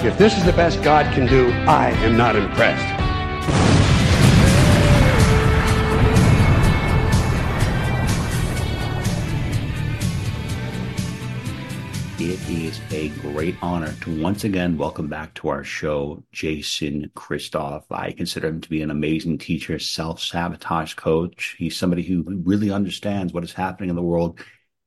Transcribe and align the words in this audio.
If 0.00 0.16
this 0.16 0.38
is 0.38 0.44
the 0.44 0.52
best 0.52 0.80
God 0.84 1.12
can 1.12 1.26
do, 1.26 1.50
I 1.66 1.90
am 2.04 2.16
not 2.16 2.36
impressed. 2.36 2.86
It 12.20 12.38
is 12.48 12.80
a 12.92 13.08
great 13.20 13.56
honor 13.60 13.92
to 14.02 14.22
once 14.22 14.44
again 14.44 14.78
welcome 14.78 15.08
back 15.08 15.34
to 15.34 15.48
our 15.48 15.64
show 15.64 16.22
Jason 16.30 17.10
Christoff. 17.16 17.82
I 17.90 18.12
consider 18.12 18.46
him 18.46 18.60
to 18.60 18.70
be 18.70 18.82
an 18.82 18.92
amazing 18.92 19.38
teacher, 19.38 19.80
self 19.80 20.20
sabotage 20.20 20.94
coach. 20.94 21.56
He's 21.58 21.76
somebody 21.76 22.04
who 22.04 22.22
really 22.44 22.70
understands 22.70 23.32
what 23.32 23.42
is 23.42 23.52
happening 23.52 23.90
in 23.90 23.96
the 23.96 24.02
world. 24.02 24.38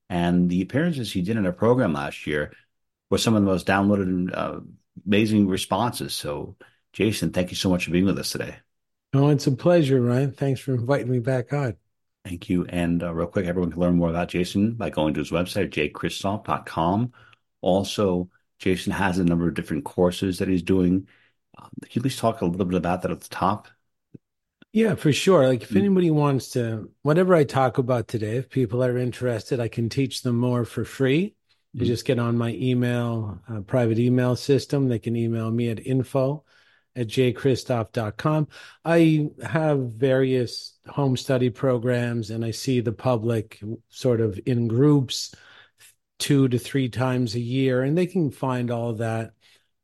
And 0.09 0.49
the 0.49 0.61
appearances 0.61 1.11
he 1.11 1.21
did 1.21 1.35
in 1.35 1.45
our 1.45 1.51
program 1.51 1.91
last 1.91 2.25
year 2.25 2.53
were 3.09 3.17
some 3.17 3.35
of 3.35 3.41
the 3.41 3.51
most 3.51 3.67
downloaded 3.67 4.33
uh, 4.33 4.61
amazing 5.05 5.47
responses. 5.47 6.13
So, 6.13 6.55
Jason, 6.93 7.31
thank 7.31 7.49
you 7.49 7.55
so 7.55 7.69
much 7.69 7.85
for 7.85 7.91
being 7.91 8.05
with 8.05 8.19
us 8.19 8.31
today. 8.31 8.55
Oh, 9.13 9.29
it's 9.29 9.47
a 9.47 9.51
pleasure, 9.51 10.01
Ryan. 10.01 10.31
Thanks 10.31 10.61
for 10.61 10.73
inviting 10.73 11.11
me 11.11 11.19
back 11.19 11.53
on. 11.53 11.75
Thank 12.23 12.49
you. 12.49 12.65
And 12.65 13.03
uh, 13.03 13.13
real 13.13 13.27
quick, 13.27 13.45
everyone 13.45 13.71
can 13.71 13.79
learn 13.79 13.97
more 13.97 14.09
about 14.09 14.29
Jason 14.29 14.73
by 14.75 14.89
going 14.89 15.13
to 15.15 15.19
his 15.19 15.31
website, 15.31 15.69
jchristoff.com. 15.69 17.11
Also, 17.61 18.29
Jason 18.59 18.93
has 18.93 19.17
a 19.17 19.23
number 19.23 19.47
of 19.47 19.55
different 19.55 19.85
courses 19.85 20.37
that 20.39 20.47
he's 20.47 20.61
doing. 20.61 21.07
Um, 21.57 21.69
can 21.81 21.91
you 21.93 22.01
please 22.01 22.17
talk 22.17 22.41
a 22.41 22.45
little 22.45 22.65
bit 22.65 22.77
about 22.77 23.01
that 23.01 23.11
at 23.11 23.21
the 23.21 23.29
top? 23.29 23.67
Yeah, 24.71 24.95
for 24.95 25.11
sure. 25.11 25.47
Like 25.47 25.63
if 25.63 25.69
mm-hmm. 25.69 25.77
anybody 25.79 26.11
wants 26.11 26.51
to, 26.51 26.91
whatever 27.01 27.35
I 27.35 27.43
talk 27.43 27.77
about 27.77 28.07
today, 28.07 28.37
if 28.37 28.49
people 28.49 28.83
are 28.83 28.97
interested, 28.97 29.59
I 29.59 29.67
can 29.67 29.89
teach 29.89 30.21
them 30.21 30.37
more 30.37 30.63
for 30.63 30.85
free. 30.85 31.35
You 31.73 31.85
just 31.85 32.05
get 32.05 32.19
on 32.19 32.37
my 32.37 32.51
email, 32.53 33.39
uh, 33.47 33.61
private 33.61 33.97
email 33.97 34.35
system. 34.35 34.89
They 34.89 34.99
can 34.99 35.15
email 35.15 35.49
me 35.49 35.69
at 35.69 35.85
info 35.85 36.43
at 36.95 37.07
jchristoff.com. 37.07 38.47
I 38.83 39.29
have 39.43 39.79
various 39.93 40.77
home 40.87 41.15
study 41.15 41.49
programs 41.49 42.29
and 42.29 42.43
I 42.43 42.51
see 42.51 42.81
the 42.81 42.91
public 42.91 43.61
sort 43.89 44.19
of 44.19 44.39
in 44.45 44.67
groups 44.67 45.33
two 46.21 46.47
to 46.47 46.59
three 46.59 46.87
times 46.87 47.33
a 47.33 47.39
year, 47.39 47.81
and 47.81 47.97
they 47.97 48.05
can 48.05 48.29
find 48.29 48.69
all 48.69 48.93
that 48.93 49.33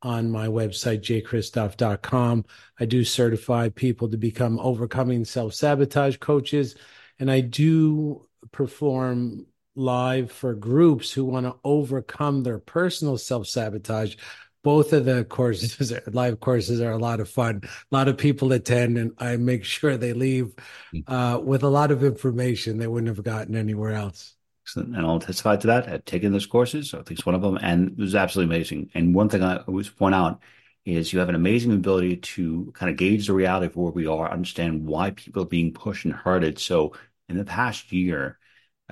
on 0.04 0.30
my 0.30 0.48
website, 0.48 1.02
jchristoff.com. 1.02 2.46
I 2.80 2.86
do 2.86 3.04
certify 3.04 3.70
people 3.70 4.08
to 4.10 4.18
become 4.18 4.60
overcoming 4.60 5.26
self 5.26 5.56
sabotage 5.56 6.18
coaches, 6.18 6.76
and 7.20 7.32
I 7.32 7.42
do 7.42 8.28
perform 8.52 9.48
live 9.78 10.32
for 10.32 10.54
groups 10.54 11.12
who 11.12 11.24
want 11.24 11.46
to 11.46 11.56
overcome 11.64 12.44
their 12.44 12.60
personal 12.60 13.18
self 13.18 13.48
sabotage 13.48 14.16
both 14.64 14.92
of 14.92 15.06
the 15.06 15.24
courses 15.24 15.94
live 16.08 16.40
courses 16.40 16.82
are 16.82 16.92
a 16.92 16.98
lot 16.98 17.20
of 17.20 17.30
fun 17.30 17.62
a 17.64 17.96
lot 17.96 18.08
of 18.08 18.18
people 18.18 18.52
attend 18.52 18.98
and 18.98 19.12
i 19.20 19.38
make 19.38 19.64
sure 19.64 19.96
they 19.96 20.14
leave 20.14 20.54
mm. 20.94 21.04
uh, 21.08 21.40
with 21.40 21.64
a 21.64 21.70
lot 21.70 21.92
of 21.92 22.04
information 22.04 22.78
they 22.78 22.88
wouldn't 22.88 23.16
have 23.16 23.24
gotten 23.24 23.56
anywhere 23.56 23.94
else 23.94 24.34
and 24.76 24.98
I'll 24.98 25.20
testify 25.20 25.56
to 25.56 25.68
that. 25.68 25.88
I've 25.88 26.04
taken 26.04 26.34
those 26.34 26.46
courses, 26.46 26.94
at 26.94 27.10
least 27.10 27.26
one 27.26 27.36
of 27.36 27.42
them, 27.42 27.58
and 27.62 27.92
it 27.92 27.98
was 27.98 28.16
absolutely 28.16 28.54
amazing. 28.54 28.90
And 28.94 29.16
one 29.16 29.30
thing 29.30 29.42
I 29.42 29.58
always 29.58 29.88
point 29.88 30.14
out 30.14 30.42
is 30.84 31.12
you 31.12 31.20
have 31.20 31.30
an 31.30 31.36
amazing 31.36 31.74
ability 31.74 32.18
to 32.18 32.72
kind 32.74 32.90
of 32.90 32.98
gauge 32.98 33.28
the 33.28 33.34
reality 33.34 33.68
of 33.68 33.76
where 33.76 33.92
we 33.92 34.08
are, 34.08 34.32
understand 34.32 34.86
why 34.86 35.12
people 35.12 35.44
are 35.44 35.48
being 35.48 35.74
pushed 35.74 36.06
and 36.06 36.14
hurted. 36.14 36.60
So 36.60 36.94
in 37.30 37.38
the 37.38 37.46
past 37.46 37.92
year, 37.92 38.40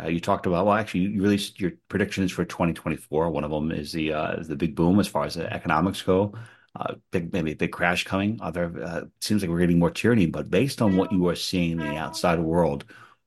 you 0.07 0.19
talked 0.19 0.45
about 0.45 0.65
well, 0.65 0.75
actually, 0.75 1.01
you 1.01 1.21
released 1.21 1.59
your 1.59 1.71
predictions 1.87 2.31
for 2.31 2.43
2024. 2.43 3.29
One 3.29 3.43
of 3.43 3.51
them 3.51 3.71
is 3.71 3.91
the 3.93 4.13
uh, 4.13 4.43
the 4.43 4.55
big 4.55 4.75
boom 4.75 4.99
as 4.99 5.07
far 5.07 5.25
as 5.25 5.35
the 5.35 5.51
economics 5.51 6.01
go. 6.01 6.33
Uh, 6.75 6.95
big 7.11 7.31
maybe 7.31 7.53
a 7.53 7.55
big 7.55 7.71
crash 7.71 8.03
coming. 8.03 8.37
Other 8.41 8.83
uh, 8.83 9.01
seems 9.21 9.41
like 9.41 9.49
we're 9.49 9.59
getting 9.59 9.79
more 9.79 9.91
tyranny, 9.91 10.25
but 10.25 10.49
based 10.49 10.81
on 10.81 10.97
what 10.97 11.11
you 11.13 11.27
are 11.29 11.35
seeing 11.35 11.71
in 11.71 11.77
the 11.77 11.95
outside 11.95 12.39
world, 12.39 12.83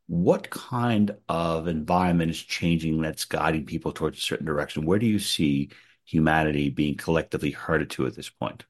what 0.07 0.51
kind 0.51 1.17
of 1.29 1.69
environment 1.69 2.31
is 2.31 2.43
changing 2.43 3.01
that's 3.01 3.25
guiding 3.25 3.65
people 3.65 3.93
towards 3.93 4.19
a 4.19 4.23
certain 4.23 4.47
direction? 4.47 4.85
Where 4.85 4.99
do 4.99 5.07
you 5.07 5.19
see 5.19 5.71
humanity 6.05 6.69
being 6.69 6.97
collectively 6.97 7.51
herded 7.51 7.91
to 7.91 8.07
at 8.07 8.15
this 8.15 8.29
point? 8.29 8.65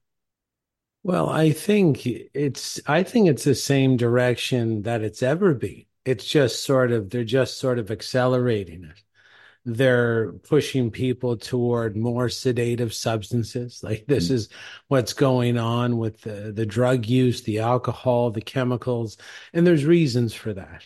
Well, 1.03 1.28
I 1.28 1.50
think 1.50 2.06
it's 2.06 2.81
I 2.87 3.03
think 3.03 3.28
it's 3.28 3.44
the 3.44 3.54
same 3.54 3.97
direction 3.97 4.82
that 4.82 5.03
it's 5.03 5.22
ever 5.22 5.54
been 5.54 5.84
it's 6.08 6.24
just 6.24 6.64
sort 6.64 6.91
of 6.91 7.10
they're 7.10 7.24
just 7.24 7.58
sort 7.58 7.78
of 7.78 7.91
accelerating 7.91 8.84
it. 8.84 9.02
They're 9.64 10.32
pushing 10.32 10.91
people 10.91 11.36
toward 11.36 11.96
more 11.96 12.30
sedative 12.30 12.94
substances. 12.94 13.82
Like 13.82 14.06
this 14.06 14.26
mm-hmm. 14.26 14.34
is 14.34 14.48
what's 14.88 15.12
going 15.12 15.58
on 15.58 15.98
with 15.98 16.22
the, 16.22 16.52
the 16.52 16.64
drug 16.64 17.04
use 17.04 17.42
the 17.42 17.58
alcohol 17.58 18.30
the 18.30 18.41
chemicals 18.41 19.19
and 19.52 19.66
there's 19.66 19.84
reasons 19.84 20.32
for 20.32 20.54
that. 20.54 20.84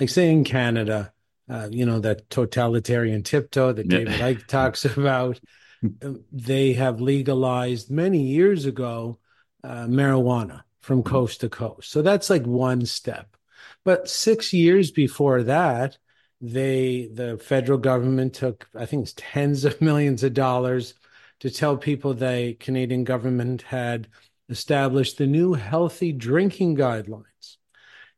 Like 0.00 0.08
say 0.08 0.30
in 0.30 0.44
canada 0.44 1.12
uh, 1.48 1.68
you 1.70 1.84
know 1.84 2.00
that 2.00 2.30
totalitarian 2.30 3.22
tiptoe 3.22 3.72
that 3.72 3.86
david 3.86 4.14
icke 4.14 4.46
talks 4.48 4.84
about 4.84 5.38
um, 6.02 6.24
they 6.32 6.72
have 6.72 7.00
legalized 7.00 7.90
many 7.90 8.22
years 8.22 8.64
ago 8.64 9.18
uh, 9.62 9.86
marijuana 9.86 10.62
from 10.80 11.02
mm-hmm. 11.02 11.10
coast 11.14 11.40
to 11.40 11.48
coast. 11.48 11.90
So 11.90 12.02
that's 12.02 12.28
like 12.30 12.44
one 12.44 12.84
step 12.86 13.36
but 13.84 14.08
six 14.08 14.52
years 14.52 14.90
before 14.90 15.42
that, 15.44 15.98
they 16.40 17.08
the 17.12 17.38
federal 17.38 17.78
government 17.78 18.34
took 18.34 18.68
I 18.74 18.86
think 18.86 19.04
it's 19.04 19.14
tens 19.16 19.64
of 19.64 19.80
millions 19.80 20.22
of 20.22 20.34
dollars 20.34 20.94
to 21.40 21.50
tell 21.50 21.76
people 21.76 22.14
the 22.14 22.56
Canadian 22.60 23.04
government 23.04 23.62
had 23.62 24.08
established 24.48 25.18
the 25.18 25.26
new 25.26 25.54
healthy 25.54 26.12
drinking 26.12 26.76
guidelines. 26.76 27.56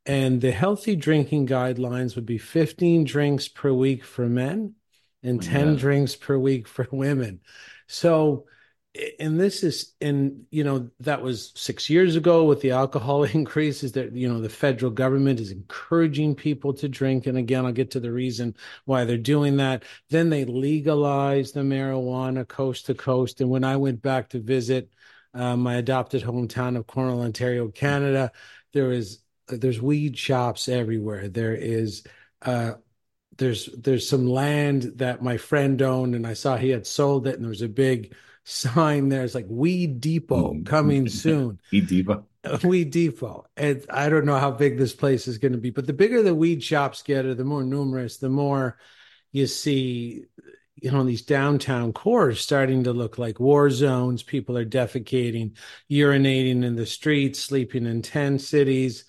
And 0.04 0.42
the 0.42 0.52
healthy 0.52 0.96
drinking 0.96 1.46
guidelines 1.46 2.14
would 2.14 2.26
be 2.26 2.36
15 2.36 3.04
drinks 3.04 3.48
per 3.48 3.72
week 3.72 4.04
for 4.04 4.28
men 4.28 4.74
and 5.22 5.42
10 5.42 5.68
yeah. 5.72 5.80
drinks 5.80 6.14
per 6.14 6.36
week 6.36 6.68
for 6.68 6.86
women. 6.92 7.40
So 7.86 8.44
and 9.18 9.40
this 9.40 9.62
is 9.62 9.94
and 10.00 10.44
you 10.50 10.62
know 10.62 10.88
that 11.00 11.20
was 11.20 11.52
six 11.56 11.90
years 11.90 12.14
ago 12.16 12.44
with 12.44 12.60
the 12.60 12.70
alcohol 12.70 13.24
increases 13.34 13.92
that 13.92 14.12
you 14.12 14.28
know 14.28 14.40
the 14.40 14.48
federal 14.48 14.90
government 14.90 15.40
is 15.40 15.50
encouraging 15.50 16.34
people 16.34 16.72
to 16.74 16.88
drink. 16.88 17.26
And 17.26 17.36
again 17.38 17.66
i'll 17.66 17.72
get 17.72 17.90
to 17.92 18.00
the 18.00 18.12
reason 18.12 18.54
why 18.84 19.04
they're 19.04 19.18
doing 19.18 19.56
that. 19.58 19.84
Then 20.10 20.30
they 20.30 20.44
legalized 20.44 21.54
the 21.54 21.60
marijuana 21.60 22.46
coast 22.46 22.86
to 22.86 22.94
coast. 22.94 23.40
And 23.40 23.50
when 23.50 23.64
i 23.64 23.76
went 23.76 24.02
back 24.02 24.28
to 24.30 24.40
visit 24.40 24.90
uh, 25.34 25.56
my 25.56 25.76
adopted 25.76 26.22
hometown 26.22 26.76
of 26.76 26.86
cornwall 26.86 27.22
ontario 27.22 27.68
canada 27.68 28.30
there 28.72 28.92
is 28.92 29.24
there's 29.48 29.80
weed 29.80 30.16
shops 30.16 30.68
everywhere. 30.68 31.28
There 31.28 31.54
is 31.54 32.04
uh, 32.42 32.74
there's 33.38 33.66
there's 33.66 34.08
some 34.08 34.26
land 34.26 34.92
that 34.96 35.22
my 35.22 35.36
friend 35.36 35.80
owned 35.82 36.14
and 36.14 36.26
i 36.26 36.34
saw 36.34 36.56
he 36.56 36.68
had 36.68 36.86
sold 36.86 37.26
it 37.26 37.34
and 37.34 37.42
there 37.42 37.48
was 37.48 37.62
a 37.62 37.68
big 37.68 38.14
sign 38.44 39.08
there. 39.08 39.24
It's 39.24 39.34
like 39.34 39.46
Weed 39.48 40.00
Depot 40.00 40.52
mm-hmm. 40.52 40.64
coming 40.64 41.08
soon. 41.08 41.58
Weed 41.72 41.88
Depot. 41.88 42.26
Weed 42.62 42.90
Depot. 42.90 43.46
And 43.56 43.84
I 43.90 44.08
don't 44.08 44.26
know 44.26 44.38
how 44.38 44.50
big 44.50 44.78
this 44.78 44.92
place 44.92 45.26
is 45.26 45.38
going 45.38 45.52
to 45.52 45.58
be, 45.58 45.70
but 45.70 45.86
the 45.86 45.92
bigger 45.92 46.22
the 46.22 46.34
weed 46.34 46.62
shops 46.62 47.02
get, 47.02 47.24
or 47.24 47.34
the 47.34 47.44
more 47.44 47.64
numerous, 47.64 48.18
the 48.18 48.28
more 48.28 48.78
you 49.32 49.46
see, 49.46 50.26
you 50.76 50.90
know, 50.90 51.02
these 51.04 51.22
downtown 51.22 51.92
cores 51.92 52.40
starting 52.40 52.84
to 52.84 52.92
look 52.92 53.18
like 53.18 53.40
war 53.40 53.70
zones. 53.70 54.22
People 54.22 54.58
are 54.58 54.66
defecating, 54.66 55.56
urinating 55.90 56.62
in 56.62 56.76
the 56.76 56.86
streets, 56.86 57.40
sleeping 57.40 57.86
in 57.86 58.02
tent 58.02 58.42
cities. 58.42 59.04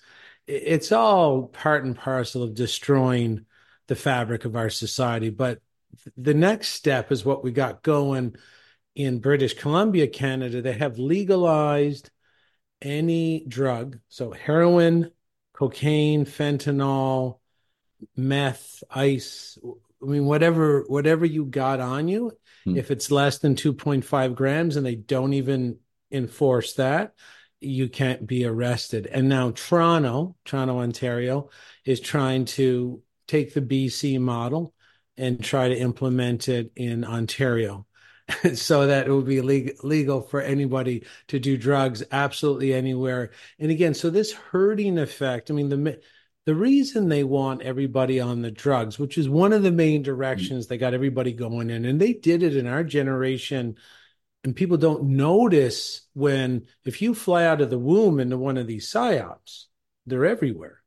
It's 0.46 0.92
all 0.92 1.48
part 1.48 1.84
and 1.84 1.96
parcel 1.96 2.42
of 2.42 2.54
destroying 2.54 3.44
the 3.88 3.96
fabric 3.96 4.44
of 4.44 4.56
our 4.56 4.70
society. 4.70 5.28
But 5.28 5.60
the 6.16 6.34
next 6.34 6.68
step 6.68 7.12
is 7.12 7.24
what 7.24 7.44
we 7.44 7.52
got 7.52 7.82
going 7.82 8.36
in 8.96 9.20
British 9.20 9.54
Columbia, 9.54 10.08
Canada, 10.08 10.62
they 10.62 10.72
have 10.72 10.98
legalized 10.98 12.10
any 12.80 13.44
drug. 13.46 13.98
So 14.08 14.32
heroin, 14.32 15.10
cocaine, 15.52 16.24
fentanyl, 16.24 17.38
meth, 18.16 18.82
ice, 18.90 19.58
I 20.02 20.06
mean, 20.06 20.24
whatever, 20.24 20.84
whatever 20.88 21.26
you 21.26 21.44
got 21.44 21.78
on 21.78 22.08
you, 22.08 22.32
hmm. 22.64 22.76
if 22.76 22.90
it's 22.90 23.10
less 23.10 23.38
than 23.38 23.54
2.5 23.54 24.34
grams 24.34 24.76
and 24.76 24.84
they 24.84 24.94
don't 24.94 25.34
even 25.34 25.78
enforce 26.10 26.74
that, 26.74 27.12
you 27.60 27.88
can't 27.88 28.26
be 28.26 28.46
arrested. 28.46 29.06
And 29.06 29.28
now 29.28 29.50
Toronto, 29.50 30.36
Toronto, 30.44 30.78
Ontario, 30.78 31.50
is 31.84 32.00
trying 32.00 32.46
to 32.46 33.02
take 33.28 33.52
the 33.52 33.62
BC 33.62 34.20
model 34.20 34.74
and 35.18 35.42
try 35.42 35.68
to 35.68 35.76
implement 35.76 36.48
it 36.48 36.72
in 36.76 37.04
Ontario. 37.04 37.85
so 38.54 38.86
that 38.86 39.06
it 39.06 39.12
would 39.12 39.26
be 39.26 39.40
legal 39.40 40.20
for 40.20 40.40
anybody 40.40 41.04
to 41.28 41.38
do 41.38 41.56
drugs 41.56 42.02
absolutely 42.10 42.74
anywhere. 42.74 43.30
And 43.58 43.70
again, 43.70 43.94
so 43.94 44.10
this 44.10 44.32
herding 44.32 44.98
effect, 44.98 45.50
I 45.50 45.54
mean, 45.54 45.68
the 45.68 46.00
the 46.44 46.54
reason 46.54 47.08
they 47.08 47.24
want 47.24 47.62
everybody 47.62 48.20
on 48.20 48.40
the 48.40 48.52
drugs, 48.52 49.00
which 49.00 49.18
is 49.18 49.28
one 49.28 49.52
of 49.52 49.64
the 49.64 49.72
main 49.72 50.00
mm-hmm. 50.00 50.04
directions 50.04 50.66
they 50.66 50.78
got 50.78 50.94
everybody 50.94 51.32
going 51.32 51.70
in, 51.70 51.84
and 51.84 52.00
they 52.00 52.12
did 52.12 52.42
it 52.42 52.56
in 52.56 52.66
our 52.66 52.84
generation 52.84 53.76
and 54.46 54.54
people 54.54 54.76
don't 54.76 55.02
notice 55.02 56.02
when 56.14 56.68
if 56.84 57.02
you 57.02 57.16
fly 57.16 57.44
out 57.44 57.60
of 57.60 57.68
the 57.68 57.80
womb 57.80 58.20
into 58.20 58.38
one 58.38 58.56
of 58.56 58.68
these 58.68 58.88
psyops, 58.88 59.64
they're 60.06 60.24
everywhere. 60.24 60.84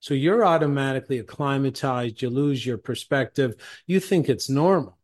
So 0.00 0.14
you're 0.14 0.44
automatically 0.44 1.20
acclimatized, 1.20 2.20
you 2.22 2.28
lose 2.28 2.66
your 2.66 2.76
perspective, 2.76 3.54
you 3.86 4.00
think 4.00 4.28
it's 4.28 4.50
normal. 4.50 4.97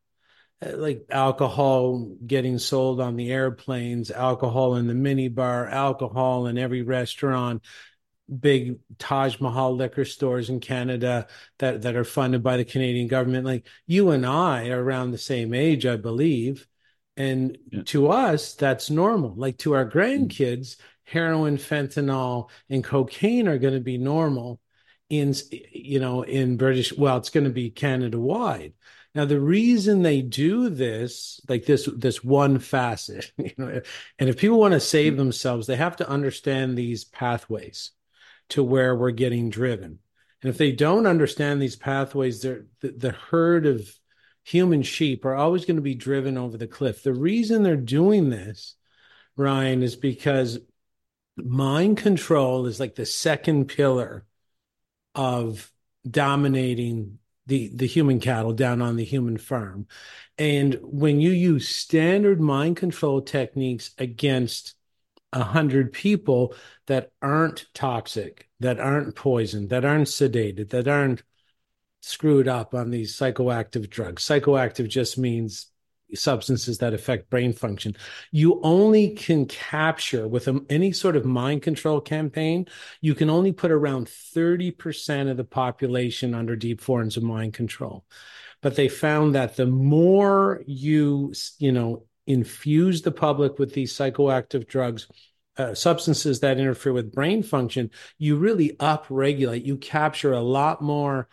Like 0.72 1.06
alcohol 1.10 2.14
getting 2.26 2.58
sold 2.58 3.00
on 3.00 3.16
the 3.16 3.30
airplanes, 3.30 4.10
alcohol 4.10 4.76
in 4.76 4.86
the 4.86 4.94
minibar, 4.94 5.70
alcohol 5.70 6.46
in 6.46 6.58
every 6.58 6.82
restaurant, 6.82 7.62
big 8.40 8.78
Taj 8.98 9.40
Mahal 9.40 9.76
liquor 9.76 10.04
stores 10.04 10.50
in 10.50 10.60
Canada 10.60 11.26
that, 11.58 11.82
that 11.82 11.96
are 11.96 12.04
funded 12.04 12.42
by 12.42 12.56
the 12.56 12.64
Canadian 12.64 13.08
government. 13.08 13.44
Like 13.44 13.66
you 13.86 14.10
and 14.10 14.24
I 14.24 14.68
are 14.68 14.82
around 14.82 15.10
the 15.10 15.18
same 15.18 15.52
age, 15.52 15.86
I 15.86 15.96
believe 15.96 16.66
and 17.16 17.56
yeah. 17.70 17.82
to 17.86 18.08
us, 18.08 18.54
that's 18.54 18.90
normal. 18.90 19.34
Like 19.36 19.58
to 19.58 19.74
our 19.74 19.86
mm. 19.86 19.92
grandkids, 19.92 20.76
heroin, 21.04 21.56
fentanyl, 21.56 22.50
and 22.68 22.82
cocaine 22.82 23.48
are 23.48 23.58
going 23.58 23.74
to 23.74 23.80
be 23.80 23.98
normal 23.98 24.60
in, 25.10 25.34
you 25.50 26.00
know, 26.00 26.22
in 26.22 26.56
British, 26.56 26.92
well, 26.92 27.18
it's 27.18 27.30
going 27.30 27.44
to 27.44 27.50
be 27.50 27.70
Canada 27.70 28.18
wide. 28.18 28.72
Now, 29.14 29.24
the 29.24 29.40
reason 29.40 30.02
they 30.02 30.22
do 30.22 30.68
this, 30.68 31.40
like 31.48 31.66
this, 31.66 31.88
this 31.96 32.24
one 32.24 32.58
facet, 32.58 33.30
you 33.38 33.52
know, 33.56 33.80
and 34.18 34.28
if 34.28 34.36
people 34.36 34.58
want 34.58 34.74
to 34.74 34.80
save 34.80 35.14
hmm. 35.14 35.18
themselves, 35.18 35.66
they 35.66 35.76
have 35.76 35.96
to 35.96 36.08
understand 36.08 36.76
these 36.76 37.04
pathways 37.04 37.92
to 38.50 38.62
where 38.62 38.94
we're 38.94 39.12
getting 39.12 39.50
driven. 39.50 39.98
And 40.42 40.50
if 40.50 40.58
they 40.58 40.72
don't 40.72 41.06
understand 41.06 41.62
these 41.62 41.76
pathways, 41.76 42.42
they're 42.42 42.66
the, 42.80 42.88
the 42.90 43.12
herd 43.12 43.66
of 43.66 43.88
human 44.42 44.82
sheep 44.82 45.24
are 45.24 45.34
always 45.34 45.64
going 45.64 45.76
to 45.76 45.82
be 45.82 45.94
driven 45.94 46.36
over 46.36 46.58
the 46.58 46.66
cliff. 46.66 47.02
The 47.02 47.14
reason 47.14 47.62
they're 47.62 47.76
doing 47.76 48.28
this, 48.28 48.74
Ryan, 49.36 49.82
is 49.82 49.96
because 49.96 50.58
mind 51.36 51.96
control 51.96 52.66
is 52.66 52.78
like 52.78 52.94
the 52.94 53.06
second 53.06 53.68
pillar 53.68 54.26
of 55.14 55.72
dominating 56.08 57.18
the 57.46 57.70
the 57.74 57.86
human 57.86 58.20
cattle 58.20 58.52
down 58.52 58.80
on 58.80 58.96
the 58.96 59.04
human 59.04 59.38
farm. 59.38 59.86
And 60.38 60.78
when 60.82 61.20
you 61.20 61.30
use 61.30 61.68
standard 61.68 62.40
mind 62.40 62.76
control 62.76 63.20
techniques 63.20 63.90
against 63.98 64.74
a 65.32 65.42
hundred 65.42 65.92
people 65.92 66.54
that 66.86 67.10
aren't 67.20 67.66
toxic, 67.74 68.48
that 68.60 68.78
aren't 68.80 69.16
poisoned, 69.16 69.70
that 69.70 69.84
aren't 69.84 70.08
sedated, 70.08 70.70
that 70.70 70.88
aren't 70.88 71.22
screwed 72.00 72.48
up 72.48 72.74
on 72.74 72.90
these 72.90 73.16
psychoactive 73.16 73.90
drugs. 73.90 74.24
Psychoactive 74.24 74.88
just 74.88 75.18
means 75.18 75.66
substances 76.14 76.78
that 76.78 76.94
affect 76.94 77.30
brain 77.30 77.52
function. 77.52 77.96
You 78.30 78.60
only 78.62 79.10
can 79.10 79.46
capture 79.46 80.26
with 80.28 80.48
any 80.70 80.92
sort 80.92 81.16
of 81.16 81.24
mind 81.24 81.62
control 81.62 82.00
campaign, 82.00 82.66
you 83.00 83.14
can 83.14 83.30
only 83.30 83.52
put 83.52 83.70
around 83.70 84.06
30% 84.06 85.30
of 85.30 85.36
the 85.36 85.44
population 85.44 86.34
under 86.34 86.56
deep 86.56 86.80
forms 86.80 87.16
of 87.16 87.22
mind 87.22 87.54
control. 87.54 88.04
But 88.62 88.76
they 88.76 88.88
found 88.88 89.34
that 89.34 89.56
the 89.56 89.66
more 89.66 90.62
you, 90.66 91.34
you 91.58 91.72
know, 91.72 92.06
infuse 92.26 93.02
the 93.02 93.12
public 93.12 93.58
with 93.58 93.74
these 93.74 93.92
psychoactive 93.92 94.66
drugs, 94.66 95.06
uh, 95.56 95.74
substances 95.74 96.40
that 96.40 96.58
interfere 96.58 96.92
with 96.92 97.12
brain 97.12 97.42
function, 97.42 97.90
you 98.18 98.36
really 98.36 98.70
upregulate, 98.80 99.64
you 99.64 99.76
capture 99.76 100.32
a 100.32 100.40
lot 100.40 100.82
more 100.82 101.28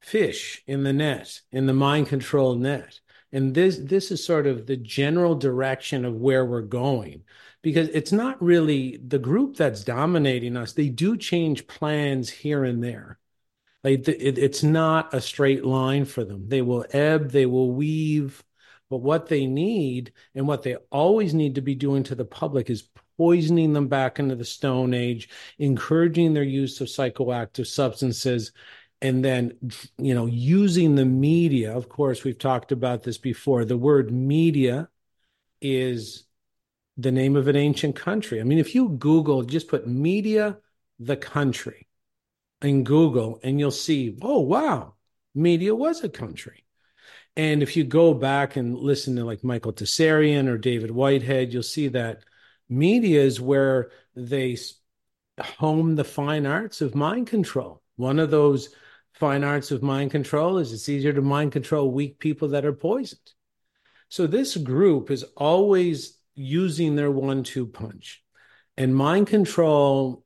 fish 0.00 0.62
in 0.66 0.84
the 0.84 0.92
net, 0.92 1.40
in 1.52 1.66
the 1.66 1.74
mind 1.74 2.06
control 2.08 2.54
net. 2.54 3.00
And 3.32 3.54
this 3.54 3.78
this 3.78 4.10
is 4.10 4.24
sort 4.24 4.46
of 4.46 4.66
the 4.66 4.76
general 4.76 5.34
direction 5.34 6.04
of 6.04 6.14
where 6.14 6.46
we're 6.46 6.62
going 6.62 7.24
because 7.62 7.88
it's 7.88 8.12
not 8.12 8.42
really 8.42 8.98
the 9.06 9.18
group 9.18 9.56
that's 9.56 9.84
dominating 9.84 10.56
us. 10.56 10.72
They 10.72 10.88
do 10.88 11.16
change 11.16 11.66
plans 11.66 12.30
here 12.30 12.64
and 12.64 12.82
there. 12.82 13.18
Like 13.84 14.08
it, 14.08 14.38
it's 14.38 14.62
not 14.62 15.12
a 15.14 15.20
straight 15.20 15.64
line 15.64 16.04
for 16.04 16.24
them. 16.24 16.48
They 16.48 16.62
will 16.62 16.86
ebb, 16.90 17.30
they 17.30 17.46
will 17.46 17.72
weave, 17.72 18.42
but 18.90 18.98
what 18.98 19.28
they 19.28 19.46
need 19.46 20.12
and 20.34 20.48
what 20.48 20.62
they 20.62 20.76
always 20.90 21.34
need 21.34 21.56
to 21.56 21.60
be 21.60 21.74
doing 21.74 22.02
to 22.04 22.14
the 22.14 22.24
public 22.24 22.70
is 22.70 22.88
poisoning 23.18 23.72
them 23.72 23.88
back 23.88 24.18
into 24.18 24.36
the 24.36 24.44
Stone 24.44 24.94
Age, 24.94 25.28
encouraging 25.58 26.32
their 26.32 26.44
use 26.44 26.80
of 26.80 26.88
psychoactive 26.88 27.66
substances, 27.66 28.52
and 29.00 29.24
then 29.24 29.52
you 29.98 30.14
know 30.14 30.26
using 30.26 30.94
the 30.94 31.04
media 31.04 31.76
of 31.76 31.88
course 31.88 32.24
we've 32.24 32.38
talked 32.38 32.72
about 32.72 33.02
this 33.02 33.18
before 33.18 33.64
the 33.64 33.76
word 33.76 34.10
media 34.10 34.88
is 35.60 36.24
the 36.96 37.12
name 37.12 37.36
of 37.36 37.46
an 37.46 37.54
ancient 37.54 37.94
country. 37.94 38.40
I 38.40 38.44
mean 38.44 38.58
if 38.58 38.74
you 38.74 38.88
google 38.88 39.42
just 39.42 39.68
put 39.68 39.86
media 39.86 40.58
the 40.98 41.16
country 41.16 41.86
in 42.62 42.84
google 42.84 43.38
and 43.42 43.58
you'll 43.60 43.70
see 43.70 44.16
oh 44.22 44.40
wow 44.40 44.94
media 45.34 45.74
was 45.74 46.02
a 46.02 46.08
country. 46.08 46.64
And 47.36 47.62
if 47.62 47.76
you 47.76 47.84
go 47.84 48.14
back 48.14 48.56
and 48.56 48.76
listen 48.76 49.14
to 49.16 49.24
like 49.24 49.44
michael 49.44 49.72
tsarion 49.72 50.48
or 50.48 50.58
david 50.58 50.90
whitehead 50.90 51.52
you'll 51.52 51.62
see 51.62 51.88
that 51.88 52.24
media 52.68 53.22
is 53.22 53.40
where 53.40 53.90
they 54.16 54.56
home 55.40 55.96
the 55.96 56.04
fine 56.04 56.46
arts 56.46 56.80
of 56.80 56.94
mind 56.94 57.26
control. 57.26 57.82
One 57.96 58.18
of 58.18 58.30
those 58.30 58.70
fine 59.18 59.42
arts 59.42 59.72
of 59.72 59.82
mind 59.82 60.12
control 60.12 60.58
is 60.58 60.72
it's 60.72 60.88
easier 60.88 61.12
to 61.12 61.20
mind 61.20 61.50
control 61.50 61.90
weak 61.90 62.20
people 62.20 62.48
that 62.48 62.64
are 62.64 62.72
poisoned. 62.72 63.20
So 64.08 64.28
this 64.28 64.56
group 64.56 65.10
is 65.10 65.24
always 65.36 66.16
using 66.36 66.94
their 66.94 67.10
one-two 67.10 67.66
punch. 67.66 68.22
And 68.76 68.94
mind 68.94 69.26
control 69.26 70.24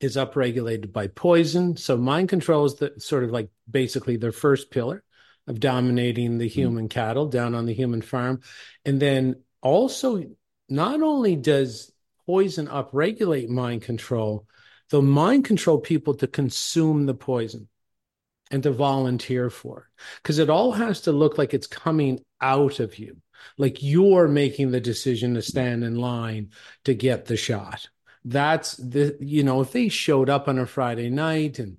is 0.00 0.16
upregulated 0.16 0.92
by 0.92 1.06
poison. 1.06 1.76
So 1.76 1.96
mind 1.96 2.28
control 2.28 2.64
is 2.64 2.74
the 2.76 2.94
sort 2.98 3.22
of 3.22 3.30
like 3.30 3.48
basically 3.70 4.16
their 4.16 4.32
first 4.32 4.72
pillar 4.72 5.04
of 5.46 5.60
dominating 5.60 6.38
the 6.38 6.48
hmm. 6.48 6.52
human 6.52 6.88
mm. 6.88 6.90
cattle 6.90 7.26
down 7.26 7.54
on 7.54 7.64
the 7.64 7.74
human 7.74 8.02
farm. 8.02 8.40
And 8.84 9.00
then 9.00 9.36
also 9.62 10.24
not 10.68 11.00
only 11.00 11.36
does 11.36 11.92
poison 12.26 12.66
upregulate 12.66 13.48
mind 13.48 13.82
control, 13.82 14.46
they'll 14.90 15.00
mind 15.00 15.44
control 15.44 15.78
people 15.78 16.14
to 16.14 16.26
consume 16.26 17.06
the 17.06 17.14
poison 17.14 17.68
and 18.50 18.62
to 18.62 18.70
volunteer 18.70 19.50
for. 19.50 19.88
Because 20.22 20.38
it 20.38 20.50
all 20.50 20.72
has 20.72 21.02
to 21.02 21.12
look 21.12 21.38
like 21.38 21.54
it's 21.54 21.66
coming 21.66 22.20
out 22.40 22.80
of 22.80 22.98
you. 22.98 23.16
Like 23.56 23.82
you're 23.82 24.28
making 24.28 24.70
the 24.70 24.80
decision 24.80 25.34
to 25.34 25.42
stand 25.42 25.84
in 25.84 25.96
line 25.96 26.50
to 26.84 26.94
get 26.94 27.26
the 27.26 27.36
shot. 27.36 27.88
That's 28.24 28.76
the 28.76 29.16
you 29.20 29.42
know 29.42 29.62
if 29.62 29.72
they 29.72 29.88
showed 29.88 30.28
up 30.28 30.46
on 30.46 30.58
a 30.58 30.66
friday 30.66 31.08
night 31.08 31.58
and 31.58 31.78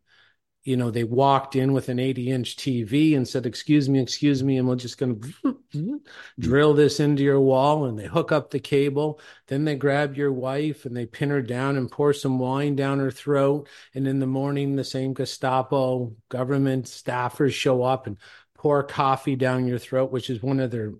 you 0.63 0.77
know, 0.77 0.91
they 0.91 1.03
walked 1.03 1.55
in 1.55 1.73
with 1.73 1.89
an 1.89 1.97
80 1.97 2.29
inch 2.29 2.55
TV 2.55 3.15
and 3.15 3.27
said, 3.27 3.47
Excuse 3.47 3.89
me, 3.89 3.99
excuse 3.99 4.43
me, 4.43 4.57
and 4.57 4.67
we're 4.67 4.75
just 4.75 4.99
going 4.99 5.21
to 5.71 6.01
drill 6.39 6.75
this 6.75 6.99
into 6.99 7.23
your 7.23 7.39
wall. 7.39 7.85
And 7.85 7.97
they 7.97 8.05
hook 8.05 8.31
up 8.31 8.51
the 8.51 8.59
cable. 8.59 9.19
Then 9.47 9.65
they 9.65 9.75
grab 9.75 10.15
your 10.15 10.31
wife 10.31 10.85
and 10.85 10.95
they 10.95 11.07
pin 11.07 11.31
her 11.31 11.41
down 11.41 11.77
and 11.77 11.91
pour 11.91 12.13
some 12.13 12.37
wine 12.37 12.75
down 12.75 12.99
her 12.99 13.09
throat. 13.09 13.69
And 13.95 14.07
in 14.07 14.19
the 14.19 14.27
morning, 14.27 14.75
the 14.75 14.83
same 14.83 15.15
Gestapo 15.15 16.15
government 16.29 16.85
staffers 16.85 17.53
show 17.53 17.81
up 17.81 18.05
and 18.05 18.17
pour 18.55 18.83
coffee 18.83 19.35
down 19.35 19.67
your 19.67 19.79
throat, 19.79 20.11
which 20.11 20.29
is 20.29 20.43
one 20.43 20.59
of 20.59 20.69
their 20.69 20.93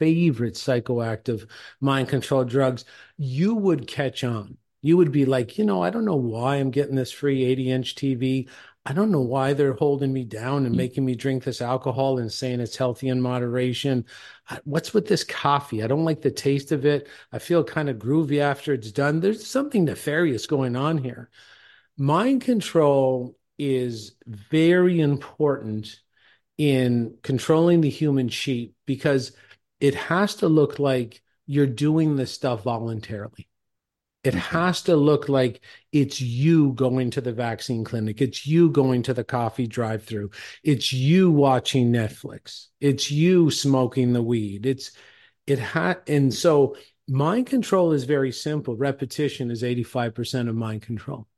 favorite 0.00 0.54
psychoactive 0.54 1.48
mind 1.80 2.08
control 2.08 2.44
drugs. 2.44 2.84
You 3.16 3.54
would 3.54 3.86
catch 3.86 4.24
on 4.24 4.58
you 4.84 4.98
would 4.98 5.12
be 5.12 5.24
like, 5.24 5.56
you 5.56 5.64
know, 5.64 5.82
I 5.82 5.88
don't 5.88 6.04
know 6.04 6.14
why 6.14 6.56
I'm 6.56 6.70
getting 6.70 6.94
this 6.94 7.10
free 7.10 7.42
80 7.42 7.70
inch 7.70 7.94
TV. 7.94 8.50
I 8.86 8.92
don't 8.92 9.10
know 9.10 9.22
why 9.22 9.54
they're 9.54 9.72
holding 9.72 10.12
me 10.12 10.24
down 10.24 10.66
and 10.66 10.74
mm. 10.74 10.78
making 10.78 11.04
me 11.04 11.14
drink 11.14 11.42
this 11.42 11.62
alcohol 11.62 12.18
and 12.18 12.30
saying 12.30 12.60
it's 12.60 12.76
healthy 12.76 13.08
in 13.08 13.20
moderation. 13.20 14.04
What's 14.64 14.92
with 14.92 15.08
this 15.08 15.24
coffee? 15.24 15.82
I 15.82 15.86
don't 15.86 16.04
like 16.04 16.20
the 16.20 16.30
taste 16.30 16.70
of 16.70 16.84
it. 16.84 17.08
I 17.32 17.38
feel 17.38 17.64
kind 17.64 17.88
of 17.88 17.96
groovy 17.96 18.40
after 18.40 18.74
it's 18.74 18.92
done. 18.92 19.20
There's 19.20 19.46
something 19.46 19.84
nefarious 19.84 20.46
going 20.46 20.76
on 20.76 20.98
here. 20.98 21.30
Mind 21.96 22.42
control 22.42 23.38
is 23.58 24.16
very 24.26 25.00
important 25.00 26.00
in 26.58 27.16
controlling 27.22 27.80
the 27.80 27.90
human 27.90 28.28
sheep 28.28 28.74
because 28.84 29.32
it 29.80 29.94
has 29.94 30.36
to 30.36 30.48
look 30.48 30.78
like 30.78 31.22
you're 31.46 31.66
doing 31.66 32.16
this 32.16 32.32
stuff 32.32 32.62
voluntarily. 32.62 33.48
It 34.24 34.30
mm-hmm. 34.30 34.56
has 34.56 34.82
to 34.82 34.96
look 34.96 35.28
like 35.28 35.60
it's 35.92 36.20
you 36.20 36.72
going 36.72 37.10
to 37.12 37.20
the 37.20 37.32
vaccine 37.32 37.84
clinic. 37.84 38.20
It's 38.20 38.46
you 38.46 38.70
going 38.70 39.02
to 39.04 39.14
the 39.14 39.24
coffee 39.24 39.66
drive 39.66 40.04
through. 40.04 40.30
It's 40.62 40.92
you 40.92 41.30
watching 41.30 41.92
Netflix. 41.92 42.68
It's 42.80 43.10
you 43.10 43.50
smoking 43.50 44.12
the 44.12 44.22
weed. 44.22 44.66
It's, 44.66 44.92
it 45.46 45.58
had, 45.58 46.00
and 46.08 46.32
so 46.32 46.76
mind 47.06 47.46
control 47.46 47.92
is 47.92 48.04
very 48.04 48.32
simple. 48.32 48.76
Repetition 48.76 49.50
is 49.50 49.62
85% 49.62 50.48
of 50.48 50.56
mind 50.56 50.82
control. 50.82 51.28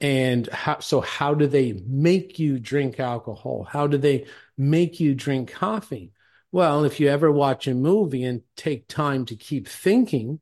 And 0.00 0.48
how, 0.48 0.80
so 0.80 1.00
how 1.00 1.32
do 1.34 1.46
they 1.46 1.80
make 1.86 2.40
you 2.40 2.58
drink 2.58 2.98
alcohol? 2.98 3.62
How 3.70 3.86
do 3.86 3.96
they 3.96 4.26
make 4.58 4.98
you 4.98 5.14
drink 5.14 5.52
coffee? 5.52 6.12
Well, 6.50 6.84
if 6.84 6.98
you 6.98 7.08
ever 7.08 7.30
watch 7.30 7.68
a 7.68 7.74
movie 7.74 8.24
and 8.24 8.42
take 8.56 8.88
time 8.88 9.24
to 9.26 9.36
keep 9.36 9.68
thinking, 9.68 10.40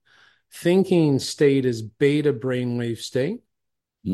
thinking 0.53 1.19
state 1.19 1.65
is 1.65 1.83
beta 1.83 2.33
brainwave 2.33 2.99
state. 2.99 3.41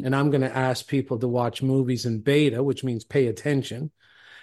And 0.04 0.16
I'm 0.16 0.30
going 0.30 0.40
to 0.40 0.56
ask 0.56 0.86
people 0.86 1.18
to 1.18 1.28
watch 1.28 1.62
movies 1.62 2.06
in 2.06 2.20
beta, 2.20 2.62
which 2.62 2.82
means 2.82 3.04
pay 3.04 3.28
attention. 3.28 3.92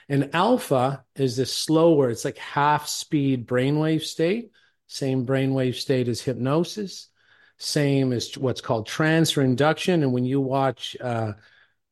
And 0.08 0.34
alpha 0.34 1.04
is 1.16 1.38
the 1.38 1.46
slower, 1.46 2.10
it's 2.10 2.26
like 2.26 2.38
half 2.38 2.88
speed 2.88 3.48
brainwave 3.48 4.04
state, 4.04 4.52
same 4.88 5.26
brainwave 5.26 5.76
state 5.76 6.08
as 6.08 6.22
hypnosis, 6.22 7.10
same 7.58 8.14
as 8.14 8.38
what's 8.38 8.62
called 8.62 8.88
transfer 8.88 9.42
induction. 9.42 10.04
And 10.04 10.14
when 10.14 10.26
you 10.26 10.42
watch 10.42 10.96
uh, 11.02 11.34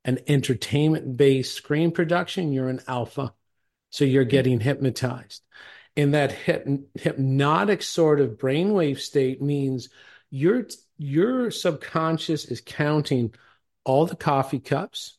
an 0.06 0.20
entertainment 0.28 1.18
based 1.18 1.54
screen 1.54 1.92
production, 1.92 2.54
you're 2.54 2.70
in 2.70 2.82
alpha. 2.88 3.34
So 3.90 4.06
you're 4.06 4.24
getting 4.24 4.60
hypnotized. 4.62 5.42
And 5.98 6.14
that 6.14 6.32
hyp- 6.32 6.86
hypnotic 6.96 7.84
sort 7.84 8.22
of 8.22 8.38
brainwave 8.38 9.00
state 9.00 9.42
means 9.42 9.90
your 10.30 10.68
your 10.98 11.52
subconscious 11.52 12.46
is 12.46 12.62
counting 12.62 13.34
all 13.84 14.06
the 14.06 14.16
coffee 14.16 14.60
cups, 14.60 15.18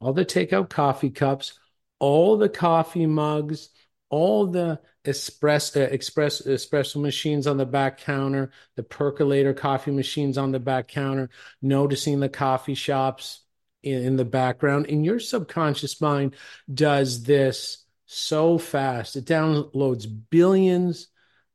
all 0.00 0.12
the 0.12 0.24
takeout 0.24 0.70
coffee 0.70 1.10
cups, 1.10 1.58
all 1.98 2.36
the 2.36 2.48
coffee 2.48 3.06
mugs, 3.06 3.68
all 4.10 4.46
the 4.46 4.80
espresso 5.04 5.82
uh, 5.82 5.90
express 5.90 6.42
espresso 6.42 7.00
machines 7.00 7.46
on 7.46 7.56
the 7.56 7.66
back 7.66 7.98
counter, 7.98 8.50
the 8.76 8.82
percolator 8.82 9.54
coffee 9.54 9.90
machines 9.90 10.38
on 10.38 10.52
the 10.52 10.60
back 10.60 10.88
counter, 10.88 11.30
noticing 11.62 12.20
the 12.20 12.28
coffee 12.28 12.74
shops 12.74 13.40
in, 13.82 14.02
in 14.02 14.16
the 14.16 14.24
background. 14.24 14.86
And 14.86 15.04
your 15.04 15.20
subconscious 15.20 16.00
mind 16.00 16.34
does 16.72 17.22
this 17.24 17.84
so 18.10 18.56
fast. 18.56 19.16
It 19.16 19.26
downloads 19.26 20.06
billions 20.30 21.08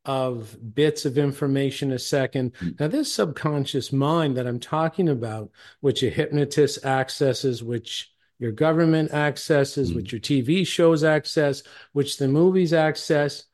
of 0.04 0.56
bits 0.74 1.04
of 1.04 1.18
information 1.18 1.90
a 1.90 1.98
second. 1.98 2.52
Hmm. 2.58 2.68
Now, 2.78 2.88
this 2.88 3.12
subconscious 3.12 3.92
mind 3.92 4.36
that 4.36 4.46
I'm 4.46 4.60
talking 4.60 5.08
about, 5.08 5.50
which 5.80 6.02
a 6.04 6.10
hypnotist 6.10 6.84
accesses, 6.84 7.62
which 7.62 8.12
your 8.38 8.52
government 8.52 9.12
accesses, 9.12 9.90
hmm. 9.90 9.96
which 9.96 10.12
your 10.12 10.20
TV 10.20 10.64
shows 10.64 11.02
access, 11.02 11.64
which 11.92 12.18
the 12.18 12.28
movies 12.28 12.72
access, 12.72 13.44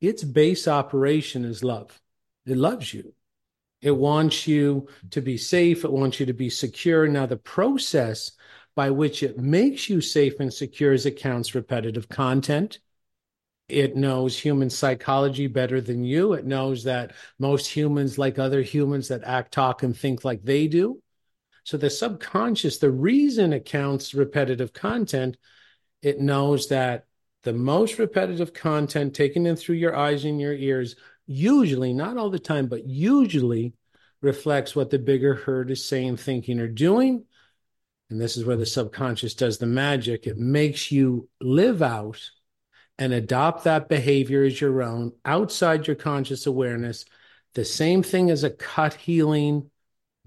its 0.00 0.24
base 0.24 0.66
operation 0.66 1.44
is 1.44 1.62
love. 1.62 2.00
It 2.46 2.56
loves 2.56 2.92
you. 2.92 3.14
It 3.80 3.92
wants 3.92 4.48
you 4.48 4.88
to 5.10 5.20
be 5.20 5.36
safe. 5.36 5.84
It 5.84 5.92
wants 5.92 6.18
you 6.18 6.26
to 6.26 6.32
be 6.32 6.50
secure. 6.50 7.06
Now, 7.06 7.26
the 7.26 7.36
process 7.36 8.32
by 8.74 8.90
which 8.90 9.22
it 9.22 9.38
makes 9.38 9.88
you 9.88 10.00
safe 10.00 10.40
and 10.40 10.52
secure 10.52 10.92
is 10.92 11.06
it 11.06 11.18
counts 11.18 11.54
repetitive 11.54 12.08
content. 12.08 12.78
It 13.68 13.96
knows 13.96 14.36
human 14.36 14.70
psychology 14.70 15.46
better 15.46 15.80
than 15.80 16.04
you. 16.04 16.32
It 16.32 16.44
knows 16.44 16.84
that 16.84 17.12
most 17.38 17.66
humans, 17.66 18.18
like 18.18 18.38
other 18.38 18.62
humans 18.62 19.08
that 19.08 19.22
act, 19.24 19.52
talk, 19.52 19.82
and 19.82 19.96
think 19.96 20.24
like 20.24 20.42
they 20.42 20.66
do. 20.66 21.00
So 21.64 21.76
the 21.76 21.90
subconscious, 21.90 22.78
the 22.78 22.90
reason 22.90 23.52
it 23.52 23.64
counts 23.64 24.14
repetitive 24.14 24.72
content, 24.72 25.36
it 26.02 26.20
knows 26.20 26.68
that 26.68 27.04
the 27.42 27.52
most 27.52 27.98
repetitive 27.98 28.52
content 28.52 29.14
taken 29.14 29.46
in 29.46 29.56
through 29.56 29.76
your 29.76 29.96
eyes 29.96 30.24
and 30.24 30.40
your 30.40 30.52
ears, 30.52 30.96
usually, 31.26 31.92
not 31.92 32.16
all 32.16 32.30
the 32.30 32.38
time, 32.38 32.66
but 32.66 32.86
usually 32.86 33.72
reflects 34.20 34.76
what 34.76 34.90
the 34.90 34.98
bigger 34.98 35.34
herd 35.34 35.70
is 35.70 35.84
saying, 35.84 36.16
thinking, 36.16 36.58
or 36.60 36.68
doing. 36.68 37.24
And 38.10 38.20
this 38.20 38.36
is 38.36 38.44
where 38.44 38.56
the 38.56 38.66
subconscious 38.66 39.34
does 39.34 39.58
the 39.58 39.66
magic. 39.66 40.26
It 40.26 40.36
makes 40.36 40.90
you 40.90 41.28
live 41.40 41.80
out 41.80 42.30
and 42.98 43.12
adopt 43.12 43.64
that 43.64 43.88
behavior 43.88 44.42
as 44.44 44.60
your 44.60 44.82
own 44.82 45.12
outside 45.24 45.86
your 45.86 45.96
conscious 45.96 46.46
awareness. 46.46 47.04
The 47.54 47.64
same 47.64 48.02
thing 48.02 48.30
as 48.30 48.44
a 48.44 48.50
cut 48.50 48.94
healing, 48.94 49.70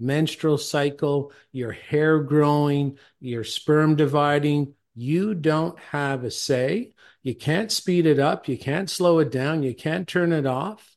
menstrual 0.00 0.58
cycle, 0.58 1.32
your 1.52 1.72
hair 1.72 2.20
growing, 2.20 2.98
your 3.20 3.44
sperm 3.44 3.96
dividing. 3.96 4.74
You 4.94 5.34
don't 5.34 5.78
have 5.78 6.24
a 6.24 6.30
say. 6.30 6.94
You 7.22 7.34
can't 7.34 7.70
speed 7.70 8.06
it 8.06 8.18
up. 8.18 8.48
You 8.48 8.58
can't 8.58 8.90
slow 8.90 9.18
it 9.18 9.30
down. 9.30 9.62
You 9.62 9.74
can't 9.74 10.08
turn 10.08 10.32
it 10.32 10.46
off. 10.46 10.93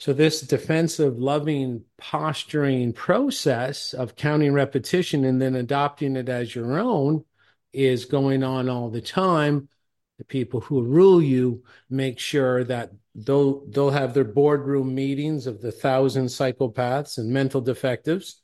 So, 0.00 0.14
this 0.14 0.40
defensive, 0.40 1.18
loving, 1.18 1.84
posturing 1.98 2.94
process 2.94 3.92
of 3.92 4.16
counting 4.16 4.54
repetition 4.54 5.26
and 5.26 5.42
then 5.42 5.54
adopting 5.54 6.16
it 6.16 6.30
as 6.30 6.54
your 6.54 6.78
own 6.78 7.26
is 7.74 8.06
going 8.06 8.42
on 8.42 8.70
all 8.70 8.88
the 8.88 9.02
time. 9.02 9.68
The 10.16 10.24
people 10.24 10.60
who 10.60 10.82
rule 10.82 11.20
you 11.20 11.64
make 11.90 12.18
sure 12.18 12.64
that 12.64 12.92
they'll, 13.14 13.66
they'll 13.66 13.90
have 13.90 14.14
their 14.14 14.24
boardroom 14.24 14.94
meetings 14.94 15.46
of 15.46 15.60
the 15.60 15.70
thousand 15.70 16.26
psychopaths 16.26 17.18
and 17.18 17.30
mental 17.30 17.60
defectives, 17.60 18.40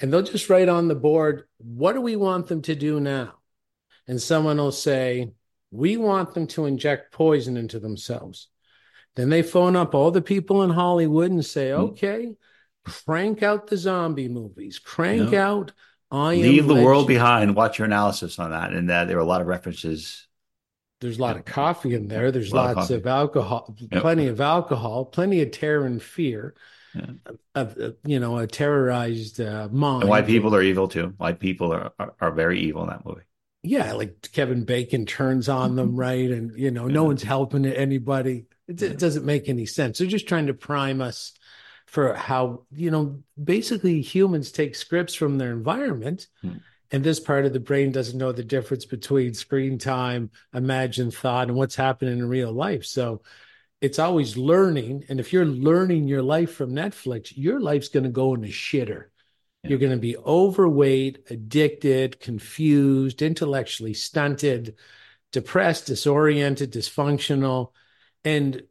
and 0.00 0.12
they'll 0.12 0.22
just 0.22 0.50
write 0.50 0.68
on 0.68 0.88
the 0.88 0.96
board, 0.96 1.44
What 1.58 1.92
do 1.92 2.00
we 2.00 2.16
want 2.16 2.48
them 2.48 2.62
to 2.62 2.74
do 2.74 2.98
now? 2.98 3.34
And 4.08 4.20
someone 4.20 4.56
will 4.56 4.72
say, 4.72 5.30
We 5.70 5.98
want 5.98 6.34
them 6.34 6.48
to 6.48 6.66
inject 6.66 7.12
poison 7.12 7.56
into 7.56 7.78
themselves. 7.78 8.48
Then 9.16 9.30
they 9.30 9.42
phone 9.42 9.76
up 9.76 9.94
all 9.94 10.10
the 10.10 10.22
people 10.22 10.62
in 10.62 10.70
Hollywood 10.70 11.30
and 11.30 11.44
say, 11.44 11.70
Hmm. 11.72 11.80
okay, 11.80 12.34
crank 12.84 13.42
out 13.42 13.66
the 13.66 13.76
zombie 13.76 14.28
movies, 14.28 14.78
crank 14.78 15.32
Yeah. 15.32 15.48
out 15.48 15.72
I 16.08 16.34
am 16.34 16.40
Leave 16.42 16.68
the 16.68 16.74
world 16.74 17.08
behind. 17.08 17.56
Watch 17.56 17.78
your 17.80 17.86
analysis 17.86 18.38
on 18.38 18.50
that. 18.50 18.72
And 18.72 18.90
that 18.90 19.08
there 19.08 19.16
are 19.16 19.20
a 19.20 19.24
lot 19.26 19.40
of 19.40 19.48
references. 19.48 20.28
There's 21.00 21.18
a 21.18 21.20
lot 21.20 21.36
of 21.36 21.44
coffee 21.44 21.94
in 21.94 22.06
there. 22.06 22.30
There's 22.30 22.50
of 22.50 22.54
lots 22.54 22.74
coffee. 22.74 22.94
of 22.94 23.06
alcohol, 23.08 23.74
Yep. 23.90 24.00
plenty 24.02 24.28
of 24.28 24.40
alcohol, 24.40 25.04
plenty 25.06 25.42
of 25.42 25.50
terror 25.50 25.84
and 25.84 26.00
fear 26.00 26.54
Yeah. 26.94 27.06
of, 27.56 27.76
of, 27.76 27.96
you 28.04 28.20
know, 28.20 28.38
a 28.38 28.46
terrorized 28.46 29.40
uh, 29.40 29.68
mind. 29.72 30.02
And 30.04 30.10
white 30.10 30.26
people 30.26 30.54
are 30.54 30.62
evil 30.62 30.86
too. 30.86 31.12
White 31.16 31.40
people 31.40 31.72
are, 31.72 31.92
are, 31.98 32.14
are 32.20 32.30
very 32.30 32.60
evil 32.60 32.82
in 32.84 32.88
that 32.90 33.04
movie. 33.04 33.22
yeah, 33.64 33.92
like 33.94 34.28
Kevin 34.32 34.64
Bacon 34.64 35.06
turns 35.06 35.48
on 35.48 35.74
them, 35.74 35.96
right? 36.06 36.30
And 36.30 36.56
you 36.56 36.70
know, 36.70 36.86
no 36.86 37.02
one's 37.02 37.24
helping 37.24 37.66
anybody. 37.66 38.46
It, 38.68 38.82
it 38.82 38.98
doesn't 38.98 39.24
make 39.24 39.48
any 39.48 39.66
sense. 39.66 39.98
They're 39.98 40.06
just 40.06 40.28
trying 40.28 40.46
to 40.46 40.54
prime 40.54 41.00
us 41.00 41.32
for 41.86 42.14
how 42.14 42.64
you 42.72 42.90
know, 42.90 43.22
basically 43.42 44.00
humans 44.00 44.50
take 44.50 44.74
scripts 44.74 45.14
from 45.14 45.38
their 45.38 45.52
environment, 45.52 46.26
Hmm. 46.42 46.58
and 46.90 47.04
this 47.04 47.20
part 47.20 47.44
of 47.46 47.52
the 47.52 47.60
brain 47.60 47.92
doesn't 47.92 48.18
know 48.18 48.32
the 48.32 48.44
difference 48.44 48.84
between 48.84 49.34
screen 49.34 49.78
time, 49.78 50.30
imagined 50.52 51.14
thought, 51.14 51.48
and 51.48 51.56
what's 51.56 51.76
happening 51.76 52.18
in 52.18 52.28
real 52.28 52.52
life. 52.52 52.84
So. 52.84 53.22
It's 53.82 53.98
always 53.98 54.38
learning. 54.38 55.04
And 55.10 55.20
if 55.20 55.34
you're 55.34 55.44
learning 55.44 56.08
your 56.08 56.22
life 56.22 56.54
from 56.54 56.72
Netflix, 56.72 57.34
your 57.36 57.60
life's 57.60 57.90
going 57.90 58.04
to 58.04 58.10
go 58.10 58.32
in 58.32 58.42
a 58.42 58.48
shitter. 58.48 59.08
You're 59.62 59.78
going 59.78 59.92
to 59.92 59.98
be 59.98 60.16
overweight, 60.16 61.26
addicted, 61.28 62.18
confused, 62.18 63.20
intellectually 63.20 63.92
stunted, 63.92 64.76
depressed, 65.30 65.88
disoriented, 65.88 66.72
dysfunctional. 66.72 67.72
And 68.26 68.62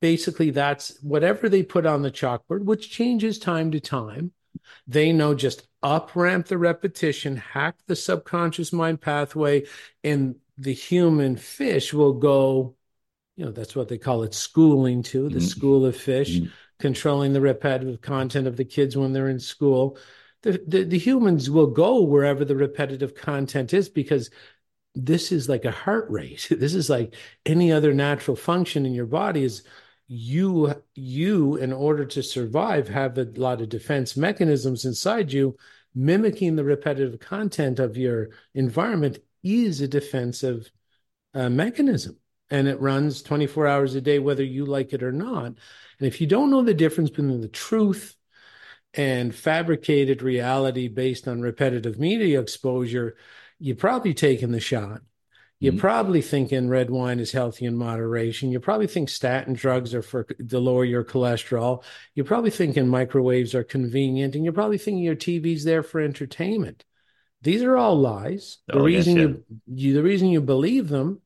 basically, 0.00 0.50
that's 0.50 0.96
whatever 1.02 1.48
they 1.48 1.64
put 1.64 1.86
on 1.86 2.02
the 2.02 2.10
chalkboard, 2.10 2.64
which 2.64 2.90
changes 2.90 3.38
time 3.38 3.72
to 3.72 3.80
time. 3.80 4.32
They 4.86 5.12
know 5.12 5.34
just 5.34 5.66
up 5.82 6.14
ramp 6.14 6.46
the 6.46 6.56
repetition, 6.56 7.36
hack 7.36 7.76
the 7.88 7.96
subconscious 7.96 8.72
mind 8.72 9.00
pathway, 9.00 9.64
and 10.04 10.36
the 10.56 10.72
human 10.72 11.36
fish 11.36 11.92
will 11.92 12.12
go, 12.14 12.76
you 13.36 13.44
know, 13.44 13.50
that's 13.50 13.74
what 13.74 13.88
they 13.88 13.98
call 13.98 14.22
it 14.22 14.34
schooling 14.34 15.02
to 15.04 15.28
the 15.28 15.40
Mhm. 15.40 15.42
school 15.42 15.84
of 15.84 15.96
fish, 15.96 16.38
Mhm. 16.38 16.50
controlling 16.78 17.32
the 17.32 17.40
repetitive 17.40 18.00
content 18.00 18.46
of 18.46 18.56
the 18.56 18.64
kids 18.64 18.96
when 18.96 19.12
they're 19.12 19.28
in 19.28 19.40
school 19.40 19.98
the, 20.42 20.60
the 20.66 20.82
the 20.84 20.98
humans 20.98 21.48
will 21.50 21.68
go 21.68 22.02
wherever 22.02 22.44
the 22.44 22.56
repetitive 22.56 23.14
content 23.14 23.72
is 23.72 23.88
because 23.88 24.28
this 24.94 25.32
is 25.32 25.48
like 25.48 25.64
a 25.64 25.70
heart 25.70 26.06
rate 26.10 26.46
this 26.58 26.74
is 26.74 26.90
like 26.90 27.14
any 27.46 27.72
other 27.72 27.94
natural 27.94 28.36
function 28.36 28.84
in 28.86 28.92
your 28.92 29.06
body 29.06 29.44
is 29.44 29.62
you 30.08 30.74
you 30.94 31.56
in 31.56 31.72
order 31.72 32.04
to 32.04 32.22
survive 32.22 32.88
have 32.88 33.16
a 33.16 33.24
lot 33.36 33.60
of 33.60 33.68
defense 33.68 34.16
mechanisms 34.16 34.84
inside 34.84 35.32
you 35.32 35.56
mimicking 35.94 36.56
the 36.56 36.64
repetitive 36.64 37.18
content 37.20 37.78
of 37.78 37.96
your 37.96 38.30
environment 38.54 39.18
is 39.42 39.80
a 39.80 39.88
defensive 39.88 40.70
uh, 41.34 41.48
mechanism 41.48 42.16
and 42.52 42.68
it 42.68 42.80
runs 42.80 43.22
24 43.22 43.66
hours 43.66 43.94
a 43.94 44.00
day, 44.02 44.18
whether 44.18 44.44
you 44.44 44.66
like 44.66 44.92
it 44.92 45.02
or 45.02 45.10
not. 45.10 45.46
And 45.46 45.56
if 46.00 46.20
you 46.20 46.26
don't 46.26 46.50
know 46.50 46.62
the 46.62 46.74
difference 46.74 47.08
between 47.08 47.40
the 47.40 47.48
truth 47.48 48.14
and 48.92 49.34
fabricated 49.34 50.20
reality 50.20 50.88
based 50.88 51.26
on 51.26 51.40
repetitive 51.40 51.98
media 51.98 52.40
exposure, 52.40 53.16
you're 53.62 53.76
probably 53.76 54.12
taking 54.12 54.50
the 54.50 54.60
shot. 54.60 55.02
You're 55.60 55.74
mm-hmm. 55.74 55.80
probably 55.80 56.22
thinking 56.22 56.68
red 56.68 56.90
wine 56.90 57.20
is 57.20 57.30
healthy 57.30 57.66
in 57.66 57.76
moderation. 57.76 58.50
You 58.50 58.58
probably 58.58 58.88
think 58.88 59.08
statin 59.08 59.54
drugs 59.54 59.94
are 59.94 60.02
for 60.02 60.24
to 60.24 60.58
lower 60.58 60.84
your 60.84 61.04
cholesterol. 61.04 61.84
You're 62.16 62.26
probably 62.26 62.50
thinking 62.50 62.88
microwaves 62.88 63.54
are 63.54 63.62
convenient, 63.62 64.34
and 64.34 64.42
you're 64.42 64.52
probably 64.52 64.78
thinking 64.78 65.04
your 65.04 65.14
TV's 65.14 65.62
there 65.62 65.84
for 65.84 66.00
entertainment. 66.00 66.84
These 67.42 67.62
are 67.62 67.76
all 67.76 67.96
lies. 67.96 68.58
The 68.66 68.78
oh, 68.78 68.84
reason 68.84 69.16
yes, 69.16 69.28
yeah. 69.28 69.34
you, 69.66 69.90
you 69.90 69.94
the 69.94 70.02
reason 70.02 70.28
you 70.28 70.40
believe 70.40 70.88
them 70.88 71.20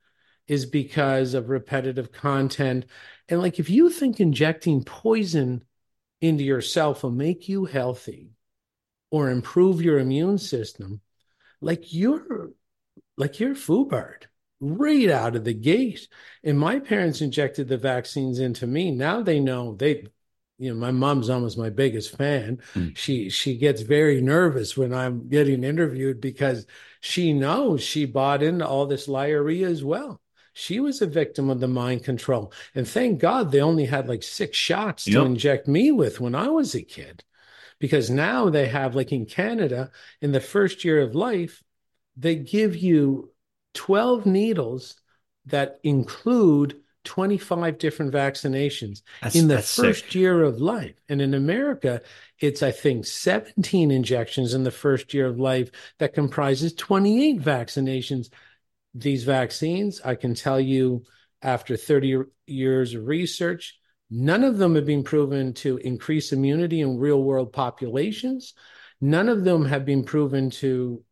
is 0.47 0.67
because 0.67 1.33
of 1.33 1.49
repetitive 1.49 2.13
content. 2.13 2.85
And 3.31 3.41
like 3.41 3.59
if 3.59 3.71
you 3.71 3.89
think 3.89 4.21
injecting 4.21 4.85
poison 4.85 5.65
into 6.21 6.45
yourself 6.45 7.03
will 7.03 7.11
make 7.11 7.49
you 7.49 7.65
healthy 7.65 8.33
or 9.11 9.31
improve 9.31 9.81
your 9.81 9.99
immune 9.99 10.37
system, 10.37 11.01
like 11.61 11.93
you're 11.93 12.51
like 13.17 13.41
you're 13.41 13.55
FUBARD 13.55 14.27
right 14.61 15.11
out 15.11 15.37
of 15.37 15.45
the 15.45 15.55
gate. 15.55 16.09
And 16.43 16.59
my 16.59 16.81
parents 16.81 17.21
injected 17.21 17.69
the 17.69 17.77
vaccines 17.77 18.39
into 18.39 18.67
me. 18.67 18.91
Now 18.91 19.23
they 19.23 19.41
know 19.41 19.75
they 19.75 20.07
you 20.59 20.73
know 20.73 20.79
my 20.79 20.91
mom's 20.91 21.29
almost 21.29 21.59
my 21.59 21.71
biggest 21.71 22.17
fan 22.17 22.59
mm. 22.75 22.97
she 22.97 23.29
she 23.29 23.57
gets 23.57 23.83
very 23.83 24.21
nervous 24.21 24.77
when 24.77 24.95
i'm 24.95 25.29
getting 25.29 25.65
interviewed 25.65 26.21
because 26.21 26.67
she 27.01 27.33
knows 27.33 27.83
she 27.83 28.07
bought 28.07 28.43
into 28.43 28.67
all 28.67 28.87
this 28.87 29.07
liarrhea 29.07 29.67
as 29.67 29.85
well 29.85 30.21
she 30.55 30.81
was 30.81 31.03
a 31.03 31.07
victim 31.07 31.51
of 31.51 31.61
the 31.61 31.69
mind 31.69 32.03
control 32.03 32.53
and 32.75 32.89
thank 32.89 33.21
god 33.21 33.51
they 33.51 33.61
only 33.61 33.85
had 33.85 34.09
like 34.09 34.23
six 34.23 34.57
shots 34.57 35.07
yep. 35.07 35.21
to 35.21 35.27
inject 35.27 35.69
me 35.69 35.93
with 35.93 36.21
when 36.21 36.35
i 36.35 36.49
was 36.49 36.75
a 36.75 36.83
kid 36.83 37.23
because 37.79 38.11
now 38.11 38.49
they 38.49 38.67
have 38.67 38.95
like 38.95 39.13
in 39.13 39.27
canada 39.27 39.91
in 40.21 40.33
the 40.33 40.41
first 40.41 40.85
year 40.85 41.01
of 41.01 41.15
life 41.15 41.63
they 42.17 42.35
give 42.35 42.77
you 42.77 43.31
12 43.75 44.27
needles 44.27 44.97
that 45.47 45.79
include 45.83 46.81
25 47.05 47.79
different 47.79 48.13
vaccinations 48.13 49.03
that's, 49.23 49.37
in 49.37 49.49
the 49.49 49.63
first 49.63 50.07
sick. 50.07 50.15
year 50.15 50.43
of 50.43 50.61
life. 50.61 50.97
And 51.09 51.23
in 51.23 51.35
America, 51.35 52.03
it's, 52.41 52.63
I 52.63 52.73
think, 52.73 53.07
17 53.07 53.91
injections 53.91 54.55
in 54.55 54.65
the 54.65 54.73
first 54.73 55.15
year 55.15 55.27
of 55.27 55.39
life 55.39 55.71
that 55.99 56.15
comprises 56.15 56.75
28 56.75 57.41
vaccinations. 57.41 58.31
These 58.93 59.23
vaccines, 59.25 60.01
I 60.05 60.17
can 60.17 60.35
tell 60.35 60.59
you 60.59 61.05
after 61.43 61.77
30 61.77 62.25
years 62.47 62.95
of 62.95 63.07
research, 63.07 63.79
none 64.11 64.45
of 64.45 64.59
them 64.59 64.75
have 64.75 64.87
been 64.87 65.05
proven 65.05 65.53
to 65.55 65.77
increase 65.79 66.33
immunity 66.33 66.81
in 66.81 66.99
real 66.99 67.23
world 67.23 67.53
populations. 67.53 68.55
None 69.01 69.29
of 69.29 69.45
them 69.45 69.65
have 69.65 69.85
been 69.85 70.05
proven 70.05 70.51
to 70.51 71.03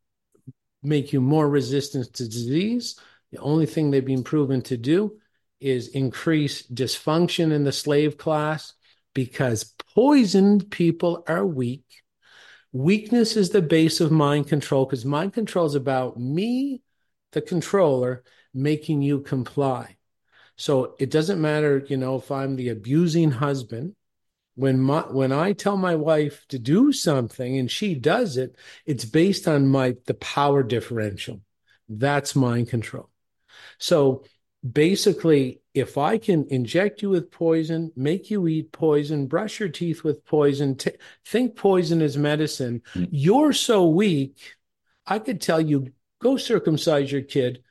make 0.82 1.12
you 1.12 1.20
more 1.20 1.48
resistant 1.48 2.12
to 2.14 2.28
disease. 2.28 2.98
The 3.32 3.38
only 3.38 3.66
thing 3.66 3.90
they've 3.90 4.04
been 4.04 4.22
proven 4.22 4.62
to 4.62 4.76
do 4.76 5.18
is 5.60 5.88
increase 5.88 6.66
dysfunction 6.66 7.52
in 7.52 7.64
the 7.64 7.72
slave 7.72 8.18
class 8.18 8.74
because 9.14 9.74
poisoned 9.94 10.70
people 10.70 11.24
are 11.26 11.46
weak. 11.46 11.84
Weakness 12.72 13.36
is 13.36 13.50
the 13.50 13.62
base 13.62 14.00
of 14.00 14.10
mind 14.10 14.48
control 14.48 14.84
because 14.84 15.04
mind 15.04 15.32
control 15.32 15.66
is 15.66 15.74
about 15.74 16.18
me, 16.18 16.82
the 17.32 17.40
controller, 17.40 18.24
making 18.52 19.00
you 19.00 19.20
comply. 19.20 19.96
So 20.56 20.94
it 20.98 21.10
doesn't 21.10 21.40
matter, 21.40 21.84
you 21.88 21.96
know, 21.96 22.16
if 22.16 22.30
I'm 22.30 22.56
the 22.56 22.68
abusing 22.68 23.30
husband. 23.30 23.94
When 24.56 24.80
my 24.80 25.00
when 25.00 25.32
I 25.32 25.52
tell 25.52 25.76
my 25.76 25.96
wife 25.96 26.46
to 26.50 26.60
do 26.60 26.92
something 26.92 27.58
and 27.58 27.68
she 27.68 27.96
does 27.96 28.36
it, 28.36 28.54
it's 28.86 29.04
based 29.04 29.48
on 29.48 29.66
my 29.66 29.96
the 30.06 30.14
power 30.14 30.62
differential. 30.62 31.40
That's 31.88 32.36
mind 32.36 32.68
control. 32.68 33.10
So 33.78 34.24
basically, 34.72 35.60
if 35.74 35.98
I 35.98 36.18
can 36.18 36.46
inject 36.50 37.02
you 37.02 37.10
with 37.10 37.32
poison, 37.32 37.92
make 37.96 38.30
you 38.30 38.46
eat 38.46 38.70
poison, 38.70 39.26
brush 39.26 39.58
your 39.58 39.68
teeth 39.68 40.04
with 40.04 40.24
poison, 40.24 40.76
t- 40.76 40.92
think 41.26 41.56
poison 41.56 42.00
is 42.00 42.16
medicine, 42.16 42.82
mm-hmm. 42.94 43.04
you're 43.10 43.52
so 43.52 43.88
weak, 43.88 44.54
I 45.04 45.18
could 45.18 45.40
tell 45.40 45.60
you, 45.60 45.92
go 46.20 46.36
circumcise 46.36 47.10
your 47.10 47.22
kid, 47.22 47.62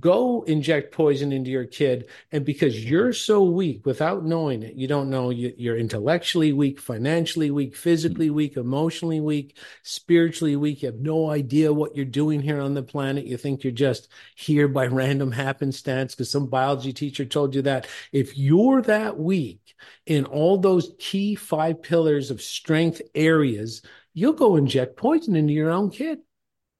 go 0.00 0.42
inject 0.42 0.94
poison 0.94 1.32
into 1.32 1.50
your 1.50 1.64
kid. 1.64 2.08
And 2.30 2.44
because 2.44 2.84
you're 2.84 3.12
so 3.12 3.42
weak 3.42 3.84
without 3.84 4.24
knowing 4.24 4.62
it 4.62 4.74
you 4.74 4.88
don't 4.88 5.10
know 5.10 5.30
you're 5.30 5.76
intellectually 5.76 6.52
weak 6.52 6.80
financially 6.80 7.50
weak 7.50 7.76
physically 7.76 8.26
mm-hmm. 8.26 8.36
weak 8.36 8.56
emotionally 8.56 9.20
weak 9.20 9.56
spiritually 9.82 10.56
weak. 10.56 10.82
You 10.82 10.86
have 10.86 11.00
no 11.00 11.30
idea 11.30 11.72
what 11.72 11.94
you're 11.94 12.04
doing 12.04 12.40
here 12.40 12.60
on 12.60 12.74
the 12.74 12.82
planet. 12.82 13.26
You 13.26 13.36
think 13.36 13.64
you're 13.64 13.72
just 13.72 14.08
here 14.34 14.68
by 14.68 14.86
random 14.86 15.32
happenstance 15.32 16.14
because 16.14 16.30
some 16.30 16.46
biology 16.46 16.92
teacher 16.92 17.24
told 17.24 17.54
you 17.54 17.62
that. 17.62 17.86
If 18.12 18.36
you're 18.36 18.82
that 18.82 19.18
weak 19.18 19.74
in 20.06 20.24
all 20.24 20.58
those 20.58 20.92
key 20.98 21.34
five 21.34 21.82
pillars 21.82 22.30
of 22.30 22.40
strength 22.40 23.02
areas 23.14 23.82
you'll 24.14 24.32
go 24.32 24.56
inject 24.56 24.96
poison 24.96 25.36
into 25.36 25.52
your 25.52 25.70
own 25.70 25.90
kid 25.90 26.18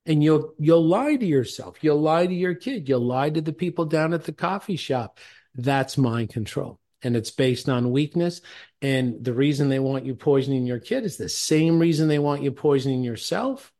and 0.06 0.22
you'll 0.22 0.54
you'll 0.58 0.86
lie 0.86 1.16
to 1.16 1.26
yourself. 1.26 1.78
You'll 1.82 2.00
lie 2.00 2.26
to 2.26 2.34
your 2.34 2.54
kid. 2.54 2.88
You'll 2.88 3.06
lie 3.06 3.30
to 3.30 3.40
the 3.40 3.52
people 3.52 3.84
down 3.84 4.12
at 4.14 4.24
the 4.24 4.32
coffee 4.32 4.76
shop. 4.76 5.18
That's 5.54 5.98
mind 5.98 6.30
control. 6.30 6.80
And 7.02 7.16
it's 7.16 7.30
based 7.30 7.68
on 7.68 7.90
weakness. 7.90 8.40
And 8.80 9.24
the 9.24 9.32
reason 9.32 9.68
they 9.68 9.78
want 9.78 10.06
you 10.06 10.14
poisoning 10.14 10.66
your 10.66 10.78
kid 10.78 11.04
is 11.04 11.16
the 11.16 11.28
same 11.28 11.78
reason 11.78 12.08
they 12.08 12.18
want 12.18 12.42
you 12.42 12.52
poisoning 12.52 13.02
yourself 13.02 13.72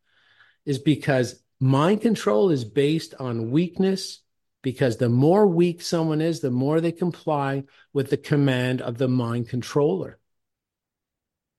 is 0.64 0.78
because 0.78 1.40
mind 1.60 2.02
control 2.02 2.50
is 2.50 2.64
based 2.64 3.14
on 3.18 3.50
weakness 3.50 4.20
because 4.62 4.96
the 4.96 5.08
more 5.08 5.46
weak 5.46 5.82
someone 5.82 6.20
is 6.20 6.40
the 6.40 6.50
more 6.50 6.80
they 6.80 6.92
comply 6.92 7.64
with 7.92 8.10
the 8.10 8.16
command 8.16 8.80
of 8.80 8.98
the 8.98 9.08
mind 9.08 9.48
controller. 9.48 10.18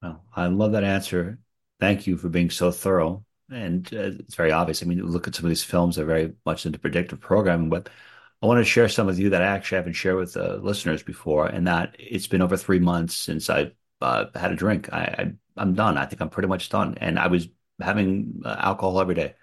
Well 0.01 0.23
i 0.35 0.47
love 0.47 0.73
that 0.73 0.83
answer. 0.83 1.39
Thank 1.79 2.07
you 2.07 2.17
for 2.17 2.29
being 2.29 2.49
so 2.49 2.71
thorough 2.71 3.25
and 3.53 3.93
uh, 3.93 4.11
it's 4.19 4.35
very 4.35 4.51
obvious. 4.51 4.83
I 4.83 4.85
mean, 4.85 5.01
look 5.05 5.27
at 5.27 5.35
some 5.35 5.45
of 5.45 5.49
these 5.49 5.63
films; 5.63 5.95
they're 5.95 6.05
very 6.05 6.33
much 6.45 6.65
into 6.65 6.79
predictive 6.79 7.19
programming. 7.19 7.69
But 7.69 7.89
I 8.41 8.45
want 8.47 8.59
to 8.59 8.65
share 8.65 8.89
some 8.89 9.07
with 9.07 9.19
you 9.19 9.29
that 9.31 9.41
I 9.41 9.45
actually 9.45 9.77
haven't 9.77 9.93
shared 9.93 10.17
with 10.17 10.33
the 10.33 10.57
listeners 10.57 11.03
before, 11.03 11.47
and 11.47 11.67
that 11.67 11.95
it's 11.99 12.27
been 12.27 12.41
over 12.41 12.57
three 12.57 12.79
months 12.79 13.15
since 13.15 13.49
I 13.49 13.71
uh, 14.01 14.25
had 14.35 14.51
a 14.51 14.55
drink. 14.55 14.91
I, 14.91 15.33
I 15.57 15.61
am 15.61 15.73
done. 15.73 15.97
I 15.97 16.05
think 16.05 16.21
I'm 16.21 16.29
pretty 16.29 16.49
much 16.49 16.69
done. 16.69 16.97
And 16.99 17.17
I 17.19 17.27
was 17.27 17.47
having 17.81 18.41
uh, 18.45 18.55
alcohol 18.59 18.99
every 18.99 19.15
day, 19.15 19.35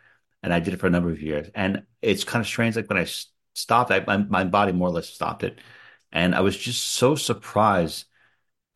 and 0.42 0.52
I 0.52 0.60
did 0.60 0.74
it 0.74 0.80
for 0.80 0.86
a 0.86 0.90
number 0.90 1.10
of 1.10 1.22
years. 1.22 1.48
And 1.54 1.84
it's 2.02 2.24
kind 2.24 2.40
of 2.42 2.46
strange. 2.46 2.76
Like 2.76 2.88
when 2.88 2.98
I 2.98 3.06
stopped, 3.54 3.90
I, 3.90 4.00
my, 4.06 4.18
my 4.18 4.44
body 4.44 4.72
more 4.72 4.88
or 4.88 4.92
less 4.92 5.08
stopped 5.08 5.44
it, 5.44 5.58
and 6.12 6.34
I 6.34 6.40
was 6.40 6.56
just 6.56 6.86
so 6.86 7.14
surprised 7.14 8.06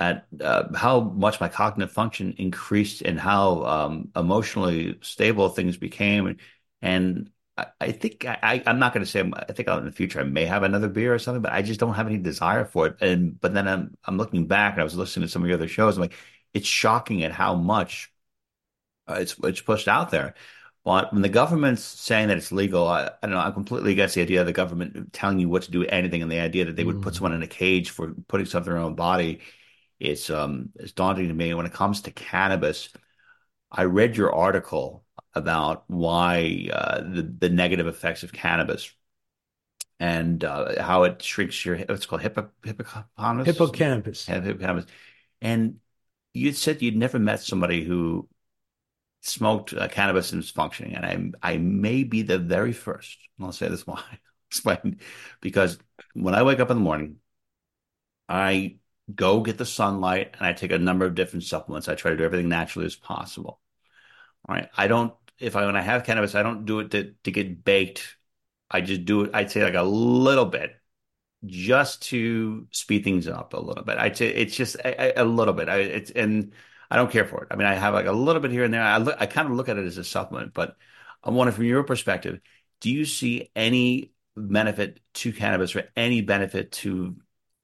at 0.01 0.27
uh, 0.41 0.75
how 0.75 1.01
much 1.01 1.41
my 1.41 1.49
cognitive 1.49 1.93
function 1.93 2.35
increased 2.39 3.03
and 3.03 3.19
how 3.19 3.63
um, 3.65 4.11
emotionally 4.17 4.99
stable 5.03 5.49
things 5.49 5.77
became. 5.77 6.37
And 6.83 7.31
I, 7.57 7.67
I 7.81 7.93
think 7.93 8.25
I, 8.27 8.63
am 8.67 8.79
not 8.79 8.93
going 8.93 9.05
to 9.05 9.11
say 9.11 9.21
I 9.21 9.53
think 9.53 9.69
in 9.69 9.85
the 9.85 9.93
future 9.93 10.21
I 10.21 10.25
may 10.25 10.47
have 10.47 10.65
another 10.65 10.89
beer 10.89 11.15
or 11.15 11.19
something, 11.19 11.43
but 11.43 11.53
I 11.53 11.63
just 11.63 11.81
don't 11.81 11.95
have 11.95 12.07
any 12.09 12.19
desire 12.19 12.65
for 12.65 12.89
it. 12.89 12.97
And 13.01 13.41
but 13.41 13.55
then 13.55 13.69
I'm 13.69 13.97
I'm 14.05 14.17
looking 14.17 14.47
back 14.47 14.75
and 14.75 14.81
I 14.81 14.85
was 14.85 14.97
listening 14.97 15.27
to 15.27 15.33
some 15.33 15.43
of 15.43 15.49
your 15.49 15.59
other 15.59 15.69
shows. 15.69 15.97
I'm 15.97 16.03
like, 16.03 16.15
it's 16.53 16.67
shocking 16.67 17.23
at 17.23 17.33
how 17.33 17.55
much 17.55 18.13
uh, 19.09 19.15
it's 19.21 19.37
it's 19.45 19.61
pushed 19.61 19.89
out 19.89 20.11
there. 20.11 20.35
But 20.85 21.15
when 21.15 21.23
the 21.23 21.31
government's 21.31 21.83
saying 21.83 22.29
that 22.29 22.37
it's 22.37 22.53
legal, 22.53 22.87
I, 22.87 23.07
I, 23.07 23.11
don't 23.23 23.31
know. 23.31 23.39
I'm 23.39 23.55
completely 23.55 23.93
against 23.93 24.17
the 24.17 24.21
idea 24.21 24.41
of 24.41 24.47
the 24.47 24.53
government 24.53 25.15
telling 25.15 25.39
you 25.39 25.49
what 25.49 25.63
to 25.63 25.71
do 25.71 25.85
anything, 25.87 26.21
and 26.21 26.31
the 26.31 26.41
idea 26.41 26.67
that 26.67 26.77
they 26.77 26.85
would 26.85 26.97
mm. 26.97 27.03
put 27.03 27.15
someone 27.15 27.33
in 27.33 27.43
a 27.43 27.47
cage 27.47 27.91
for 27.91 28.13
putting 28.29 28.47
something 28.47 28.71
in 28.71 28.77
their 28.77 28.85
own 28.85 28.95
body 28.95 29.41
it's 30.07 30.31
um 30.31 30.71
it's 30.77 30.93
daunting 30.93 31.29
to 31.29 31.35
me. 31.35 31.55
When 31.55 31.67
it 31.67 31.73
comes 31.73 32.03
to 32.03 32.11
cannabis. 32.11 32.89
I 33.77 33.85
read 33.85 34.17
your 34.17 34.33
article 34.33 35.05
about 35.35 35.85
why 35.89 36.69
uh, 36.73 37.01
the 37.01 37.23
the 37.23 37.49
negative 37.49 37.89
effects 37.89 38.23
of 38.23 38.33
cannabis 38.33 38.95
and 39.99 40.45
uh, 40.45 40.83
how 40.83 41.05
it 41.05 41.23
shrinks 41.23 41.65
your 41.65 41.79
what's 41.79 42.07
called 42.07 42.23
hippo, 42.23 42.51
hippocampus? 42.63 43.47
Hippocampus. 43.47 44.27
Hippocampus. 44.27 44.87
And 45.41 45.77
you 46.33 46.53
said 46.53 46.83
you'd 46.83 46.97
never 46.97 47.19
met 47.19 47.41
somebody 47.41 47.85
who 47.85 48.29
smoked 49.23 49.73
uh, 49.73 49.89
cannabis 49.89 50.33
and 50.33 50.41
was 50.41 50.51
functioning 50.51 50.95
and 50.95 51.35
I 51.43 51.55
I 51.55 51.57
may 51.59 52.05
be 52.05 52.23
the 52.23 52.39
very 52.39 52.73
first. 52.73 53.19
And 53.39 53.47
I'll 53.47 53.53
say 53.53 53.69
this 53.69 53.87
why 53.87 54.03
explain 54.51 55.01
because 55.41 55.79
when 56.13 56.35
I 56.35 56.43
wake 56.43 56.61
up 56.61 56.71
in 56.71 56.77
the 56.77 56.83
morning 56.83 57.17
I 58.29 58.77
go 59.13 59.41
get 59.41 59.59
the 59.59 59.67
sunlight 59.67 60.35
and 60.39 60.47
I 60.47 60.53
take 60.53 60.73
a 60.73 60.79
number 60.79 61.05
of 61.05 61.15
different 61.15 61.45
supplements. 61.45 61.89
I 61.89 61.95
try 61.95 62.11
to 62.11 62.17
do 62.17 62.25
everything 62.25 62.49
naturally 62.49 62.87
as 62.87 62.97
possible. 62.97 63.61
All 64.49 64.55
right. 64.55 64.69
I 64.77 64.87
don't, 64.89 65.13
if 65.39 65.57
I, 65.57 65.67
when 65.67 65.77
I 65.77 65.83
have 65.83 66.05
cannabis, 66.05 66.35
I 66.35 66.43
don't 66.43 66.65
do 66.65 66.81
it 66.81 66.91
to, 66.93 67.15
to 67.25 67.31
get 67.31 67.65
baked. 67.65 68.17
I 68.71 68.81
just 68.81 69.05
do 69.05 69.23
it, 69.23 69.31
I'd 69.35 69.51
say 69.51 69.63
like 69.63 69.75
a 69.75 69.83
little 69.83 70.47
bit 70.47 70.77
just 71.47 72.03
to 72.03 72.67
speed 72.71 73.05
things 73.05 73.29
up 73.29 73.55
a 73.55 73.61
little 73.61 73.85
bit. 73.85 73.99
I'd 73.99 74.17
say 74.17 74.29
it's 74.29 74.57
just 74.57 74.77
a, 74.77 75.21
a 75.21 75.25
little 75.25 75.55
bit. 75.55 75.69
I 75.69 75.77
it's 75.79 76.11
and 76.11 76.53
I 76.91 76.97
don't 76.97 77.11
care 77.11 77.25
for 77.25 77.43
it. 77.43 77.49
I 77.51 77.57
mean, 77.57 77.67
I 77.67 77.75
have 77.75 77.95
like 77.95 78.07
a 78.07 78.13
little 78.13 78.41
bit 78.41 78.51
here 78.51 78.65
and 78.65 78.73
there. 78.73 78.83
I 78.83 78.99
look, 78.99 79.17
I 79.19 79.27
kind 79.27 79.49
of 79.49 79.55
look 79.55 79.69
at 79.69 79.77
it 79.77 79.85
as 79.85 79.99
a 79.99 80.05
supplement, 80.05 80.55
but 80.55 80.77
I 81.23 81.31
wonder 81.31 81.53
from 81.53 81.65
your 81.65 81.83
perspective, 81.83 82.41
do 82.81 82.91
you 82.91 83.05
see 83.05 83.51
any 83.55 84.13
benefit 84.37 85.01
to 85.15 85.33
cannabis 85.33 85.77
or 85.77 85.91
any 85.97 86.21
benefit 86.23 86.73
to 86.73 87.17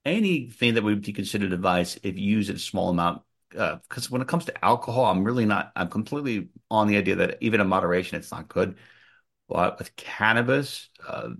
anything 0.05 0.73
that 0.75 0.83
would 0.83 1.01
be 1.01 1.13
considered 1.13 1.53
advice 1.53 1.97
if 2.03 2.17
you 2.17 2.25
use 2.25 2.49
it 2.49 2.55
a 2.57 2.59
small 2.59 2.89
amount? 2.89 3.21
Because 3.49 4.07
uh, 4.07 4.09
when 4.09 4.21
it 4.21 4.27
comes 4.27 4.45
to 4.45 4.65
alcohol, 4.65 5.05
I'm 5.05 5.23
really 5.23 5.45
not. 5.45 5.71
I'm 5.75 5.89
completely 5.89 6.49
on 6.69 6.87
the 6.87 6.97
idea 6.97 7.15
that 7.17 7.37
even 7.41 7.59
in 7.61 7.67
moderation, 7.67 8.17
it's 8.17 8.31
not 8.31 8.47
good. 8.47 8.77
But 9.49 9.77
with 9.79 9.95
cannabis, 9.95 10.89
uh, 11.05 11.31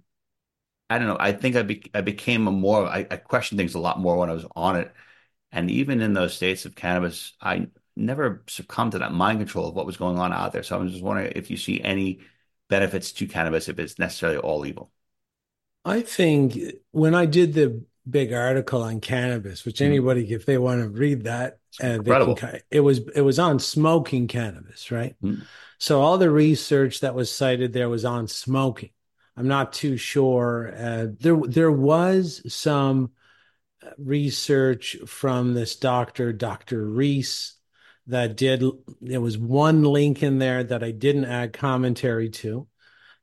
I 0.89 0.97
don't 0.97 1.07
know. 1.07 1.17
I 1.19 1.31
think 1.31 1.55
I, 1.55 1.61
be, 1.63 1.89
I 1.93 2.01
became 2.01 2.47
a 2.47 2.51
more. 2.51 2.85
I, 2.85 3.07
I 3.09 3.15
questioned 3.15 3.57
things 3.57 3.75
a 3.75 3.79
lot 3.79 3.99
more 3.99 4.17
when 4.17 4.29
I 4.29 4.33
was 4.33 4.45
on 4.55 4.75
it, 4.75 4.91
and 5.51 5.71
even 5.71 6.01
in 6.01 6.13
those 6.13 6.33
states 6.33 6.65
of 6.65 6.75
cannabis, 6.75 7.33
I 7.41 7.67
never 7.95 8.43
succumbed 8.47 8.93
to 8.93 8.99
that 8.99 9.13
mind 9.13 9.39
control 9.39 9.69
of 9.69 9.75
what 9.75 9.85
was 9.85 9.97
going 9.97 10.17
on 10.19 10.33
out 10.33 10.51
there. 10.51 10.63
So 10.63 10.77
I'm 10.77 10.89
just 10.89 11.03
wondering 11.03 11.31
if 11.35 11.49
you 11.49 11.57
see 11.57 11.81
any 11.81 12.19
benefits 12.69 13.13
to 13.13 13.27
cannabis, 13.27 13.69
if 13.69 13.79
it's 13.79 13.99
necessarily 13.99 14.37
all 14.37 14.65
evil. 14.65 14.91
I 15.83 16.01
think 16.01 16.57
when 16.91 17.15
I 17.15 17.25
did 17.25 17.53
the 17.53 17.83
big 18.09 18.33
article 18.33 18.81
on 18.81 18.99
cannabis, 18.99 19.65
which 19.65 19.75
mm-hmm. 19.75 19.85
anybody, 19.85 20.25
mm-hmm. 20.25 20.33
if 20.33 20.45
they 20.45 20.57
want 20.57 20.81
to 20.81 20.89
read 20.89 21.23
that, 21.23 21.59
uh, 21.81 21.99
can, 22.35 22.59
it 22.69 22.81
was 22.81 22.99
it 23.15 23.21
was 23.21 23.39
on 23.39 23.59
smoking 23.59 24.27
cannabis, 24.27 24.91
right? 24.91 25.15
Mm-hmm. 25.23 25.43
So 25.77 26.01
all 26.01 26.17
the 26.17 26.29
research 26.29 26.99
that 27.01 27.15
was 27.15 27.33
cited 27.33 27.73
there 27.73 27.89
was 27.89 28.05
on 28.05 28.27
smoking. 28.27 28.91
I'm 29.37 29.47
not 29.47 29.73
too 29.73 29.97
sure. 29.97 30.73
Uh, 30.75 31.07
there 31.19 31.39
there 31.47 31.71
was 31.71 32.41
some 32.53 33.11
research 33.97 34.97
from 35.07 35.53
this 35.53 35.75
doctor, 35.75 36.33
Dr. 36.33 36.85
Reese, 36.85 37.55
that 38.07 38.35
did. 38.35 38.63
There 38.99 39.21
was 39.21 39.37
one 39.37 39.83
link 39.83 40.21
in 40.21 40.39
there 40.39 40.63
that 40.63 40.83
I 40.83 40.91
didn't 40.91 41.25
add 41.25 41.53
commentary 41.53 42.29
to 42.29 42.67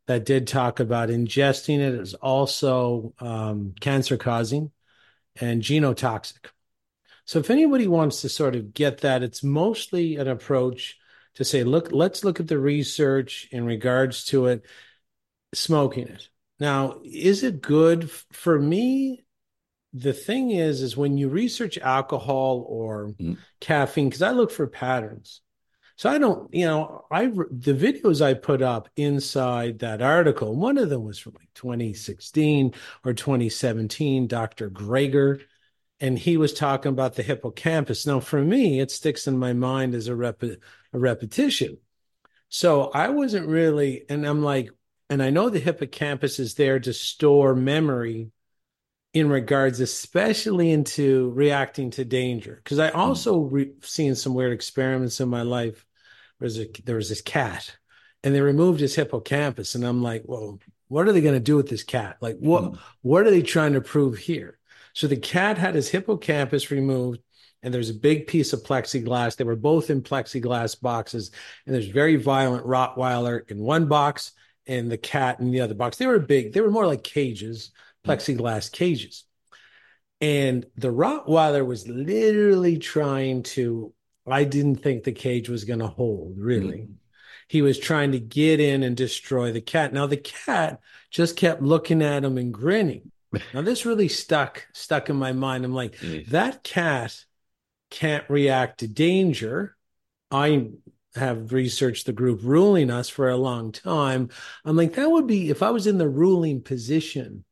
that 0.09 0.25
did 0.25 0.49
talk 0.49 0.81
about 0.81 1.11
ingesting 1.11 1.81
it 1.81 1.95
is 1.95 2.15
also 2.15 3.13
um, 3.21 3.75
cancer 3.79 4.17
causing 4.17 4.73
and 5.39 5.63
genotoxic. 5.63 6.47
So 7.27 7.39
if 7.41 7.51
anybody 7.51 7.87
wants 7.87 8.23
to 8.23 8.31
sort 8.31 8.57
of 8.57 8.73
get 8.73 9.03
that, 9.03 9.23
it's 9.23 9.45
mostly 9.45 10.17
an 10.17 10.27
approach 10.27 10.97
to 11.35 11.45
say, 11.45 11.63
look, 11.63 11.93
let's 11.93 12.25
look 12.25 12.41
at 12.41 12.49
the 12.49 12.59
research 12.59 13.49
in 13.53 13.67
regards 13.67 14.25
to 14.27 14.47
it, 14.47 14.65
smoking 15.53 16.09
it. 16.09 16.31
Now, 16.59 17.01
is 17.05 17.45
it 17.45 17.61
good 17.61 18.11
for 18.11 18.59
me? 18.59 19.27
The 19.93 20.15
thing 20.15 20.53
is, 20.53 20.81
is 20.81 20.97
when 20.97 21.19
you 21.19 21.29
research 21.29 21.77
alcohol 21.77 22.65
or 22.67 23.11
mm. 23.11 23.37
caffeine, 23.61 24.09
because 24.09 24.23
I 24.23 24.31
look 24.31 24.51
for 24.51 24.67
patterns. 24.67 25.43
So 25.99 26.09
I 26.09 26.19
don't, 26.19 26.55
you 26.55 26.65
know, 26.65 27.07
I 27.11 27.27
the 27.27 27.75
videos 27.75 28.25
I 28.25 28.35
put 28.35 28.63
up 28.63 28.89
inside 28.95 29.81
that 29.81 30.01
article, 30.01 30.55
one 30.55 30.79
of 30.79 30.91
them 30.91 31.03
was 31.03 31.19
from 31.19 31.35
like 31.35 31.53
2016 31.55 32.73
or 33.05 33.13
2017, 33.13 34.29
Dr. 34.29 34.71
Greger, 34.71 35.41
and 35.99 36.17
he 36.17 36.37
was 36.37 36.55
talking 36.55 36.91
about 36.91 37.17
the 37.17 37.25
hippocampus. 37.25 38.07
Now, 38.07 38.21
for 38.21 38.41
me, 38.41 38.79
it 38.79 38.93
sticks 38.93 39.27
in 39.27 39.39
my 39.39 39.53
mind 39.55 39.97
as 39.97 40.07
a, 40.07 40.15
rep- 40.15 40.45
a 40.45 40.59
repetition. 40.93 41.79
So 42.49 42.93
I 42.93 43.09
wasn't 43.09 43.49
really, 43.49 44.05
and 44.09 44.25
I'm 44.25 44.45
like, 44.45 44.71
and 45.11 45.21
I 45.21 45.31
know 45.31 45.51
the 45.51 45.59
hippocampus 45.59 46.39
is 46.39 46.55
there 46.55 46.79
to 46.79 46.93
store 46.93 47.57
memory 47.57 48.31
in 49.13 49.29
regards, 49.29 49.81
especially 49.81 50.71
into 50.71 51.31
reacting 51.31 51.91
to 51.91 52.05
danger. 52.05 52.61
Because 52.63 52.79
I 52.79 52.93
hmm. 52.93 53.01
also 53.01 53.41
re- 53.41 53.73
seen 53.83 54.15
some 54.15 54.35
weird 54.35 54.53
experiments 54.53 55.19
in 55.19 55.29
my 55.29 55.43
life 55.43 55.85
was 56.41 56.59
a, 56.59 56.67
there 56.85 56.97
was 56.97 57.09
this 57.09 57.23
cat 57.23 57.77
and 58.23 58.35
they 58.35 58.41
removed 58.41 58.81
his 58.81 58.95
hippocampus 58.95 59.75
and 59.75 59.85
i'm 59.85 60.03
like 60.03 60.23
well 60.27 60.59
what 60.89 61.07
are 61.07 61.13
they 61.13 61.21
going 61.21 61.35
to 61.35 61.41
do 61.41 61.57
with 61.57 61.69
this 61.69 61.85
cat? 61.85 62.17
Like 62.21 62.37
what 62.39 62.65
mm. 62.65 62.79
what 63.03 63.27
are 63.27 63.31
they 63.31 63.43
trying 63.43 63.75
to 63.75 63.81
prove 63.81 64.19
here? 64.19 64.59
So 64.95 65.07
the 65.07 65.17
cat 65.17 65.59
had 65.59 65.75
his 65.75 65.89
hippocampus 65.89 66.71
removed 66.71 67.21
and 67.63 67.73
there's 67.73 67.91
a 67.91 67.95
big 67.95 68.27
piece 68.27 68.53
of 68.53 68.63
plexiglass. 68.63 69.37
They 69.37 69.45
were 69.45 69.57
both 69.57 69.91
in 69.91 70.03
plexiglass 70.03 70.81
boxes 70.81 71.31
and 71.67 71.75
there's 71.75 71.87
very 71.87 72.17
violent 72.17 72.67
rottweiler 72.67 73.49
in 73.51 73.59
one 73.59 73.87
box 73.87 74.33
and 74.67 74.91
the 74.91 74.99
cat 74.99 75.41
in 75.41 75.51
the 75.51 75.61
other 75.61 75.75
box. 75.75 75.97
They 75.97 76.07
were 76.07 76.19
big 76.19 76.53
they 76.53 76.61
were 76.61 76.71
more 76.71 76.87
like 76.87 77.05
cages 77.05 77.71
mm. 78.05 78.11
plexiglass 78.11 78.73
cages. 78.73 79.25
And 80.21 80.67
the 80.77 80.93
rottweiler 80.93 81.65
was 81.65 81.87
literally 81.87 82.79
trying 82.79 83.45
to 83.45 83.93
I 84.33 84.45
didn't 84.45 84.77
think 84.77 85.05
the 85.05 85.13
cage 85.13 85.49
was 85.49 85.65
going 85.65 85.81
to 85.81 85.87
hold, 85.87 86.35
really. 86.39 86.79
Mm-hmm. 86.79 86.93
He 87.49 87.63
was 87.63 87.79
trying 87.79 88.13
to 88.13 88.21
get 88.21 88.61
in 88.61 88.83
and 88.83 88.97
destroy 88.97 89.53
the 89.53 89.61
cat. 89.61 89.93
Now 89.93 90.07
the 90.07 90.19
cat 90.19 90.81
just 91.11 91.37
kept 91.37 91.63
looking 91.63 92.03
at 92.03 92.25
him 92.25 92.39
and 92.39 92.53
grinning. 92.53 93.11
Now 93.53 93.61
this 93.61 93.85
really 93.85 94.09
stuck 94.09 94.67
stuck 94.73 95.11
in 95.11 95.17
my 95.17 95.33
mind. 95.33 95.65
I'm 95.65 95.75
like, 95.75 95.97
mm. 95.97 96.27
that 96.29 96.65
cat 96.65 97.15
can't 97.91 98.25
react 98.31 98.81
to 98.81 98.89
danger. 98.89 99.77
I 100.31 100.71
have 101.15 101.53
researched 101.53 102.07
the 102.07 102.13
group 102.13 102.41
ruling 102.43 102.91
us 102.91 103.11
for 103.11 103.29
a 103.29 103.37
long 103.37 103.73
time. 103.73 104.31
I'm 104.65 104.77
like, 104.77 104.95
that 104.95 105.11
would 105.11 105.27
be 105.27 105.51
if 105.51 105.63
I 105.63 105.71
was 105.71 105.87
in 105.87 105.99
the 105.99 106.09
ruling 106.09 106.63
position, 106.63 107.45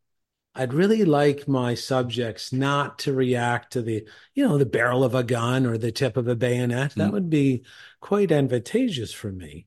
I'd 0.57 0.73
really 0.73 1.05
like 1.05 1.47
my 1.47 1.75
subjects 1.75 2.51
not 2.51 2.99
to 3.01 3.13
react 3.13 3.75
to 3.75 3.83
the, 3.83 4.09
you 4.35 4.49
know, 4.49 4.57
the 4.57 4.65
barrel 4.65 5.05
of 5.05 5.15
a 5.15 5.23
gun 5.23 5.67
or 5.67 5.77
the 5.77 5.93
tip 5.93 6.17
of 6.17 6.29
a 6.29 6.35
bayonet. 6.35 6.95
That 6.95 7.11
mm. 7.11 7.13
would 7.13 7.29
be 7.29 7.65
quite 8.01 8.33
advantageous 8.33 9.13
for 9.13 9.31
me. 9.31 9.67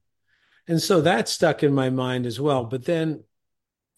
And 0.67 0.81
so 0.81 1.01
that 1.01 1.29
stuck 1.29 1.61
in 1.61 1.73
my 1.73 1.91
mind 1.91 2.25
as 2.25 2.39
well. 2.39 2.65
But 2.65 2.85
then, 2.85 3.23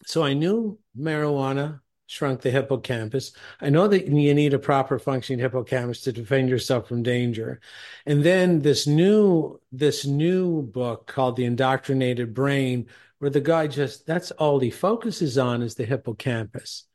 so 0.04 0.22
I 0.22 0.34
knew 0.34 0.78
marijuana 0.98 1.80
shrunk 2.06 2.42
the 2.42 2.50
hippocampus. 2.50 3.32
I 3.58 3.70
know 3.70 3.88
that 3.88 4.06
you 4.08 4.34
need 4.34 4.52
a 4.52 4.58
proper 4.58 4.98
functioning 4.98 5.40
hippocampus 5.40 6.02
to 6.02 6.12
defend 6.12 6.50
yourself 6.50 6.88
from 6.88 7.02
danger. 7.02 7.60
And 8.04 8.22
then 8.22 8.60
this 8.60 8.86
new, 8.86 9.60
this 9.72 10.04
new 10.04 10.60
book 10.60 11.06
called 11.06 11.36
The 11.36 11.46
Indoctrinated 11.46 12.34
Brain 12.34 12.88
where 13.22 13.30
the 13.30 13.40
guy 13.40 13.68
just 13.68 14.04
that's 14.04 14.32
all 14.32 14.58
he 14.58 14.68
focuses 14.68 15.38
on 15.38 15.62
is 15.62 15.76
the 15.76 15.84
hippocampus. 15.84 16.88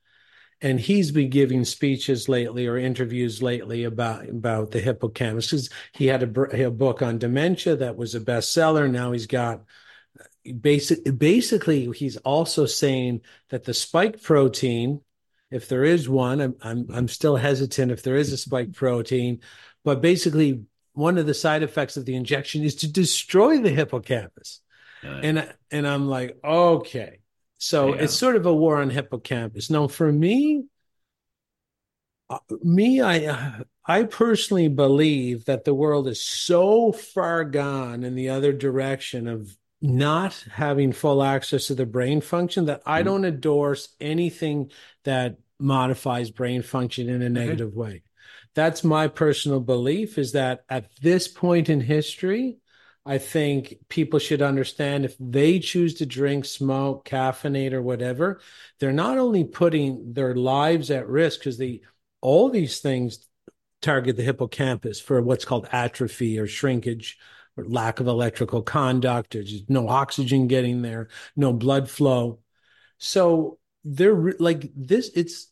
And 0.59 0.77
he's 0.77 1.11
been 1.11 1.29
giving 1.29 1.63
speeches 1.63 2.27
lately 2.27 2.67
or 2.67 2.77
interviews 2.77 3.41
lately 3.41 3.85
about 3.85 4.27
about 4.27 4.71
the 4.71 4.81
hippocampus. 4.81 5.49
Because 5.49 5.69
he 5.93 6.07
had 6.07 6.23
a, 6.23 6.65
a, 6.65 6.69
book 6.69 7.01
on 7.01 7.17
dementia 7.17 7.77
that 7.77 7.95
was 7.95 8.13
a 8.13 8.19
bestseller. 8.19 8.91
Now 8.91 9.13
he's 9.13 9.25
got 9.25 9.63
basic 10.59 11.17
basically 11.17 11.89
he's 11.93 12.17
also 12.17 12.65
saying 12.65 13.21
that 13.47 13.63
the 13.63 13.73
spike 13.73 14.21
protein 14.21 14.99
if 15.49 15.69
there 15.69 15.85
is 15.85 16.09
one 16.09 16.41
I'm, 16.41 16.55
I'm 16.61 16.87
i'm 16.93 17.07
still 17.07 17.35
hesitant 17.35 17.91
if 17.91 18.03
there 18.03 18.15
is 18.15 18.33
a 18.33 18.37
spike 18.37 18.73
protein 18.73 19.41
but 19.83 20.01
basically 20.01 20.63
one 20.91 21.17
of 21.17 21.25
the 21.25 21.33
side 21.33 21.63
effects 21.63 21.97
of 21.97 22.05
the 22.05 22.15
injection 22.15 22.63
is 22.63 22.75
to 22.75 22.91
destroy 22.91 23.59
the 23.59 23.69
hippocampus 23.69 24.61
and 25.03 25.53
and 25.71 25.87
I'm 25.87 26.07
like, 26.07 26.37
okay. 26.43 27.19
So 27.57 27.93
yeah. 27.93 28.03
it's 28.03 28.13
sort 28.13 28.35
of 28.35 28.45
a 28.45 28.53
war 28.53 28.77
on 28.81 28.89
hippocampus. 28.89 29.69
Now, 29.69 29.87
for 29.87 30.11
me, 30.11 30.65
uh, 32.29 32.39
me, 32.61 33.01
I 33.01 33.25
uh, 33.25 33.63
I 33.85 34.03
personally 34.03 34.67
believe 34.67 35.45
that 35.45 35.63
the 35.63 35.73
world 35.73 36.07
is 36.07 36.21
so 36.21 36.91
far 36.91 37.43
gone 37.43 38.03
in 38.03 38.15
the 38.15 38.29
other 38.29 38.51
direction 38.51 39.27
of 39.27 39.55
not 39.81 40.45
having 40.51 40.91
full 40.91 41.23
access 41.23 41.67
to 41.67 41.75
the 41.75 41.85
brain 41.85 42.19
function 42.19 42.65
that 42.65 42.81
I 42.85 42.99
mm-hmm. 42.99 43.05
don't 43.05 43.25
endorse 43.25 43.89
anything 44.01 44.71
that 45.03 45.37
modifies 45.59 46.31
brain 46.31 46.61
function 46.61 47.09
in 47.09 47.21
a 47.21 47.29
negative 47.29 47.69
mm-hmm. 47.69 47.79
way. 47.79 48.03
That's 48.55 48.83
my 48.83 49.07
personal 49.07 49.59
belief 49.59 50.17
is 50.17 50.31
that 50.31 50.63
at 50.67 50.89
this 51.01 51.27
point 51.27 51.69
in 51.69 51.79
history, 51.79 52.57
I 53.07 53.19
think 53.19 53.77
people 53.87 54.19
should 54.19 54.41
understand 54.41 55.05
if 55.05 55.15
they 55.17 55.59
choose 55.59 55.93
to 55.95 56.05
drink, 56.05 56.43
smoke, 56.43 57.07
caffeinate, 57.07 57.71
or 57.71 57.81
whatever, 57.81 58.41
they're 58.79 58.91
not 58.91 59.17
only 59.17 59.45
putting 59.45 60.13
their 60.13 60.35
lives 60.35 60.91
at 60.91 61.07
risk 61.07 61.39
because 61.39 61.57
they 61.57 61.81
all 62.19 62.49
these 62.49 62.79
things 62.79 63.27
target 63.81 64.17
the 64.17 64.23
hippocampus 64.23 64.99
for 64.99 65.21
what's 65.21 65.45
called 65.45 65.69
atrophy 65.71 66.37
or 66.37 66.47
shrinkage 66.47 67.17
or 67.55 67.63
lack 67.65 67.99
of 68.01 68.07
electrical 68.07 68.61
conduct 68.61 69.31
just 69.31 69.69
no 69.69 69.87
oxygen 69.87 70.47
getting 70.47 70.81
there, 70.81 71.07
no 71.35 71.53
blood 71.53 71.89
flow. 71.89 72.39
So 72.97 73.57
they're 73.85 74.33
like 74.39 74.69
this, 74.75 75.09
it's 75.15 75.49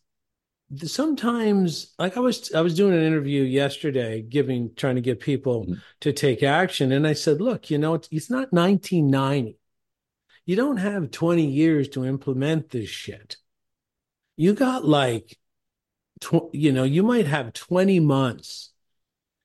sometimes 0.84 1.94
like 1.98 2.16
i 2.16 2.20
was 2.20 2.52
i 2.52 2.60
was 2.60 2.74
doing 2.74 2.92
an 2.92 3.02
interview 3.02 3.42
yesterday 3.42 4.20
giving 4.20 4.74
trying 4.74 4.96
to 4.96 5.00
get 5.00 5.20
people 5.20 5.62
mm-hmm. 5.62 5.74
to 6.00 6.12
take 6.12 6.42
action 6.42 6.90
and 6.90 7.06
i 7.06 7.12
said 7.12 7.40
look 7.40 7.70
you 7.70 7.78
know 7.78 7.94
it's, 7.94 8.08
it's 8.10 8.30
not 8.30 8.52
1990 8.52 9.58
you 10.44 10.56
don't 10.56 10.78
have 10.78 11.10
20 11.10 11.46
years 11.46 11.88
to 11.88 12.04
implement 12.04 12.70
this 12.70 12.88
shit 12.88 13.36
you 14.36 14.54
got 14.54 14.84
like 14.84 15.38
tw- 16.20 16.50
you 16.52 16.72
know, 16.72 16.84
you 16.84 17.02
might 17.02 17.26
have 17.26 17.52
20 17.52 18.00
months 18.00 18.70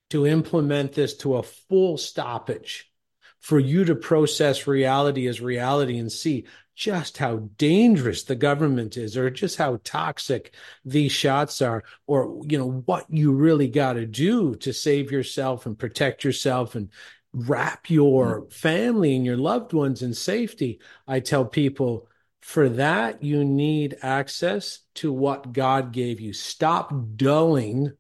to 0.10 0.28
implement 0.28 0.94
this 0.94 1.18
to 1.18 1.38
a 1.38 1.44
full 1.44 1.98
stoppage 1.98 2.92
for 3.40 3.60
you 3.60 3.86
to 3.86 3.96
process 3.96 4.68
reality 4.68 5.28
as 5.28 5.42
reality 5.42 5.98
and 5.98 6.12
see 6.12 6.46
just 6.82 7.20
how 7.20 7.38
dangerous 7.58 8.24
the 8.24 8.36
government 8.36 8.98
is 8.98 9.16
or 9.16 9.30
just 9.30 9.56
how 9.56 9.80
toxic 9.84 10.56
these 10.84 11.12
shots 11.12 11.62
are 11.62 11.84
or 12.08 12.42
you 12.50 12.58
know 12.58 12.82
what 12.88 13.06
you 13.08 13.32
really 13.32 13.68
got 13.68 13.94
to 13.94 14.08
do 14.08 14.56
to 14.56 14.74
save 14.74 15.12
yourself 15.12 15.68
and 15.68 15.78
protect 15.78 16.24
yourself 16.24 16.74
and 16.74 16.90
wrap 17.34 17.88
your 17.88 18.42
mm-hmm. 18.42 18.50
family 18.50 19.16
and 19.16 19.24
your 19.24 19.38
loved 19.38 19.74
ones 19.74 20.02
in 20.02 20.12
safety 20.12 20.80
i 21.08 21.20
tell 21.20 21.46
people 21.46 22.08
for 22.42 22.68
that 22.68 23.22
you 23.22 23.46
need 23.46 23.96
access 24.02 24.80
to 24.96 25.14
what 25.14 25.54
god 25.54 25.92
gave 25.92 26.20
you 26.20 26.34
stop 26.34 26.92
dulling 27.16 27.92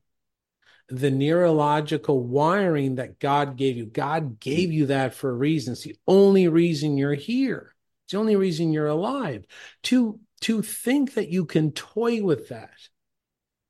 the 0.89 1.12
neurological 1.12 2.22
wiring 2.22 2.96
that 2.96 3.17
God 3.17 3.56
gave 3.56 3.78
you. 3.78 3.86
God 3.86 4.41
gave 4.41 4.74
you 4.74 4.88
that 4.88 5.13
for 5.13 5.30
a 5.30 5.34
reason. 5.34 5.72
It's 5.72 5.84
the 5.84 5.96
only 6.06 6.50
reason 6.50 6.98
you're 6.98 7.13
here. 7.13 7.74
It's 8.12 8.13
the 8.13 8.19
only 8.19 8.36
reason 8.36 8.74
you're 8.74 8.88
alive. 8.88 9.45
To 9.84 10.19
to 10.41 10.62
think 10.62 11.13
that 11.13 11.30
you 11.30 11.45
can 11.45 11.71
toy 11.71 12.21
with 12.21 12.50
that 12.50 12.76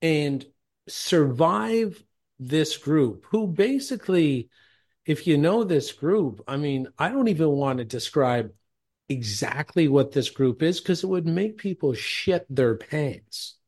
and 0.01 0.43
survive 0.87 2.03
this 2.39 2.75
group, 2.75 3.27
who 3.29 3.45
basically, 3.45 4.49
if 5.05 5.27
you 5.27 5.37
know 5.37 5.63
this 5.63 5.91
group, 5.91 6.41
I 6.47 6.57
mean, 6.57 6.87
I 6.97 7.09
don't 7.09 7.27
even 7.27 7.49
want 7.49 7.77
to 7.77 7.85
describe 7.85 8.51
exactly 9.09 9.87
what 9.87 10.11
this 10.11 10.31
group 10.31 10.63
is 10.63 10.79
because 10.79 11.03
it 11.03 11.07
would 11.07 11.27
make 11.27 11.59
people 11.59 11.93
shit 11.93 12.47
their 12.49 12.73
pants. 12.77 13.59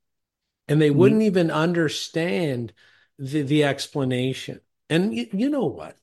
And 0.68 0.82
they 0.82 0.90
wouldn't 0.90 1.20
mm-hmm. 1.20 1.28
even 1.28 1.52
understand 1.52 2.74
the, 3.20 3.44
the 3.44 3.64
explanation. 3.64 4.62
And 4.90 5.14
you, 5.14 5.28
you 5.34 5.50
know 5.52 5.68
what? 5.68 5.98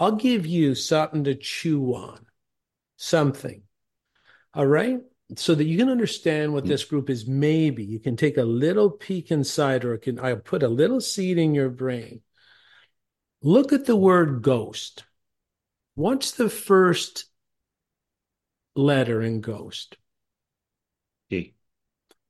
I'll 0.00 0.16
give 0.16 0.46
you 0.46 0.74
something 0.74 1.22
to 1.24 1.36
chew 1.36 1.94
on, 1.94 2.26
something. 2.96 3.62
All 4.54 4.66
right. 4.66 5.00
So 5.36 5.54
that 5.54 5.64
you 5.64 5.78
can 5.78 5.88
understand 5.88 6.52
what 6.52 6.64
hmm. 6.64 6.70
this 6.70 6.84
group 6.84 7.08
is. 7.08 7.26
Maybe 7.26 7.84
you 7.84 8.00
can 8.00 8.16
take 8.16 8.36
a 8.36 8.42
little 8.42 8.90
peek 8.90 9.30
inside, 9.30 9.84
or 9.84 9.96
can 9.96 10.18
I 10.18 10.34
put 10.34 10.62
a 10.62 10.68
little 10.68 11.00
seed 11.00 11.38
in 11.38 11.54
your 11.54 11.70
brain? 11.70 12.22
Look 13.42 13.72
at 13.72 13.86
the 13.86 13.96
word 13.96 14.42
ghost. 14.42 15.04
What's 15.94 16.32
the 16.32 16.50
first 16.50 17.26
letter 18.74 19.22
in 19.22 19.40
ghost? 19.40 19.96
G. 21.30 21.54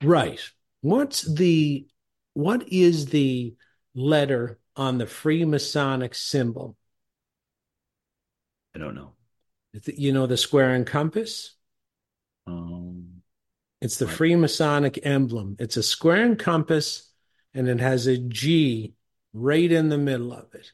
Right. 0.02 0.40
What's 0.83 1.22
the 1.22 1.87
what 2.35 2.68
is 2.68 3.06
the 3.06 3.54
letter 3.94 4.59
on 4.76 4.98
the 4.98 5.06
Freemasonic 5.06 6.14
symbol? 6.14 6.76
I 8.74 8.78
don't 8.78 8.94
know. 8.94 9.14
You 9.85 10.12
know 10.12 10.26
the 10.26 10.37
square 10.37 10.74
and 10.74 10.87
compass? 10.87 11.54
Um, 12.50 13.22
it's 13.80 13.98
the 13.98 14.06
Freemasonic 14.06 14.98
emblem. 15.02 15.56
It's 15.58 15.76
a 15.76 15.82
square 15.82 16.24
and 16.24 16.38
compass, 16.38 17.10
and 17.54 17.68
it 17.68 17.80
has 17.80 18.06
a 18.06 18.18
G 18.18 18.94
right 19.32 19.70
in 19.70 19.88
the 19.88 19.98
middle 19.98 20.32
of 20.32 20.54
it. 20.54 20.72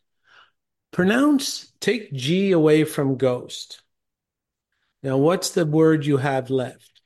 Pronounce, 0.93 1.73
take 1.81 2.13
G 2.13 2.53
away 2.53 2.85
from 2.85 3.17
ghost. 3.17 3.83
Now, 5.03 5.19
what's 5.19 5.51
the 5.51 5.67
word 5.67 6.07
you 6.07 6.17
have 6.17 6.51
left? 6.51 7.01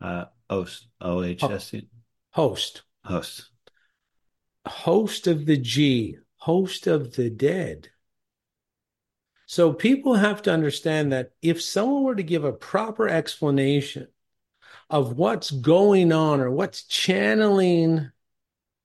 Uh, 0.00 0.26
host. 0.48 0.86
O 1.00 1.22
H 1.22 1.42
S 1.42 1.70
T. 1.70 1.88
Host. 2.30 2.82
Host 3.04 3.50
host 4.68 5.26
of 5.26 5.46
the 5.46 5.56
G, 5.56 6.18
host 6.36 6.86
of 6.86 7.16
the 7.16 7.30
dead. 7.30 7.88
So 9.50 9.72
people 9.72 10.12
have 10.12 10.42
to 10.42 10.52
understand 10.52 11.10
that 11.12 11.32
if 11.40 11.62
someone 11.62 12.02
were 12.02 12.14
to 12.14 12.22
give 12.22 12.44
a 12.44 12.52
proper 12.52 13.08
explanation 13.08 14.08
of 14.90 15.16
what's 15.16 15.50
going 15.50 16.12
on 16.12 16.40
or 16.40 16.50
what's 16.50 16.82
channeling 16.84 18.10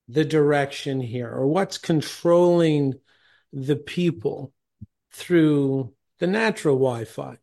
the 0.08 0.24
direction 0.24 1.02
here 1.02 1.30
or 1.30 1.48
what's 1.48 1.78
controlling 1.78 2.94
the 3.52 3.76
people 3.76 4.54
through 5.12 5.94
the 6.20 6.28
natural 6.28 6.76
Wi 6.76 7.04
Fi 7.04 7.38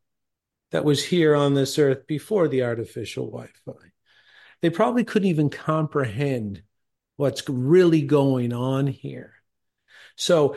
that 0.70 0.86
was 0.86 1.04
here 1.04 1.34
on 1.34 1.52
this 1.52 1.78
earth 1.78 2.06
before 2.06 2.48
the 2.48 2.62
artificial 2.62 3.26
Wi 3.26 3.50
Fi, 3.66 3.92
they 4.62 4.70
probably 4.70 5.04
couldn't 5.04 5.28
even 5.28 5.50
comprehend 5.50 6.62
what's 7.16 7.46
really 7.50 8.00
going 8.00 8.54
on 8.54 8.86
here. 8.86 9.34
So 10.16 10.56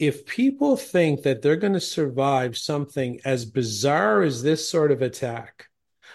if 0.00 0.24
people 0.24 0.78
think 0.78 1.22
that 1.22 1.42
they're 1.42 1.56
going 1.56 1.74
to 1.74 1.80
survive 1.80 2.56
something 2.56 3.20
as 3.24 3.44
bizarre 3.44 4.22
as 4.22 4.42
this 4.42 4.66
sort 4.66 4.90
of 4.90 5.02
attack, 5.02 5.66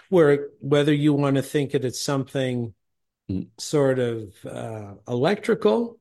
where 0.08 0.48
whether 0.60 0.92
you 0.92 1.12
want 1.12 1.36
to 1.36 1.42
think 1.42 1.72
it 1.72 1.84
it's 1.84 2.02
something 2.02 2.74
mm. 3.30 3.46
sort 3.58 4.00
of 4.00 4.34
uh, 4.44 4.94
electrical 5.06 6.00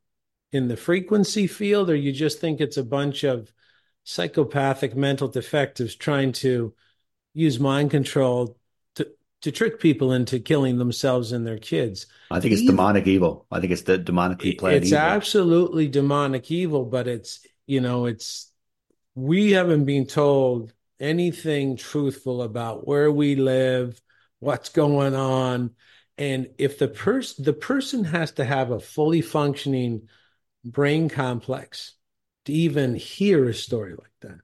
in 0.52 0.68
the 0.68 0.76
frequency 0.76 1.46
field, 1.46 1.90
or 1.92 1.96
you 1.96 2.12
just 2.12 2.40
think 2.40 2.60
it's 2.60 2.78
a 2.78 2.84
bunch 2.84 3.24
of 3.24 3.54
psychopathic 4.04 4.96
mental 4.96 5.28
defectives 5.28 5.96
trying 5.96 6.32
to 6.32 6.74
use 7.34 7.60
mind 7.60 7.92
control 7.92 8.58
to 9.46 9.52
trick 9.52 9.80
people 9.80 10.12
into 10.12 10.40
killing 10.40 10.80
themselves 10.80 11.32
and 11.32 11.46
their 11.46 11.60
kids. 11.60 12.08
I 12.32 12.40
think 12.40 12.54
it's 12.54 12.64
evil, 12.64 12.74
demonic 12.74 13.06
evil. 13.06 13.46
I 13.52 13.60
think 13.60 13.74
it's 13.74 13.84
the 13.84 14.00
demonically 14.00 14.58
planned. 14.58 14.78
It's 14.78 14.88
evil. 14.88 14.98
absolutely 14.98 15.88
demonic 15.88 16.50
evil, 16.50 16.86
but 16.86 17.08
it's 17.08 17.46
you 17.66 17.82
know 17.82 18.06
it's 18.06 18.52
we 19.16 19.52
haven't 19.52 19.86
been 19.86 20.06
told 20.06 20.74
anything 21.00 21.78
truthful 21.78 22.42
about 22.42 22.88
where 22.88 23.12
we 23.12 23.36
live, 23.36 24.00
what's 24.40 24.70
going 24.70 25.16
on, 25.16 25.72
and 26.18 26.50
if 26.58 26.78
the 26.80 26.88
person 26.88 27.44
the 27.44 27.54
person 27.54 28.04
has 28.04 28.32
to 28.34 28.46
have 28.46 28.72
a 28.72 28.80
fully 28.80 29.22
functioning 29.22 30.08
brain 30.64 31.10
complex 31.10 31.94
to 32.46 32.54
even 32.54 32.96
hear 32.96 33.48
a 33.48 33.54
story 33.54 33.92
like 33.92 34.14
that 34.22 34.40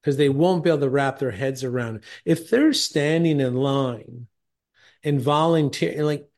because 0.00 0.16
they 0.16 0.28
won't 0.28 0.62
be 0.62 0.70
able 0.70 0.80
to 0.80 0.88
wrap 0.88 1.18
their 1.18 1.30
heads 1.30 1.64
around 1.64 1.96
it. 1.96 2.04
If 2.24 2.48
they're 2.50 2.72
standing 2.72 3.40
in 3.40 3.56
line 3.56 4.28
and 5.02 5.20
volunteering, 5.20 6.02
like 6.02 6.28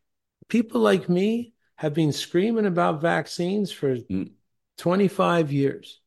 people 0.49 0.81
like 0.81 1.09
me 1.09 1.53
have 1.77 1.95
been 1.95 2.13
screaming 2.13 2.67
about 2.67 3.03
vaccines 3.03 3.71
for 3.71 3.97
mm. 3.97 4.31
25 4.79 5.53
years. 5.53 6.01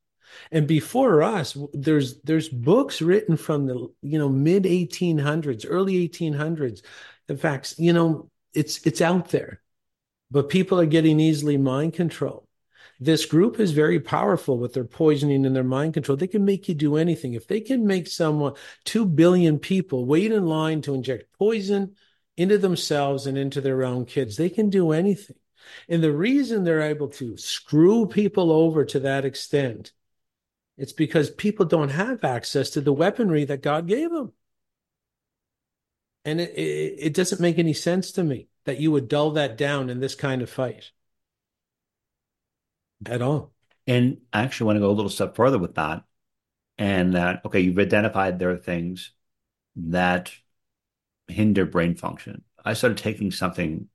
And 0.51 0.67
before 0.67 1.23
us, 1.23 1.57
there's 1.73 2.21
there's 2.21 2.49
books 2.49 3.01
written 3.01 3.37
from 3.37 3.65
the 3.65 3.89
you 4.01 4.17
know 4.17 4.29
mid 4.29 4.63
1800s, 4.63 5.65
early 5.67 6.07
1800s. 6.07 6.81
in 7.27 7.37
fact 7.37 7.75
you 7.77 7.93
know, 7.93 8.29
it's 8.53 8.85
it's 8.85 9.01
out 9.01 9.29
there, 9.29 9.61
but 10.31 10.49
people 10.49 10.79
are 10.79 10.85
getting 10.85 11.19
easily 11.19 11.57
mind 11.57 11.93
controlled. 11.93 12.47
This 12.99 13.25
group 13.25 13.59
is 13.59 13.71
very 13.71 13.99
powerful 13.99 14.59
with 14.59 14.73
their 14.73 14.85
poisoning 14.85 15.45
and 15.45 15.55
their 15.55 15.63
mind 15.63 15.95
control. 15.95 16.15
They 16.15 16.27
can 16.27 16.45
make 16.45 16.69
you 16.69 16.75
do 16.75 16.97
anything. 16.97 17.33
If 17.33 17.47
they 17.47 17.59
can 17.59 17.87
make 17.87 18.07
someone, 18.07 18.53
2 18.85 19.05
billion 19.05 19.57
people 19.57 20.05
wait 20.05 20.31
in 20.31 20.45
line 20.45 20.83
to 20.83 20.93
inject 20.93 21.33
poison 21.37 21.95
into 22.37 22.59
themselves 22.59 23.25
and 23.25 23.37
into 23.37 23.59
their 23.59 23.83
own 23.83 24.05
kids, 24.05 24.37
they 24.37 24.49
can 24.49 24.69
do 24.69 24.91
anything. 24.91 25.35
And 25.87 26.03
the 26.03 26.11
reason 26.11 26.63
they're 26.63 26.81
able 26.81 27.09
to 27.09 27.37
screw 27.37 28.05
people 28.05 28.51
over 28.51 28.85
to 28.85 28.99
that 29.01 29.25
extent, 29.25 29.91
it's 30.77 30.93
because 30.93 31.29
people 31.29 31.65
don't 31.65 31.89
have 31.89 32.23
access 32.23 32.69
to 32.71 32.81
the 32.81 32.93
weaponry 32.93 33.45
that 33.45 33.61
God 33.61 33.87
gave 33.87 34.09
them. 34.09 34.31
And 36.25 36.39
it, 36.39 36.51
it, 36.51 36.95
it 36.99 37.13
doesn't 37.13 37.41
make 37.41 37.57
any 37.57 37.73
sense 37.73 38.11
to 38.13 38.23
me 38.23 38.47
that 38.65 38.79
you 38.79 38.91
would 38.91 39.07
dull 39.07 39.31
that 39.31 39.57
down 39.57 39.89
in 39.89 39.99
this 39.99 40.15
kind 40.15 40.41
of 40.41 40.49
fight 40.49 40.91
at 43.05 43.21
all. 43.21 43.51
And 43.87 44.17
I 44.31 44.43
actually 44.43 44.67
want 44.67 44.77
to 44.77 44.81
go 44.81 44.89
a 44.89 44.93
little 44.93 45.09
step 45.09 45.35
further 45.35 45.57
with 45.57 45.75
that. 45.75 46.03
And 46.77 47.13
that, 47.15 47.41
okay, 47.45 47.59
you've 47.59 47.77
identified 47.77 48.39
there 48.39 48.51
are 48.51 48.57
things 48.57 49.11
that 49.75 50.31
hinder 51.27 51.65
brain 51.65 51.95
function. 51.95 52.43
I 52.63 52.73
started 52.73 52.97
taking 52.97 53.31
something 53.31 53.87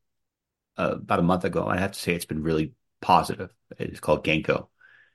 uh, 0.79 0.93
about 0.95 1.19
a 1.19 1.23
month 1.23 1.45
ago. 1.45 1.67
I 1.67 1.79
have 1.79 1.93
to 1.93 1.99
say 1.99 2.15
it's 2.15 2.25
been 2.25 2.43
really 2.43 2.73
positive. 3.01 3.51
It's 3.79 4.01
called 4.01 4.25
Ginkgo. 4.25 4.69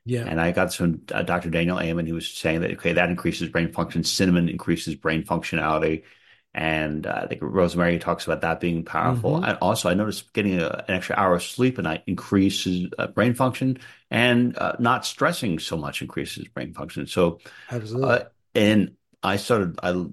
Yeah. 0.06 0.26
And 0.26 0.42
I 0.42 0.52
got 0.52 0.74
some 0.74 1.02
uh, 1.14 1.22
Dr. 1.22 1.50
Daniel 1.50 1.80
Amen 1.80 2.08
who 2.08 2.16
was 2.16 2.28
saying 2.28 2.62
that, 2.62 2.72
okay, 2.72 2.94
that 2.94 3.10
increases 3.10 3.50
brain 3.50 3.72
function. 3.72 4.04
Cinnamon 4.04 4.50
increases 4.50 4.96
brain 4.96 5.24
functionality 5.24 6.04
and 6.54 7.08
uh, 7.08 7.22
I 7.24 7.28
think 7.28 7.42
Rosemary 7.42 7.98
talks 7.98 8.26
about 8.26 8.42
that 8.42 8.60
being 8.60 8.84
powerful. 8.84 9.36
Mm-hmm. 9.36 9.46
And 9.46 9.58
also, 9.62 9.90
I 9.90 9.94
noticed 9.94 10.34
getting 10.34 10.60
a, 10.60 10.84
an 10.88 10.96
extra 10.96 11.16
hour 11.16 11.36
of 11.36 11.44
sleep 11.44 11.78
a 11.78 11.82
night 11.82 12.04
increases 12.08 12.90
uh, 12.98 13.08
brain 13.08 13.34
function, 13.34 13.80
and 14.10 14.58
uh, 14.58 14.74
not 14.78 15.06
stressing 15.06 15.60
so 15.60 15.78
much 15.78 16.02
increases 16.02 16.48
brain 16.50 16.74
function. 16.74 17.08
So, 17.08 17.40
absolutely. 17.70 18.10
Uh, 18.10 18.24
and 18.54 18.96
I 19.24 19.38
started 19.38 19.80
I 19.82 20.08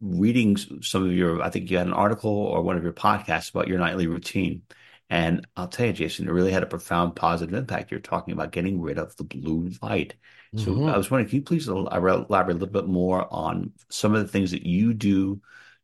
reading 0.00 0.56
some 0.56 1.04
of 1.04 1.12
your. 1.12 1.40
I 1.42 1.50
think 1.50 1.70
you 1.70 1.78
had 1.78 1.86
an 1.86 1.92
article 1.92 2.32
or 2.32 2.62
one 2.62 2.76
of 2.76 2.82
your 2.82 2.92
podcasts 2.92 3.50
about 3.50 3.68
your 3.68 3.78
nightly 3.78 4.08
routine, 4.08 4.62
And 5.10 5.46
I'll 5.56 5.68
tell 5.68 5.86
you, 5.86 5.92
Jason, 5.92 6.28
it 6.28 6.32
really 6.32 6.50
had 6.52 6.62
a 6.62 6.66
profound 6.66 7.14
positive 7.14 7.54
impact. 7.54 7.90
You're 7.90 8.00
talking 8.00 8.32
about 8.32 8.52
getting 8.52 8.80
rid 8.80 8.98
of 8.98 9.14
the 9.16 9.24
blue 9.24 9.70
light. 9.82 10.14
So 10.56 10.72
Mhm. 10.72 10.88
I 10.88 10.96
was 10.96 11.10
wondering, 11.10 11.28
can 11.28 11.36
you 11.36 11.42
please 11.42 11.68
elaborate 11.68 12.30
a 12.30 12.52
little 12.52 12.66
bit 12.68 12.86
more 12.86 13.32
on 13.32 13.72
some 13.90 14.14
of 14.14 14.22
the 14.22 14.28
things 14.28 14.50
that 14.52 14.66
you 14.66 14.94
do 14.94 15.40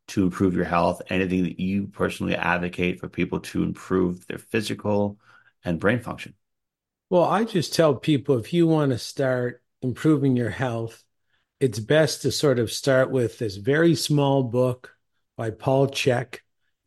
to 0.07 0.23
improve 0.23 0.55
your 0.55 0.65
health? 0.65 1.01
Anything 1.09 1.43
that 1.43 1.59
you 1.59 1.87
personally 1.87 2.35
advocate 2.35 2.99
for 2.99 3.09
people 3.09 3.39
to 3.41 3.63
improve 3.63 4.25
their 4.27 4.37
physical 4.39 5.19
and 5.63 5.79
brain 5.79 5.99
function? 5.99 6.33
Well, 7.09 7.23
I 7.23 7.43
just 7.43 7.73
tell 7.73 7.95
people 7.95 8.37
if 8.37 8.53
you 8.53 8.67
want 8.67 8.91
to 8.91 8.97
start 8.97 9.61
improving 9.81 10.35
your 10.35 10.49
health, 10.49 11.03
it's 11.59 11.79
best 11.79 12.23
to 12.23 12.31
sort 12.31 12.59
of 12.59 12.71
start 12.71 13.11
with 13.11 13.39
this 13.39 13.57
very 13.57 13.95
small 13.95 14.43
book 14.43 14.95
by 15.37 15.51
Paul 15.51 15.87
Chek. 15.89 16.39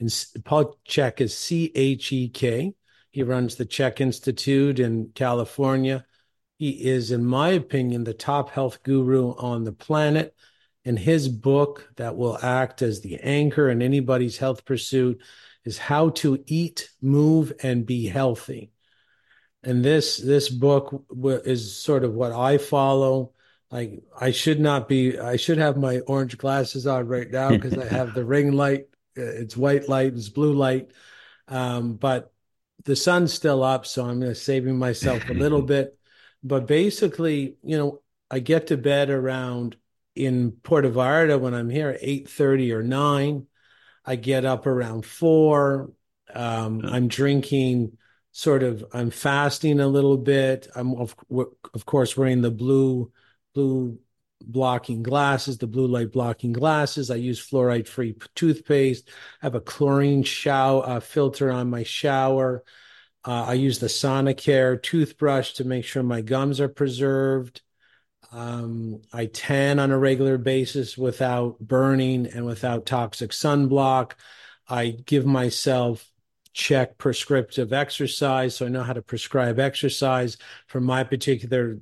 And 0.05 0.45
Paul 0.45 0.79
Chek 0.89 1.21
is 1.21 1.37
C 1.37 1.73
H 1.75 2.13
E 2.13 2.29
K. 2.29 2.75
He 3.11 3.23
runs 3.23 3.57
the 3.57 3.67
Chek 3.67 4.01
Institute 4.01 4.79
in 4.79 5.11
California. 5.15 6.05
He 6.59 6.71
is, 6.71 7.11
in 7.11 7.25
my 7.25 7.51
opinion, 7.51 8.05
the 8.05 8.15
top 8.15 8.51
health 8.51 8.83
guru 8.83 9.35
on 9.37 9.65
the 9.65 9.73
planet. 9.73 10.35
And 10.85 10.99
his 10.99 11.29
book 11.29 11.89
that 11.97 12.17
will 12.17 12.39
act 12.43 12.83
as 12.83 13.01
the 13.01 13.19
anchor 13.21 13.71
in 13.71 13.81
anybody's 13.81 14.37
health 14.37 14.65
pursuit 14.65 15.23
is 15.65 15.79
How 15.79 16.11
to 16.11 16.43
Eat, 16.47 16.91
Move, 17.01 17.53
and 17.63 17.87
Be 17.87 18.07
Healthy 18.07 18.71
and 19.65 19.85
this 19.85 20.19
this 20.19 20.49
book 20.49 21.05
is 21.45 21.77
sort 21.77 22.05
of 22.05 22.15
what 22.15 22.33
I 22.33 22.59
follow. 22.59 23.33
Like 23.71 24.03
I 24.19 24.31
should 24.31 24.61
not 24.61 24.89
be. 24.89 25.19
I 25.19 25.37
should 25.37 25.59
have 25.59 25.77
my 25.77 26.01
orange 26.01 26.39
glasses 26.39 26.87
on 26.87 27.09
right 27.09 27.31
now 27.31 27.51
because 27.51 27.77
I 27.77 27.87
have 27.87 28.15
the 28.15 28.25
ring 28.25 28.53
light. 28.53 28.87
Uh, 29.17 29.23
It's 29.23 29.57
white 29.57 29.89
light. 29.89 30.15
It's 30.15 30.29
blue 30.29 30.55
light. 30.55 30.91
Um, 31.49 31.95
but 31.95 32.33
the 32.85 32.97
sun's 32.97 33.33
still 33.33 33.63
up, 33.63 33.87
so 33.87 34.05
I'm 34.07 34.35
saving 34.35 34.79
myself 34.79 35.29
a 35.29 35.35
little 35.35 35.63
bit. 35.75 35.99
But 36.43 36.67
basically, 36.67 37.57
you 37.63 37.79
know, 37.79 38.03
I 38.31 38.39
get 38.41 38.69
to 38.69 38.77
bed 38.77 39.11
around 39.11 39.77
in 40.15 40.53
Puerto 40.53 40.91
Vallarta 40.91 41.41
when 41.41 41.55
I'm 41.55 41.71
here 41.71 41.91
at 41.91 42.01
eight 42.03 42.29
thirty 42.29 42.73
or 42.73 42.83
nine. 42.83 43.47
I 44.05 44.17
get 44.17 44.45
up 44.45 44.67
around 44.67 45.07
four. 45.07 45.93
Um, 46.35 46.83
I'm 46.85 47.09
drinking 47.09 47.97
sort 48.33 48.63
of 48.63 48.85
I'm 48.93 49.11
fasting 49.11 49.81
a 49.81 49.89
little 49.89 50.17
bit. 50.19 50.69
I'm 50.75 50.95
of, 50.95 51.15
of 51.75 51.87
course 51.87 52.17
wearing 52.17 52.43
the 52.43 52.51
blue 52.51 53.13
blue 53.55 53.99
blocking 54.47 55.03
glasses, 55.03 55.59
the 55.59 55.67
blue 55.67 55.87
light 55.87 56.13
blocking 56.13 56.53
glasses. 56.53 57.11
I 57.11 57.17
use 57.17 57.45
fluoride 57.45 57.89
free 57.89 58.17
toothpaste. 58.35 59.09
I 59.43 59.47
have 59.47 59.55
a 59.55 59.61
chlorine 59.61 60.23
shower 60.23 60.87
uh, 60.87 61.01
filter 61.01 61.51
on 61.51 61.71
my 61.71 61.83
shower. 61.83 62.65
Uh, 63.25 63.45
I 63.49 63.55
use 63.55 63.79
the 63.79 63.87
Sonicare 63.87 64.83
toothbrush 64.83 65.55
to 65.55 65.65
make 65.65 65.85
sure 65.85 66.03
my 66.03 66.21
gums 66.21 66.61
are 66.61 66.69
preserved. 66.69 67.63
Um, 68.33 69.03
I 69.13 69.27
tan 69.27 69.79
on 69.79 69.91
a 69.91 69.99
regular 69.99 70.39
basis 70.39 70.99
without 70.99 71.59
burning 71.61 72.27
and 72.27 72.45
without 72.45 72.87
toxic 72.87 73.31
sunblock. 73.31 74.13
I 74.69 74.91
give 74.91 75.25
myself 75.25 76.11
Chek 76.55 76.99
prescriptive 76.99 77.73
exercise. 77.73 78.57
So 78.57 78.67
I 78.67 78.69
know 78.69 78.83
how 78.83 78.93
to 78.93 79.03
prescribe 79.03 79.59
exercise 79.59 80.37
for 80.67 80.81
my 80.81 81.05
particular 81.05 81.79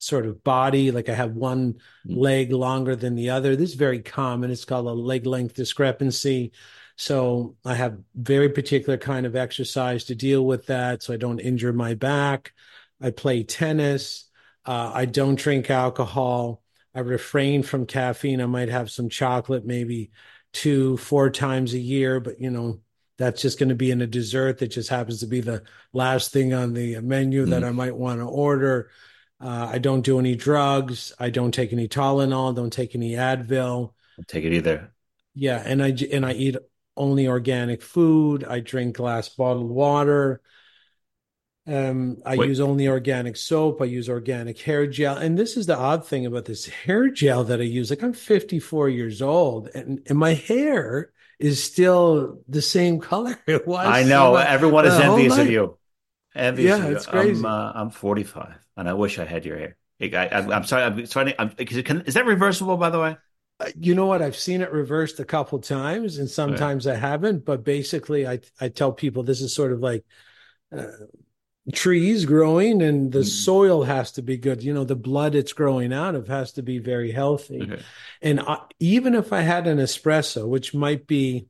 sort 0.00 0.26
of 0.26 0.42
body. 0.42 0.90
Like 0.90 1.08
I 1.08 1.14
have 1.14 1.32
one 1.32 1.76
leg 2.04 2.52
longer 2.52 2.96
than 2.96 3.14
the 3.14 3.30
other. 3.30 3.54
This 3.54 3.70
is 3.70 3.76
very 3.76 4.00
common. 4.00 4.50
It's 4.50 4.64
called 4.64 4.86
a 4.86 4.92
leg 4.92 5.26
length 5.26 5.54
discrepancy. 5.54 6.52
So 6.96 7.56
I 7.64 7.74
have 7.74 7.98
very 8.14 8.48
particular 8.48 8.98
kind 8.98 9.26
of 9.26 9.36
exercise 9.36 10.04
to 10.04 10.14
deal 10.14 10.44
with 10.44 10.66
that 10.66 11.02
so 11.02 11.14
I 11.14 11.18
don't 11.18 11.38
injure 11.38 11.72
my 11.72 11.94
back. 11.94 12.52
I 13.00 13.10
play 13.10 13.44
tennis. 13.44 14.28
Uh, 14.66 14.90
I 14.92 15.04
don't 15.04 15.38
drink 15.38 15.70
alcohol. 15.70 16.62
I 16.94 17.00
refrain 17.00 17.62
from 17.62 17.86
caffeine. 17.86 18.40
I 18.40 18.46
might 18.46 18.68
have 18.68 18.90
some 18.90 19.08
chocolate 19.08 19.64
maybe 19.64 20.10
two, 20.52 20.96
four 20.96 21.30
times 21.30 21.74
a 21.74 21.78
year, 21.78 22.20
but 22.20 22.40
you 22.40 22.50
know, 22.50 22.80
that's 23.16 23.42
just 23.42 23.58
going 23.58 23.68
to 23.68 23.74
be 23.74 23.90
in 23.90 24.00
a 24.00 24.06
dessert 24.06 24.58
that 24.58 24.68
just 24.68 24.88
happens 24.88 25.20
to 25.20 25.26
be 25.26 25.40
the 25.40 25.62
last 25.92 26.32
thing 26.32 26.54
on 26.54 26.72
the 26.72 26.98
menu 27.00 27.44
that 27.46 27.64
I 27.64 27.70
might 27.70 27.94
want 27.94 28.20
to 28.20 28.24
order. 28.24 28.90
Uh, 29.40 29.68
I 29.72 29.78
don't 29.78 30.02
do 30.02 30.18
any 30.18 30.36
drugs. 30.36 31.12
I 31.18 31.30
don't 31.30 31.52
take 31.52 31.72
any 31.72 31.88
Tylenol. 31.88 32.54
Don't 32.54 32.72
take 32.72 32.94
any 32.94 33.12
Advil. 33.12 33.94
Don't 34.16 34.28
take 34.28 34.44
it 34.44 34.52
either. 34.52 34.92
Yeah, 35.34 35.62
and 35.64 35.82
I 35.82 35.88
and 36.12 36.26
I 36.26 36.32
eat 36.32 36.56
only 36.96 37.26
organic 37.28 37.82
food. 37.82 38.44
I 38.44 38.60
drink 38.60 38.96
glass 38.96 39.28
bottled 39.28 39.70
water. 39.70 40.40
Um, 41.66 42.16
I 42.26 42.34
Wait. 42.34 42.48
use 42.48 42.58
only 42.58 42.88
organic 42.88 43.36
soap. 43.36 43.80
I 43.80 43.84
use 43.84 44.08
organic 44.08 44.58
hair 44.58 44.86
gel. 44.86 45.16
And 45.16 45.38
this 45.38 45.56
is 45.56 45.66
the 45.66 45.76
odd 45.76 46.06
thing 46.06 46.26
about 46.26 46.46
this 46.46 46.66
hair 46.66 47.10
gel 47.10 47.44
that 47.44 47.60
I 47.60 47.64
use. 47.64 47.90
Like 47.90 48.02
I'm 48.02 48.12
54 48.14 48.88
years 48.88 49.22
old 49.22 49.68
and, 49.74 50.00
and 50.08 50.18
my 50.18 50.34
hair 50.34 51.12
is 51.38 51.62
still 51.62 52.42
the 52.48 52.62
same 52.62 52.98
color 52.98 53.38
it 53.46 53.66
was. 53.66 53.86
I 53.86 54.02
know 54.04 54.36
uh, 54.36 54.44
everyone 54.46 54.86
is 54.86 54.98
envious 54.98 55.36
of 55.38 55.48
you. 55.48 55.78
Envious 56.34 56.72
Yeah, 56.72 56.78
of 56.78 56.90
you. 56.90 56.96
it's 56.96 57.06
crazy. 57.06 57.42
I'm, 57.42 57.44
uh, 57.44 57.72
I'm 57.74 57.90
45, 57.90 58.54
and 58.80 58.88
I 58.88 58.94
wish 58.94 59.18
I 59.18 59.24
had 59.24 59.44
your 59.44 59.58
hair. 59.58 59.76
I, 60.00 60.28
I'm 60.32 60.64
sorry. 60.64 60.82
I'm 60.82 61.06
sorry. 61.06 61.34
I'm, 61.38 61.52
is, 61.58 61.76
it, 61.76 61.84
can, 61.84 62.00
is 62.02 62.14
that 62.14 62.24
reversible, 62.24 62.78
by 62.78 62.88
the 62.88 62.98
way? 62.98 63.16
You 63.78 63.94
know 63.94 64.06
what? 64.06 64.22
I've 64.22 64.36
seen 64.36 64.62
it 64.62 64.72
reversed 64.72 65.20
a 65.20 65.24
couple 65.24 65.58
times, 65.58 66.16
and 66.16 66.30
sometimes 66.30 66.86
I 66.86 66.94
haven't. 66.94 67.44
But 67.44 67.62
basically, 67.62 68.26
I 68.26 68.40
I 68.58 68.70
tell 68.70 68.92
people 68.92 69.22
this 69.22 69.42
is 69.42 69.54
sort 69.54 69.72
of 69.72 69.80
like 69.80 70.02
uh, 70.74 70.86
trees 71.74 72.24
growing, 72.24 72.80
and 72.80 73.12
the 73.12 73.22
soil 73.22 73.84
has 73.84 74.12
to 74.12 74.22
be 74.22 74.38
good. 74.38 74.62
You 74.62 74.72
know, 74.72 74.84
the 74.84 74.96
blood 74.96 75.34
it's 75.34 75.52
growing 75.52 75.92
out 75.92 76.14
of 76.14 76.28
has 76.28 76.52
to 76.52 76.62
be 76.62 76.78
very 76.78 77.12
healthy. 77.12 77.60
Okay. 77.62 77.82
And 78.22 78.40
I, 78.40 78.60
even 78.78 79.14
if 79.14 79.34
I 79.34 79.42
had 79.42 79.66
an 79.66 79.76
espresso, 79.76 80.48
which 80.48 80.72
might 80.72 81.06
be 81.06 81.48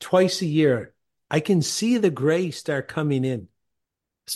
twice 0.00 0.42
a 0.42 0.46
year, 0.46 0.92
I 1.30 1.40
can 1.40 1.62
see 1.62 1.96
the 1.96 2.10
gray 2.10 2.50
start 2.50 2.88
coming 2.88 3.24
in, 3.24 3.48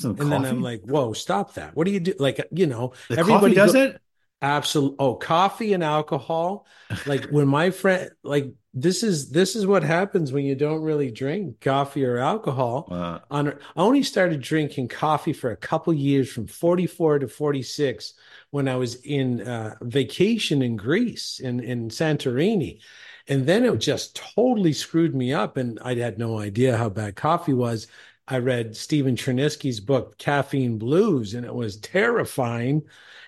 And 0.00 0.16
then? 0.18 0.44
I'm 0.44 0.62
like, 0.62 0.83
"Whoa, 0.83 1.12
stop 1.12 1.55
that! 1.55 1.76
What 1.76 1.85
do 1.85 1.90
you 1.92 2.00
do?" 2.00 2.14
Like, 2.18 2.46
you 2.52 2.66
know, 2.66 2.92
the 3.09 3.18
everybody 3.18 3.55
does 3.55 3.72
go- 3.72 3.83
it. 3.83 4.00
Absolutely. 4.42 4.96
Oh, 4.98 5.14
coffee 5.14 5.72
and 5.72 5.85
alcohol. 5.85 6.66
Like 7.07 7.26
when 7.31 7.46
my 7.46 7.70
friend, 7.70 8.11
like 8.24 8.52
this 8.74 9.05
is 9.05 9.31
this 9.31 9.55
is 9.55 9.66
what 9.66 9.85
happens 9.85 10.33
when 10.33 10.44
you 10.44 10.57
don't 10.57 10.83
really 10.83 11.12
drink 11.12 11.61
coffee 11.61 12.05
or 12.05 12.18
alcohol. 12.18 12.88
Uh, 12.90 13.20
On 13.31 13.48
I 13.48 13.55
only 13.76 14.02
started 14.02 14.40
drinking 14.40 14.88
coffee 14.88 15.33
for 15.33 15.52
a 15.52 15.57
couple 15.57 15.94
years, 15.94 16.31
from 16.33 16.48
44 16.48 17.20
to 17.20 17.28
46, 17.28 18.14
when 18.50 18.66
I 18.66 18.74
was 18.74 18.96
in 18.96 19.42
uh, 19.42 19.76
vacation 19.81 20.61
in 20.62 20.76
Greece 20.76 21.38
in 21.38 21.61
in 21.61 21.88
Santorini, 21.88 22.81
and 23.28 23.46
then 23.46 23.64
it 23.64 23.76
just 23.78 24.16
totally 24.16 24.72
screwed 24.72 25.14
me 25.14 25.33
up, 25.33 25.57
and 25.57 25.78
I 25.81 25.94
had 25.94 26.18
no 26.18 26.38
idea 26.38 26.76
how 26.76 26.88
bad 26.88 27.14
coffee 27.14 27.52
was. 27.55 27.87
I 28.29 28.39
read 28.39 28.77
Stephen 28.77 29.17
Cherniske's 29.17 29.81
book 29.81 30.17
Caffeine 30.19 30.79
Blues, 30.79 31.35
and 31.35 31.45
it 31.45 31.55
was 31.55 31.77
terrifying. 31.79 32.83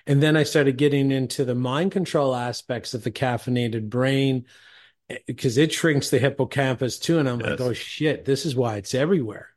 And 0.07 0.23
then 0.23 0.37
I 0.37 0.45
started 0.45 0.77
getting 0.77 1.11
into 1.11 1.45
the 1.45 1.55
mind 1.55 1.93
control 1.93 2.35
aspects 2.35 2.95
of 2.95 3.05
the 3.05 3.11
caffeinated 3.11 3.89
brain 3.89 4.47
because 5.27 5.59
it 5.59 5.73
shrinks 5.73 6.11
the 6.11 6.19
hippocampus 6.19 6.99
too. 6.99 7.19
And 7.19 7.29
I'm 7.29 7.39
like, 7.39 7.61
oh 7.61 7.73
shit, 7.73 8.25
this 8.25 8.47
is 8.47 8.55
why 8.55 8.77
it's 8.77 8.95
everywhere. 8.95 9.51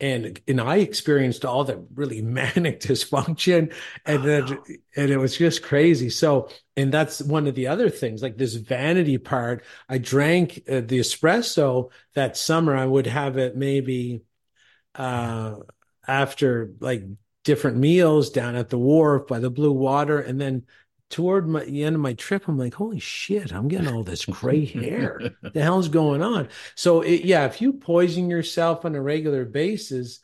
And 0.00 0.40
and 0.48 0.60
I 0.62 0.76
experienced 0.76 1.44
all 1.44 1.64
the 1.64 1.84
really 1.94 2.22
manic 2.22 2.80
dysfunction, 2.80 3.74
and 4.06 4.24
then 4.24 4.58
and 4.96 5.10
it 5.10 5.18
was 5.18 5.36
just 5.36 5.62
crazy. 5.62 6.08
So, 6.08 6.48
and 6.74 6.90
that's 6.90 7.20
one 7.20 7.46
of 7.46 7.54
the 7.54 7.66
other 7.66 7.90
things, 7.90 8.22
like 8.22 8.38
this 8.38 8.54
vanity 8.54 9.18
part. 9.18 9.62
I 9.90 9.98
drank 9.98 10.62
uh, 10.66 10.80
the 10.80 11.00
espresso 11.00 11.90
that 12.14 12.38
summer. 12.38 12.74
I 12.74 12.86
would 12.86 13.06
have 13.06 13.36
it 13.36 13.56
maybe 13.56 14.22
uh, 14.94 15.56
after 16.06 16.72
like 16.80 17.04
different 17.44 17.76
meals 17.76 18.30
down 18.30 18.54
at 18.54 18.68
the 18.68 18.78
wharf 18.78 19.26
by 19.26 19.38
the 19.38 19.50
blue 19.50 19.72
water, 19.72 20.20
and 20.20 20.40
then 20.40 20.64
toward 21.10 21.48
my, 21.48 21.64
the 21.64 21.84
end 21.84 21.96
of 21.96 22.00
my 22.00 22.14
trip, 22.14 22.48
I'm 22.48 22.56
like, 22.56 22.74
holy 22.74 23.00
shit, 23.00 23.52
I'm 23.52 23.68
getting 23.68 23.88
all 23.88 24.04
this 24.04 24.24
gray 24.24 24.64
hair. 24.64 25.20
the 25.42 25.62
hell's 25.62 25.88
going 25.88 26.22
on? 26.22 26.48
So, 26.76 27.02
it, 27.02 27.24
yeah, 27.24 27.46
if 27.46 27.60
you 27.60 27.74
poison 27.74 28.30
yourself 28.30 28.84
on 28.84 28.94
a 28.94 29.02
regular 29.02 29.44
basis, 29.44 30.20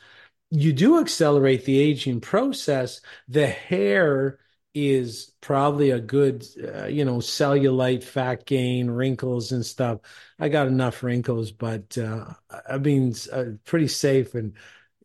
you 0.51 0.73
do 0.73 1.01
accelerate 1.01 1.65
the 1.65 1.79
aging 1.79 2.21
process. 2.21 3.01
The 3.29 3.47
hair 3.47 4.39
is 4.77 5.33
probably 5.41 5.91
a 5.91 6.01
good, 6.01 6.47
uh, 6.63 6.85
you 6.85 7.07
know, 7.07 7.17
cellulite, 7.17 8.05
fat 8.05 8.45
gain, 8.45 8.91
wrinkles 8.91 9.53
and 9.53 9.65
stuff. 9.65 10.01
I 10.39 10.51
got 10.51 10.67
enough 10.67 11.03
wrinkles, 11.03 11.51
but 11.51 11.97
uh, 11.97 12.27
I 12.69 12.77
mean, 12.77 13.15
uh, 13.33 13.45
pretty 13.65 13.89
safe. 13.89 14.35
And 14.35 14.53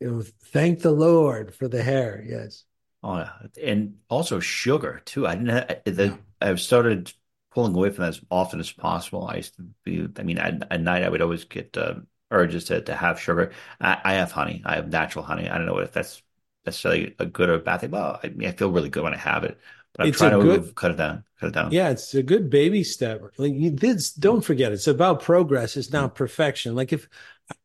you 0.02 0.12
know, 0.12 0.24
thank 0.52 0.82
the 0.82 0.92
Lord 0.92 1.56
for 1.56 1.70
the 1.70 1.82
hair. 1.82 2.22
Yes. 2.28 2.66
Oh, 3.02 3.20
yeah. 3.20 3.32
And 3.64 3.96
also 4.10 4.42
sugar 4.42 5.02
too. 5.06 5.26
I 5.26 5.36
didn't. 5.36 5.50
Have, 5.50 5.82
the, 5.86 6.20
I've 6.42 6.60
started 6.60 7.14
pulling 7.52 7.74
away 7.74 7.92
from 7.92 8.04
that 8.04 8.10
as 8.10 8.22
often 8.30 8.60
as 8.60 8.72
possible. 8.72 9.26
I 9.26 9.38
used 9.38 9.56
to 9.56 9.64
be. 9.86 10.06
I 10.18 10.24
mean, 10.24 10.38
at, 10.38 10.68
at 10.70 10.82
night 10.82 11.04
I 11.04 11.10
would 11.10 11.22
always 11.22 11.46
get 11.46 11.78
uh, 11.78 11.96
urges 12.30 12.66
to, 12.66 12.82
to 12.82 12.94
have 12.94 13.22
sugar. 13.22 13.54
I, 13.80 14.02
I 14.04 14.14
have 14.16 14.34
honey. 14.34 14.62
I 14.66 14.76
have 14.76 14.90
natural 14.90 15.24
honey. 15.24 15.50
I 15.50 15.58
don't 15.58 15.66
know 15.66 15.78
if 15.80 15.94
that's 15.94 16.22
necessarily 16.66 17.16
a 17.20 17.26
good 17.26 17.50
or 17.50 17.60
bad 17.60 17.82
thing. 17.82 17.92
Well, 17.92 18.20
I, 18.24 18.30
mean, 18.30 18.48
I 18.48 18.52
feel 18.52 18.72
really 18.72 18.90
good 18.90 19.04
when 19.04 19.14
I 19.14 19.18
have 19.18 19.44
it, 19.44 19.60
but 19.94 20.04
I'm 20.04 20.10
It's 20.10 20.18
trying 20.18 20.34
a 20.34 20.38
to 20.38 20.44
good- 20.44 20.62
move, 20.62 20.76
cut 20.76 20.92
it 20.92 20.98
down, 20.98 21.24
cut 21.40 21.48
it 21.48 21.54
down. 21.54 21.72
Yeah, 21.72 21.90
it's 21.90 22.14
a 22.14 22.24
good 22.24 22.50
baby 22.50 22.84
step. 22.84 23.22
Like 23.38 23.54
you, 23.54 23.72
this, 23.72 24.12
don't 24.14 24.42
forget, 24.42 24.72
it's 24.72 24.88
about 24.88 25.22
progress. 25.22 25.78
It's 25.78 25.92
not 25.92 26.16
perfection. 26.16 26.76
Like 26.76 26.94
if 26.94 27.08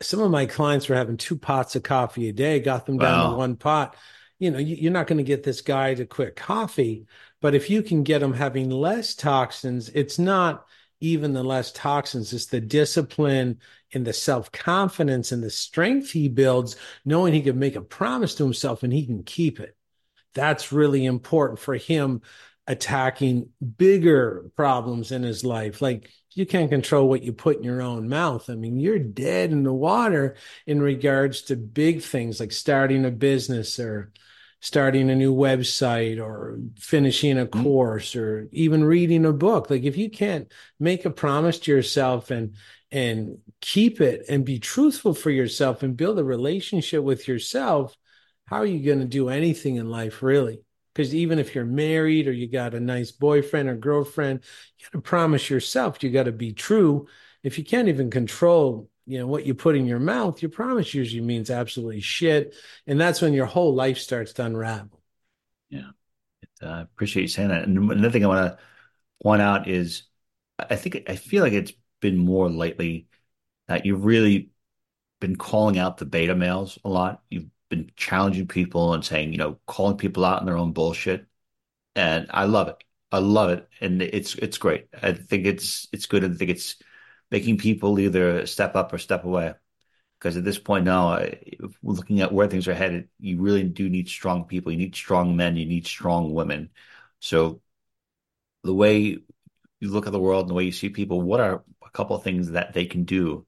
some 0.01 0.20
of 0.20 0.30
my 0.30 0.47
clients 0.47 0.88
were 0.88 0.97
having 0.97 1.16
two 1.16 1.36
pots 1.36 1.76
of 1.76 1.82
coffee 1.82 2.28
a 2.28 2.32
day, 2.32 2.59
got 2.61 2.86
them 2.86 2.99
down 2.99 3.18
Wow. 3.24 3.30
to 3.32 3.36
one 3.36 3.57
pot, 3.57 3.97
you 4.38 4.51
know, 4.51 4.59
you, 4.59 4.76
you're 4.76 4.92
not 4.92 5.07
going 5.07 5.18
to 5.18 5.24
get 5.24 5.42
this 5.44 5.61
guy 5.61 5.94
to 5.94 6.05
quit 6.07 6.36
coffee. 6.36 7.07
But 7.40 7.55
if 7.55 7.70
you 7.70 7.82
can 7.82 8.03
get 8.03 8.22
him 8.22 8.32
having 8.32 8.70
less 8.70 9.14
toxins, 9.14 9.88
it's 9.90 10.18
not 10.18 10.66
even 11.01 11.32
the 11.32 11.44
less 11.44 11.72
toxins, 11.72 12.32
it's 12.32 12.47
the 12.47 12.61
discipline 12.61 13.61
and 13.92 14.07
the 14.07 14.12
self 14.12 14.51
confidence 14.53 15.32
and 15.32 15.42
the 15.42 15.51
strength 15.51 16.11
he 16.11 16.28
builds, 16.28 16.76
knowing 17.05 17.32
he 17.32 17.42
can 17.42 17.59
make 17.59 17.76
a 17.76 17.80
promise 17.80 18.34
to 18.36 18.44
himself 18.44 18.82
and 18.82 18.92
he 18.92 19.07
can 19.07 19.22
keep 19.22 19.61
it. 19.61 19.76
That's 20.34 20.72
really 20.72 21.05
important 21.05 21.59
for 21.59 21.74
him 21.74 22.22
attacking 22.66 23.49
bigger 23.76 24.51
problems 24.57 25.12
in 25.12 25.22
his 25.22 25.44
life. 25.44 25.80
Like 25.80 26.11
you 26.34 26.44
can't 26.47 26.70
control 26.70 27.09
what 27.09 27.22
you 27.22 27.32
put 27.32 27.57
in 27.59 27.62
your 27.62 27.80
own 27.80 28.09
mouth. 28.09 28.51
I 28.51 28.55
mean, 28.55 28.78
you're 28.78 28.99
dead 28.99 29.53
in 29.53 29.62
the 29.62 29.72
water 29.72 30.36
in 30.66 30.82
regards 30.82 31.42
to 31.42 31.57
big 31.57 32.03
things 32.03 32.40
like 32.40 32.53
starting 32.53 33.05
a 33.05 33.11
business 33.11 33.78
or 33.78 34.12
starting 34.66 35.10
a 35.10 35.14
new 35.14 35.32
website 35.32 36.20
or 36.20 36.58
finishing 36.76 37.38
a 37.38 37.46
mm-hmm. 37.46 37.62
course 37.62 38.16
or 38.16 38.48
even 38.50 38.82
reading 38.82 39.24
a 39.24 39.32
book. 39.32 39.70
Like 39.70 39.84
if 39.84 39.96
you 39.96 40.10
can't 40.10 40.50
make 40.80 41.04
a 41.04 41.10
promise 41.10 41.60
to 41.60 41.70
yourself 41.70 42.32
and 42.32 42.56
and 42.90 43.38
keep 43.60 44.00
it 44.00 44.24
and 44.28 44.44
be 44.44 44.58
truthful 44.58 45.14
for 45.14 45.30
yourself 45.30 45.84
and 45.84 45.96
build 45.96 46.18
a 46.18 46.24
relationship 46.24 47.04
with 47.04 47.28
yourself, 47.28 47.96
how 48.46 48.56
are 48.56 48.66
you 48.66 48.84
going 48.84 48.98
to 48.98 49.04
do 49.04 49.28
anything 49.28 49.76
in 49.76 49.88
life 49.88 50.20
really? 50.20 50.58
Because 50.92 51.14
even 51.14 51.38
if 51.38 51.54
you're 51.54 51.64
married 51.64 52.26
or 52.26 52.32
you 52.32 52.50
got 52.50 52.74
a 52.74 52.80
nice 52.80 53.12
boyfriend 53.12 53.68
or 53.68 53.76
girlfriend, 53.76 54.40
you 54.78 54.86
got 54.86 54.98
to 54.98 55.00
promise 55.00 55.48
yourself 55.48 56.02
you 56.02 56.10
got 56.10 56.24
to 56.24 56.32
be 56.32 56.52
true. 56.52 57.06
If 57.44 57.56
you 57.56 57.64
can't 57.64 57.86
even 57.86 58.10
control, 58.10 58.90
you 59.07 59.18
know, 59.18 59.26
what 59.26 59.46
you 59.46 59.54
put 59.54 59.76
in 59.76 59.86
your 59.86 60.00
mouth, 60.00 60.42
your 60.42 60.50
promise 60.50 60.92
usually 60.92 61.22
means 61.22 61.50
absolutely 61.50 62.00
shit, 62.00 62.54
and 62.86 63.00
that's 63.00 63.22
when 63.22 63.32
your 63.32 63.46
whole 63.46 63.74
life 63.74 63.98
starts 63.98 64.32
to 64.34 64.44
unravel. 64.44 65.00
Yeah. 65.70 65.90
i 66.62 66.66
uh, 66.66 66.82
appreciate 66.82 67.22
you 67.22 67.28
saying 67.28 67.48
that. 67.48 67.64
And 67.64 67.90
another 67.90 68.11
thing 68.11 68.24
I 68.24 68.28
want 68.28 68.52
to 68.52 68.59
point 69.22 69.42
out 69.42 69.68
is 69.68 70.02
I 70.59 70.76
think 70.76 71.04
I 71.09 71.16
feel 71.16 71.42
like 71.42 71.52
it's 71.52 71.72
been 72.00 72.18
more 72.18 72.48
lately 72.48 73.07
that 73.68 73.86
you've 73.86 74.04
really 74.04 74.50
been 75.20 75.36
calling 75.36 75.78
out 75.78 75.98
the 75.98 76.04
beta 76.07 76.34
males 76.34 76.78
a 76.84 76.88
lot. 76.88 77.22
You've 77.30 77.46
been 77.68 77.90
challenging 77.96 78.48
people 78.48 78.94
and 78.94 79.04
saying, 79.04 79.32
you 79.32 79.38
know, 79.38 79.59
calling 79.66 79.96
people 79.96 80.24
out 80.24 80.40
on 80.40 80.46
their 80.46 80.57
own 80.57 80.72
bullshit. 80.72 81.26
And 81.94 82.26
I 82.30 82.44
love 82.44 82.68
it. 82.68 82.82
I 83.12 83.18
love 83.18 83.50
it. 83.50 83.68
And 83.80 84.02
it's 84.02 84.34
it's 84.36 84.59
great. 84.59 84.88
I 85.02 85.12
think 85.12 85.46
it's 85.46 85.88
it's 85.92 86.07
good. 86.07 86.24
I 86.24 86.28
think 86.28 86.50
it's 86.50 86.76
making 87.31 87.59
people 87.59 87.99
either 87.99 88.47
step 88.47 88.77
up 88.77 88.93
or 88.93 88.99
step 88.99 89.24
away. 89.24 89.55
Because 90.18 90.37
at 90.37 90.45
this 90.45 90.59
point 90.59 90.87
now, 90.87 91.18
looking 91.83 92.20
at 92.20 92.33
where 92.33 92.49
things 92.49 92.68
are 92.68 92.74
headed, 92.74 93.09
you 93.20 93.41
really 93.41 93.64
do 93.64 93.89
need 93.89 94.09
strong 94.09 94.45
people. 94.45 94.72
You 94.72 94.79
need 94.79 94.95
strong 94.95 95.37
men. 95.37 95.57
You 95.57 95.66
need 95.66 95.87
strong 95.87 96.33
women. 96.33 96.70
So 97.20 97.61
the 98.64 98.74
way 98.74 98.99
you 99.81 99.91
look 99.91 100.07
at 100.07 100.12
the 100.12 100.20
world 100.20 100.45
and 100.45 100.51
the 100.51 100.55
way 100.55 100.64
you 100.64 100.72
see 100.72 100.89
people, 100.89 101.20
what 101.20 101.41
are 101.41 101.62
a 101.85 101.91
couple 101.91 102.16
of 102.16 102.22
things 102.22 102.53
that 102.53 102.72
they 102.72 102.87
can 102.87 103.05
do 103.05 103.47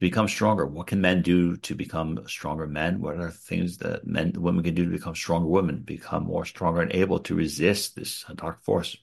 become 0.00 0.28
stronger? 0.28 0.66
What 0.66 0.88
can 0.88 1.00
men 1.00 1.22
do 1.22 1.56
to 1.56 1.74
become 1.74 2.22
stronger 2.28 2.66
men? 2.66 3.00
What 3.00 3.16
are 3.16 3.30
things 3.30 3.78
that 3.78 4.06
men, 4.06 4.32
women 4.36 4.62
can 4.62 4.74
do 4.74 4.84
to 4.84 4.90
become 4.90 5.14
stronger 5.14 5.48
women, 5.48 5.78
become 5.78 6.24
more 6.24 6.44
stronger 6.44 6.82
and 6.82 6.92
able 6.92 7.20
to 7.20 7.34
resist 7.34 7.96
this 7.96 8.26
dark 8.34 8.62
force? 8.62 8.96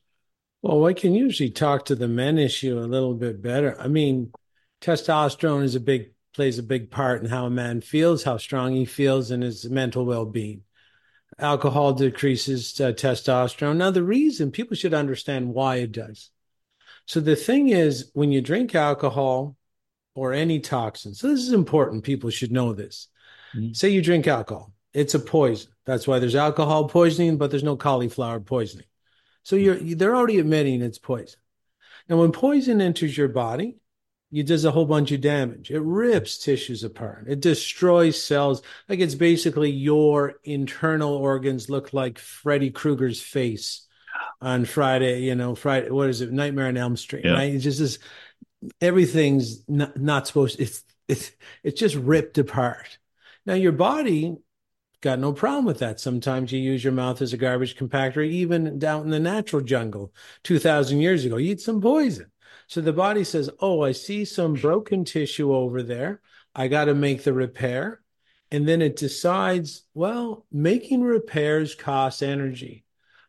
Well, 0.62 0.86
I 0.86 0.94
can 0.94 1.16
usually 1.16 1.52
talk 1.52 1.86
to 1.86 1.96
the 1.96 2.08
men 2.08 2.38
issue 2.38 2.78
a 2.78 2.82
little 2.82 3.14
bit 3.14 3.42
better. 3.42 3.80
I 3.80 3.88
mean, 3.88 4.34
testosterone 4.82 5.64
is 5.64 5.76
a 5.76 5.80
big 5.80 6.12
plays 6.34 6.60
a 6.60 6.64
big 6.64 6.92
part 6.92 7.22
in 7.22 7.30
how 7.30 7.46
a 7.46 7.50
man 7.50 7.82
feels, 7.82 8.24
how 8.24 8.38
strong 8.38 8.74
he 8.74 8.86
feels, 8.86 9.32
and 9.32 9.42
his 9.42 9.70
mental 9.70 10.06
well-being. 10.06 10.62
Alcohol 11.40 11.94
decreases 11.94 12.80
uh, 12.80 12.92
testosterone. 12.92 13.78
Now, 13.78 13.92
the 13.92 14.04
reason 14.04 14.52
people 14.52 14.76
should 14.76 14.94
understand 14.94 15.54
why 15.54 15.78
it 15.78 15.92
does. 15.92 16.30
So 17.06 17.20
the 17.20 17.36
thing 17.36 17.70
is, 17.70 18.12
when 18.14 18.32
you 18.32 18.42
drink 18.42 18.76
alcohol 18.76 19.58
or 20.14 20.34
any 20.34 20.60
toxin, 20.60 21.16
so 21.16 21.28
this 21.28 21.40
is 21.40 21.54
important. 21.54 22.04
People 22.04 22.30
should 22.30 22.52
know 22.52 22.74
this. 22.74 23.08
Mhm. 23.56 23.76
Say 23.76 23.90
you 23.90 24.02
drink 24.02 24.28
alcohol, 24.28 24.74
it's 24.94 25.16
a 25.16 25.20
poison. 25.20 25.72
That's 25.86 26.08
why 26.08 26.20
there's 26.20 26.36
alcohol 26.36 26.88
poisoning, 26.88 27.38
but 27.38 27.50
there's 27.50 27.64
no 27.64 27.76
cauliflower 27.76 28.40
poisoning. 28.40 28.86
So 29.44 29.56
you're 29.56 29.76
they're 29.76 30.16
already 30.16 30.40
admitting 30.40 30.82
it's 30.82 31.00
poison. 31.00 31.40
Now, 32.08 32.18
when 32.18 32.32
poison 32.32 32.82
enters 32.82 33.18
your 33.18 33.28
body, 33.28 33.78
it 34.32 34.48
does 34.48 34.66
a 34.66 34.72
whole 34.72 34.86
bunch 34.86 35.12
of 35.12 35.22
damage. 35.22 35.72
It 35.72 35.82
rips 35.82 36.38
tissues 36.38 36.84
apart. 36.84 37.26
It 37.28 37.40
destroys 37.40 38.24
cells. 38.24 38.62
Like 38.88 39.00
it's 39.00 39.16
basically 39.16 39.72
your 39.72 40.36
internal 40.44 41.14
organs 41.14 41.70
look 41.70 41.94
like 41.94 42.20
Freddy 42.20 42.72
Krueger's 42.72 43.22
face 43.22 43.88
on 44.42 44.66
Friday. 44.66 45.22
You 45.22 45.36
know, 45.36 45.56
Friday. 45.56 45.90
What 45.90 46.10
is 46.10 46.22
it? 46.22 46.32
Nightmare 46.32 46.68
on 46.68 46.78
Elm 46.78 46.98
Street. 46.98 47.26
Yeah. 47.26 47.34
Right? 47.34 47.54
It's 47.54 47.64
just 47.64 47.80
this. 47.80 48.00
Everything's 48.82 49.68
not, 49.70 49.98
not 49.98 50.28
supposed. 50.28 50.60
It's 50.60 50.84
it's 51.08 51.32
it's 51.64 51.80
just 51.80 51.96
ripped 51.96 52.38
apart. 52.38 53.00
Now 53.46 53.56
your 53.56 53.72
body 53.72 54.38
got 55.02 55.20
no 55.20 55.34
problem 55.34 55.66
with 55.66 55.80
that. 55.80 56.00
Sometimes 56.00 56.52
you 56.52 56.60
use 56.60 56.84
your 56.84 56.94
mouth 56.94 57.22
as 57.22 57.34
a 57.34 57.38
garbage 57.38 57.76
compactor, 57.76 58.26
even 58.26 58.80
down 58.80 59.04
in 59.04 59.10
the 59.10 59.20
natural 59.20 59.62
jungle 59.62 60.14
2,000 60.44 61.00
years 61.00 61.26
ago. 61.26 61.38
You 61.38 61.52
eat 61.52 61.62
some 61.62 61.82
poison. 61.82 62.32
So 62.68 62.82
the 62.82 62.94
body 62.94 63.24
says, 63.24 63.50
Oh, 63.60 63.82
I 63.82 63.94
see 63.94 64.26
some 64.26 64.54
broken 64.54 65.06
tissue 65.06 65.54
over 65.54 65.82
there. 65.82 66.22
I 66.54 66.68
got 66.68 66.86
to 66.86 66.96
make 66.96 67.24
the 67.24 67.34
repair. 67.34 68.02
And 68.52 68.68
then 68.68 68.82
it 68.82 68.96
decides, 68.96 69.84
well, 69.94 70.46
making 70.52 71.02
repairs 71.02 71.76
costs 71.76 72.22
energy. 72.22 72.84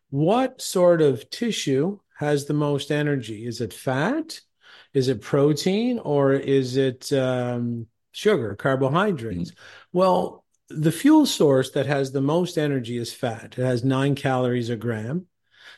What 0.09 0.61
sort 0.61 1.01
of 1.01 1.29
tissue 1.29 1.99
has 2.17 2.45
the 2.45 2.53
most 2.53 2.91
energy? 2.91 3.45
Is 3.45 3.61
it 3.61 3.73
fat? 3.73 4.41
Is 4.93 5.07
it 5.07 5.21
protein? 5.21 5.99
Or 5.99 6.33
is 6.33 6.75
it 6.75 7.13
um, 7.13 7.87
sugar, 8.11 8.55
carbohydrates? 8.55 9.53
Well, 9.93 10.40
the 10.75 10.91
fuel 10.91 11.25
source 11.25 11.71
that 11.71 11.85
has 11.85 12.11
the 12.11 12.21
most 12.21 12.57
energy 12.57 12.97
is 12.97 13.13
fat. 13.13 13.55
It 13.57 13.63
has 13.63 13.83
nine 13.83 14.15
calories 14.15 14.69
a 14.69 14.75
gram. 14.75 15.27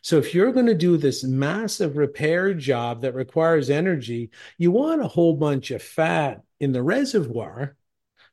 So 0.01 0.17
if 0.17 0.33
you're 0.33 0.51
going 0.51 0.65
to 0.65 0.73
do 0.73 0.97
this 0.97 1.23
massive 1.23 1.95
repair 1.97 2.53
job 2.53 3.01
that 3.01 3.15
requires 3.15 3.69
energy, 3.69 4.31
you 4.57 4.71
want 4.71 5.01
a 5.01 5.07
whole 5.07 5.35
bunch 5.35 5.71
of 5.71 5.81
fat 5.81 6.43
in 6.59 6.71
the 6.73 6.83
reservoir 6.83 7.77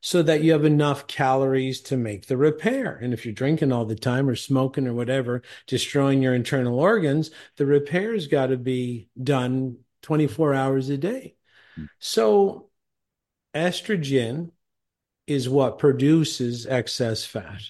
so 0.01 0.23
that 0.23 0.43
you 0.43 0.51
have 0.51 0.65
enough 0.65 1.07
calories 1.07 1.81
to 1.81 1.97
make 1.97 2.25
the 2.25 2.35
repair. 2.35 2.95
And 2.95 3.13
if 3.13 3.23
you're 3.25 3.33
drinking 3.33 3.71
all 3.71 3.85
the 3.85 3.95
time 3.95 4.27
or 4.27 4.35
smoking 4.35 4.87
or 4.87 4.93
whatever, 4.93 5.43
destroying 5.67 6.21
your 6.21 6.33
internal 6.33 6.79
organs, 6.79 7.29
the 7.57 7.65
repair's 7.65 8.27
got 8.27 8.47
to 8.47 8.57
be 8.57 9.09
done 9.21 9.77
24 10.01 10.53
hours 10.55 10.89
a 10.89 10.97
day. 10.97 11.35
Hmm. 11.75 11.85
So 11.99 12.69
estrogen 13.53 14.51
is 15.27 15.47
what 15.47 15.79
produces 15.79 16.65
excess 16.65 17.25
fat. 17.25 17.61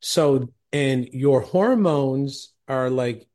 So, 0.00 0.48
and 0.72 1.08
your 1.12 1.40
hormones 1.40 2.52
are 2.68 2.90
like 2.90 3.26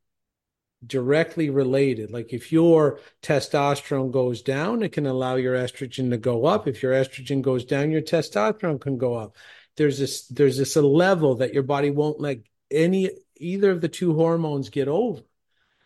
directly 0.85 1.49
related. 1.49 2.11
Like 2.11 2.33
if 2.33 2.51
your 2.51 2.99
testosterone 3.21 4.11
goes 4.11 4.41
down, 4.41 4.83
it 4.83 4.91
can 4.91 5.05
allow 5.05 5.35
your 5.35 5.55
estrogen 5.55 6.09
to 6.11 6.17
go 6.17 6.45
up. 6.45 6.67
If 6.67 6.81
your 6.81 6.93
estrogen 6.93 7.41
goes 7.41 7.65
down, 7.65 7.91
your 7.91 8.01
testosterone 8.01 8.79
can 8.79 8.97
go 8.97 9.15
up. 9.15 9.35
There's 9.77 9.99
this 9.99 10.27
there's 10.27 10.57
this 10.57 10.75
a 10.75 10.81
level 10.81 11.35
that 11.35 11.53
your 11.53 11.63
body 11.63 11.89
won't 11.89 12.19
let 12.19 12.39
any 12.71 13.09
either 13.37 13.71
of 13.71 13.81
the 13.81 13.89
two 13.89 14.13
hormones 14.13 14.69
get 14.69 14.87
over. 14.87 15.21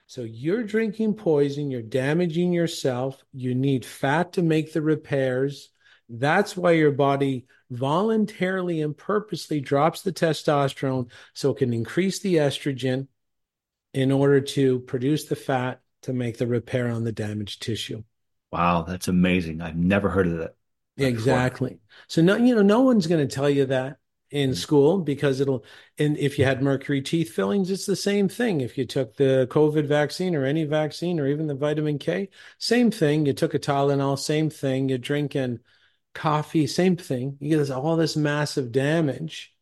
So 0.06 0.22
you're 0.22 0.64
drinking 0.64 1.16
poison, 1.16 1.72
you're 1.72 1.82
damaging 1.82 2.54
yourself, 2.54 3.24
you 3.32 3.56
need 3.56 3.86
fat 3.86 4.34
to 4.34 4.44
make 4.44 4.74
the 4.74 4.82
repairs. 4.82 5.70
That's 6.16 6.56
why 6.56 6.74
your 6.74 6.92
body 6.92 7.48
voluntarily 7.72 8.82
and 8.82 8.96
purposely 8.96 9.60
drops 9.60 10.04
the 10.04 10.14
testosterone 10.14 11.10
so 11.34 11.50
it 11.50 11.58
can 11.58 11.74
increase 11.74 12.20
the 12.20 12.36
estrogen 12.36 13.08
in 13.96 14.12
order 14.12 14.40
to 14.40 14.80
produce 14.82 15.26
the 15.26 15.36
fat 15.36 15.82
to 16.04 16.14
make 16.14 16.38
the 16.38 16.46
repair 16.46 16.90
on 16.90 17.04
the 17.04 17.12
damaged 17.12 17.64
tissue. 17.64 18.04
Wow, 18.52 18.84
that's 18.84 19.08
amazing. 19.08 19.62
I've 19.62 19.76
never 19.76 20.10
heard 20.12 20.28
of 20.28 20.38
that. 20.38 20.56
before. 20.96 21.10
Exactly. 21.10 21.80
So 22.08 22.22
no, 22.22 22.36
you 22.36 22.54
know, 22.54 22.62
no 22.62 22.82
one's 22.82 23.08
going 23.08 23.28
to 23.28 23.36
tell 23.36 23.50
you 23.50 23.66
that 23.66 23.98
in 24.30 24.52
hmm. 24.52 24.56
school 24.56 25.00
because 25.00 25.40
it'll. 25.40 25.66
And 25.98 26.16
if 26.20 26.38
you 26.38 26.46
had 26.46 26.62
mercury 26.62 27.02
teeth 27.02 27.34
fillings, 27.34 27.72
it's 27.72 27.88
the 27.88 27.96
same 27.96 28.30
thing. 28.30 28.62
If 28.62 28.78
you 28.78 28.86
took 28.86 29.18
the 29.18 29.48
COVID 29.50 29.88
vaccine 29.88 30.36
or 30.36 30.46
any 30.46 30.66
vaccine 30.66 31.20
or 31.20 31.28
even 31.28 31.48
the 31.48 31.56
vitamin 31.56 31.98
K, 31.98 32.30
same 32.60 32.92
thing. 32.92 33.26
You 33.26 33.34
took 33.34 33.56
a 33.56 33.60
Tylenol, 33.60 34.20
same 34.20 34.52
thing. 34.52 34.90
You're 34.90 35.00
drinking 35.00 35.60
coffee, 36.14 36.68
same 36.68 36.98
thing. 36.98 37.38
You 37.40 37.50
get 37.50 37.58
this, 37.58 37.70
all 37.70 37.96
this 37.96 38.16
massive 38.16 38.72
damage. 38.72 39.54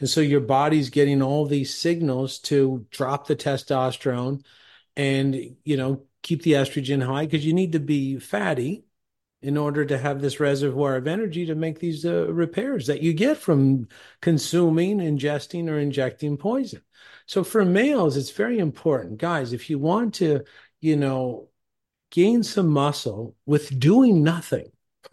And 0.00 0.08
so 0.08 0.20
your 0.20 0.40
body's 0.40 0.90
getting 0.90 1.22
all 1.22 1.46
these 1.46 1.74
signals 1.74 2.38
to 2.40 2.86
drop 2.90 3.26
the 3.26 3.36
testosterone 3.36 4.44
and, 4.96 5.56
you 5.64 5.76
know, 5.76 6.04
keep 6.22 6.42
the 6.42 6.52
estrogen 6.52 7.04
high 7.04 7.26
because 7.26 7.44
you 7.44 7.52
need 7.52 7.72
to 7.72 7.80
be 7.80 8.18
fatty 8.18 8.84
in 9.40 9.56
order 9.56 9.84
to 9.84 9.96
have 9.96 10.20
this 10.20 10.40
reservoir 10.40 10.96
of 10.96 11.06
energy 11.06 11.46
to 11.46 11.54
make 11.54 11.78
these 11.78 12.04
uh, 12.04 12.26
repairs 12.32 12.88
that 12.88 13.02
you 13.02 13.12
get 13.12 13.36
from 13.36 13.86
consuming, 14.20 14.98
ingesting, 14.98 15.68
or 15.68 15.78
injecting 15.78 16.36
poison. 16.36 16.82
So 17.26 17.44
for 17.44 17.64
males, 17.64 18.16
it's 18.16 18.30
very 18.30 18.58
important, 18.58 19.18
guys. 19.18 19.52
If 19.52 19.70
you 19.70 19.78
want 19.78 20.14
to, 20.14 20.44
you 20.80 20.96
know, 20.96 21.48
gain 22.10 22.42
some 22.42 22.68
muscle 22.68 23.36
with 23.46 23.78
doing 23.78 24.24
nothing, 24.24 24.72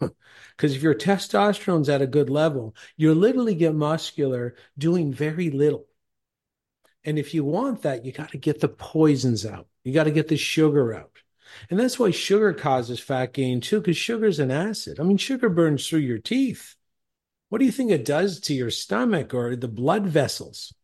because 0.56 0.74
if 0.74 0.82
your 0.82 0.94
testosterone's 0.94 1.88
at 1.88 2.02
a 2.02 2.06
good 2.06 2.30
level, 2.30 2.74
you 2.96 3.14
literally 3.14 3.54
get 3.54 3.74
muscular 3.74 4.54
doing 4.78 5.12
very 5.12 5.50
little. 5.50 5.86
And 7.04 7.18
if 7.18 7.34
you 7.34 7.44
want 7.44 7.82
that, 7.82 8.04
you 8.04 8.12
got 8.12 8.30
to 8.32 8.38
get 8.38 8.60
the 8.60 8.68
poisons 8.68 9.46
out. 9.46 9.68
You 9.84 9.92
got 9.92 10.04
to 10.04 10.10
get 10.10 10.28
the 10.28 10.36
sugar 10.36 10.94
out. 10.94 11.12
And 11.70 11.78
that's 11.78 11.98
why 11.98 12.10
sugar 12.10 12.52
causes 12.52 12.98
fat 12.98 13.32
gain 13.32 13.60
too, 13.60 13.80
because 13.80 13.96
sugar 13.96 14.26
is 14.26 14.40
an 14.40 14.50
acid. 14.50 14.98
I 14.98 15.04
mean, 15.04 15.16
sugar 15.16 15.48
burns 15.48 15.86
through 15.86 16.00
your 16.00 16.18
teeth. 16.18 16.74
What 17.48 17.58
do 17.58 17.64
you 17.64 17.72
think 17.72 17.90
it 17.90 18.04
does 18.04 18.40
to 18.40 18.54
your 18.54 18.70
stomach 18.70 19.32
or 19.32 19.54
the 19.54 19.68
blood 19.68 20.06
vessels? 20.06 20.74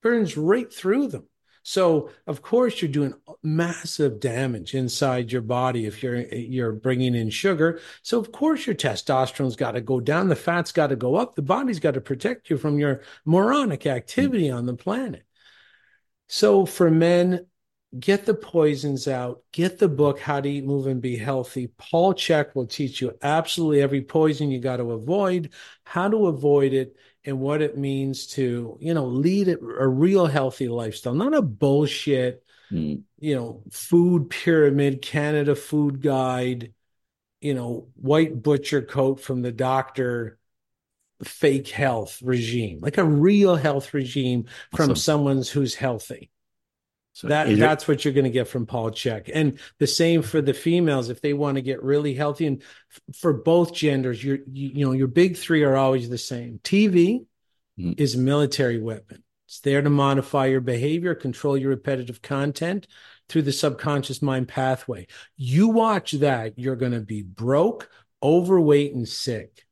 Burns 0.00 0.36
right 0.36 0.72
through 0.72 1.08
them. 1.08 1.28
So 1.68 2.08
of 2.26 2.40
course 2.40 2.80
you're 2.80 2.90
doing 2.90 3.12
massive 3.42 4.20
damage 4.20 4.74
inside 4.74 5.30
your 5.30 5.42
body 5.42 5.84
if 5.84 6.02
you're 6.02 6.20
you're 6.34 6.72
bringing 6.72 7.14
in 7.14 7.28
sugar. 7.28 7.82
So 8.00 8.18
of 8.18 8.32
course 8.32 8.66
your 8.66 8.74
testosterone's 8.74 9.54
got 9.54 9.72
to 9.72 9.82
go 9.82 10.00
down, 10.00 10.30
the 10.30 10.34
fat's 10.34 10.72
got 10.72 10.86
to 10.86 10.96
go 10.96 11.16
up, 11.16 11.34
the 11.34 11.42
body's 11.42 11.78
got 11.78 11.92
to 11.92 12.00
protect 12.00 12.48
you 12.48 12.56
from 12.56 12.78
your 12.78 13.02
moronic 13.26 13.86
activity 13.86 14.50
on 14.50 14.64
the 14.64 14.72
planet. 14.72 15.24
So 16.26 16.64
for 16.64 16.90
men, 16.90 17.44
get 17.98 18.24
the 18.24 18.32
poisons 18.32 19.06
out, 19.06 19.42
get 19.52 19.78
the 19.78 19.88
book, 19.88 20.20
How 20.20 20.40
to 20.40 20.48
Eat, 20.48 20.64
Move, 20.64 20.86
and 20.86 21.02
Be 21.02 21.18
Healthy. 21.18 21.68
Paul 21.76 22.14
Chek 22.14 22.54
will 22.54 22.66
teach 22.66 23.02
you 23.02 23.12
absolutely 23.20 23.82
every 23.82 24.00
poison 24.00 24.50
you 24.50 24.58
got 24.58 24.78
to 24.78 24.92
avoid, 24.92 25.50
how 25.84 26.08
to 26.08 26.28
avoid 26.28 26.72
it, 26.72 26.96
and 27.28 27.38
what 27.38 27.60
it 27.60 27.76
means 27.76 28.26
to, 28.26 28.78
you 28.80 28.94
know, 28.94 29.04
lead 29.04 29.48
a, 29.48 29.86
real 29.86 30.24
healthy 30.24 30.66
lifestyle, 30.66 31.12
not 31.12 31.34
a 31.34 31.42
bullshit, 31.42 32.42
mm. 32.72 33.02
you 33.20 33.34
know, 33.34 33.62
food 33.70 34.30
pyramid, 34.30 35.02
Canada 35.02 35.54
food 35.54 36.00
guide, 36.00 36.72
you 37.42 37.52
know, 37.52 37.88
white 37.96 38.42
butcher 38.42 38.80
coat 38.80 39.20
from 39.20 39.42
the 39.42 39.52
doctor 39.52 40.38
fake 41.22 41.68
health 41.68 42.22
regime, 42.22 42.78
like 42.80 42.96
a 42.96 43.04
real 43.04 43.56
health 43.56 43.92
regime 43.92 44.46
from 44.74 44.92
awesome. 44.92 44.96
someone 44.96 45.42
who's 45.42 45.74
healthy. 45.74 46.30
So 47.18 47.26
that 47.26 47.58
that's 47.58 47.88
what 47.88 48.04
you're 48.04 48.14
going 48.14 48.26
to 48.26 48.30
get 48.30 48.46
from 48.46 48.64
Paul 48.64 48.92
Chek, 48.92 49.28
and 49.34 49.58
the 49.80 49.88
same 49.88 50.22
for 50.22 50.40
the 50.40 50.54
females 50.54 51.08
if 51.08 51.20
they 51.20 51.32
want 51.32 51.56
to 51.56 51.62
get 51.62 51.82
really 51.82 52.14
healthy. 52.14 52.46
And 52.46 52.62
f- 52.62 53.16
for 53.16 53.32
both 53.32 53.74
genders, 53.74 54.22
your 54.22 54.36
you, 54.46 54.70
you, 54.72 54.86
know 54.86 54.92
your 54.92 55.08
big 55.08 55.36
three 55.36 55.64
are 55.64 55.74
always 55.74 56.08
the 56.08 56.16
same. 56.16 56.60
TV 56.62 57.26
mm-hmm. 57.76 57.94
is 57.96 58.14
a 58.14 58.18
military 58.18 58.80
weapon. 58.80 59.24
It's 59.48 59.58
there 59.58 59.82
to 59.82 59.90
modify 59.90 60.46
your 60.46 60.60
behavior, 60.60 61.16
control 61.16 61.58
your 61.58 61.70
repetitive 61.70 62.22
content 62.22 62.86
through 63.28 63.42
the 63.42 63.52
subconscious 63.52 64.22
mind 64.22 64.46
pathway. 64.46 65.08
You 65.36 65.66
watch 65.70 66.12
that, 66.12 66.56
you're 66.56 66.76
going 66.76 66.92
to 66.92 67.00
be 67.00 67.22
broke, 67.22 67.90
overweight, 68.22 68.94
and 68.94 69.08
sick 69.08 69.66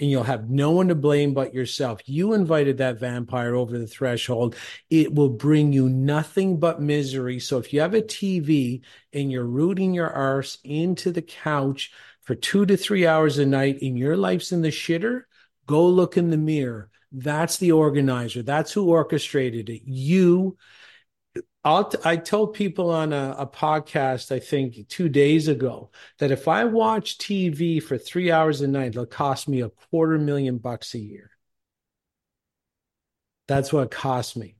and 0.00 0.10
you'll 0.10 0.22
have 0.24 0.48
no 0.48 0.70
one 0.70 0.88
to 0.88 0.94
blame 0.94 1.34
but 1.34 1.52
yourself. 1.52 2.00
You 2.06 2.32
invited 2.32 2.78
that 2.78 2.98
vampire 2.98 3.54
over 3.54 3.78
the 3.78 3.86
threshold. 3.86 4.56
It 4.88 5.14
will 5.14 5.28
bring 5.28 5.72
you 5.72 5.88
nothing 5.90 6.58
but 6.58 6.80
misery. 6.80 7.38
So 7.38 7.58
if 7.58 7.72
you 7.72 7.80
have 7.82 7.94
a 7.94 8.00
TV 8.00 8.80
and 9.12 9.30
you're 9.30 9.44
rooting 9.44 9.92
your 9.92 10.10
arse 10.10 10.58
into 10.64 11.12
the 11.12 11.22
couch 11.22 11.92
for 12.22 12.34
two 12.34 12.64
to 12.66 12.76
three 12.76 13.06
hours 13.06 13.38
a 13.38 13.44
night 13.44 13.82
and 13.82 13.98
your 13.98 14.16
life's 14.16 14.52
in 14.52 14.62
the 14.62 14.68
shitter, 14.68 15.22
go 15.66 15.86
look 15.86 16.16
in 16.16 16.30
the 16.30 16.38
mirror. 16.38 16.90
That's 17.12 17.58
the 17.58 17.72
organizer. 17.72 18.42
That's 18.42 18.72
who 18.72 18.88
orchestrated 18.88 19.68
it. 19.68 19.82
You 19.84 20.56
I'll, 21.62 21.92
I 22.04 22.16
told 22.16 22.54
people 22.54 22.90
on 22.90 23.12
a, 23.12 23.34
a, 23.38 23.46
podcast, 23.46 24.32
I 24.32 24.38
think 24.38 24.88
two 24.88 25.10
days 25.10 25.46
ago, 25.46 25.90
that 26.18 26.30
if 26.30 26.48
I 26.48 26.64
watch 26.64 27.18
TV 27.18 27.82
for 27.82 27.98
three 27.98 28.30
hours 28.30 28.62
a 28.62 28.68
night, 28.68 28.88
it'll 28.88 29.04
cost 29.04 29.46
me 29.46 29.60
a 29.60 29.68
quarter 29.68 30.18
million 30.18 30.56
bucks 30.56 30.94
a 30.94 30.98
year. 30.98 31.30
That's 33.46 33.72
what 33.72 33.84
it 33.84 33.90
costs 33.90 34.36
me. 34.36 34.56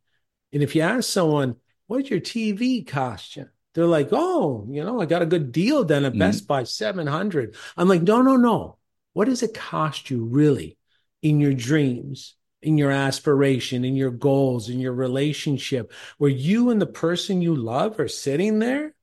And 0.52 0.62
if 0.62 0.74
you 0.74 0.82
ask 0.82 1.08
someone, 1.08 1.56
what's 1.86 2.10
your 2.10 2.20
TV 2.20 2.86
cost 2.86 3.36
you? 3.36 3.48
They're 3.74 3.86
like, 3.86 4.08
oh, 4.12 4.66
you 4.68 4.84
know, 4.84 5.00
I 5.00 5.06
got 5.06 5.22
a 5.22 5.26
good 5.26 5.52
deal 5.52 5.84
then 5.84 6.04
at 6.04 6.12
mm-hmm. 6.12 6.18
Best 6.18 6.46
Buy, 6.46 6.64
700. 6.64 7.54
I'm 7.76 7.88
like, 7.88 8.02
no, 8.02 8.20
no, 8.20 8.36
no. 8.36 8.76
What 9.12 9.26
does 9.26 9.42
it 9.42 9.54
cost 9.54 10.10
you 10.10 10.24
really 10.24 10.76
in 11.22 11.40
your 11.40 11.54
dreams? 11.54 12.34
In 12.62 12.76
your 12.76 12.90
aspiration, 12.90 13.84
in 13.84 13.96
your 13.96 14.10
goals, 14.10 14.68
in 14.68 14.80
your 14.80 14.92
relationship, 14.92 15.92
where 16.18 16.30
you 16.30 16.70
and 16.70 16.80
the 16.80 16.86
person 16.86 17.40
you 17.40 17.54
love 17.54 17.98
are 17.98 18.08
sitting 18.08 18.58
there, 18.58 18.94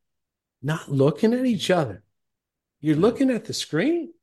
not 0.62 0.92
looking 0.92 1.34
at 1.34 1.46
each 1.46 1.72
other. 1.72 2.04
You're 2.80 2.96
looking 2.96 3.32
at 3.32 3.46
the 3.46 3.54
screen, 3.54 4.14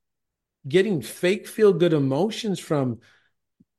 getting 0.66 1.02
fake 1.02 1.48
feel 1.48 1.72
good 1.72 1.92
emotions 1.92 2.60
from, 2.60 3.00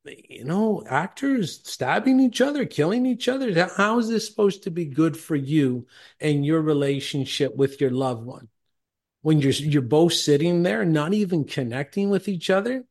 you 0.03 0.43
know, 0.43 0.83
actors 0.87 1.61
stabbing 1.63 2.19
each 2.19 2.41
other, 2.41 2.65
killing 2.65 3.05
each 3.05 3.29
other. 3.29 3.69
How 3.77 3.99
is 3.99 4.09
this 4.09 4.27
supposed 4.27 4.63
to 4.63 4.71
be 4.71 4.85
good 4.85 5.15
for 5.15 5.35
you 5.35 5.87
and 6.19 6.45
your 6.45 6.61
relationship 6.61 7.55
with 7.55 7.79
your 7.79 7.91
loved 7.91 8.25
one? 8.25 8.49
When 9.21 9.39
you're 9.39 9.53
you're 9.53 9.81
both 9.81 10.13
sitting 10.13 10.61
there, 10.63 10.85
not 10.85 11.13
even 11.13 11.45
connecting 11.45 12.09
with 12.09 12.27
each 12.27 12.49
other, 12.49 12.85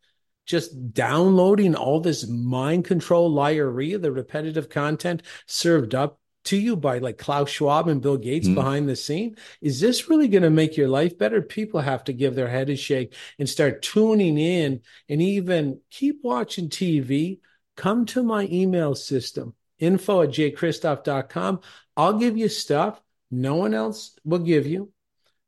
just 0.44 0.92
downloading 0.92 1.74
all 1.74 2.00
this 2.00 2.26
mind 2.26 2.84
control 2.84 3.34
liarrhea, 3.34 4.00
the 4.00 4.12
repetitive 4.12 4.68
content 4.68 5.22
served 5.46 5.94
up 5.94 6.18
to 6.44 6.56
you 6.58 6.76
by 6.76 6.98
like 6.98 7.16
Klaus 7.16 7.48
Schwab 7.48 7.88
and 7.88 8.02
Bill 8.02 8.18
Gates 8.18 8.48
mm. 8.48 8.54
behind 8.54 8.88
the 8.88 8.96
scene? 8.96 9.36
Is 9.62 9.80
this 9.80 10.08
really 10.08 10.28
going 10.28 10.42
to 10.42 10.50
make 10.50 10.76
your 10.76 10.88
life 10.88 11.16
better? 11.16 11.40
People 11.40 11.80
have 11.80 12.04
to 12.04 12.12
give 12.12 12.34
their 12.34 12.48
head 12.48 12.68
a 12.68 12.76
shake 12.76 13.14
and 13.38 13.48
start 13.48 13.82
tuning 13.82 14.36
in 14.36 14.82
and 15.08 15.22
even 15.22 15.80
keep 15.90 16.22
watching 16.22 16.68
TV. 16.68 17.40
Come 17.76 18.04
to 18.06 18.22
my 18.22 18.46
email 18.52 18.94
system, 18.94 19.54
info 19.78 20.22
at 20.22 20.28
jchristoff.com. 20.28 21.60
I'll 21.96 22.18
give 22.18 22.36
you 22.36 22.48
stuff 22.48 23.00
no 23.34 23.56
one 23.56 23.74
else 23.74 24.16
will 24.24 24.38
give 24.38 24.66
you. 24.66 24.92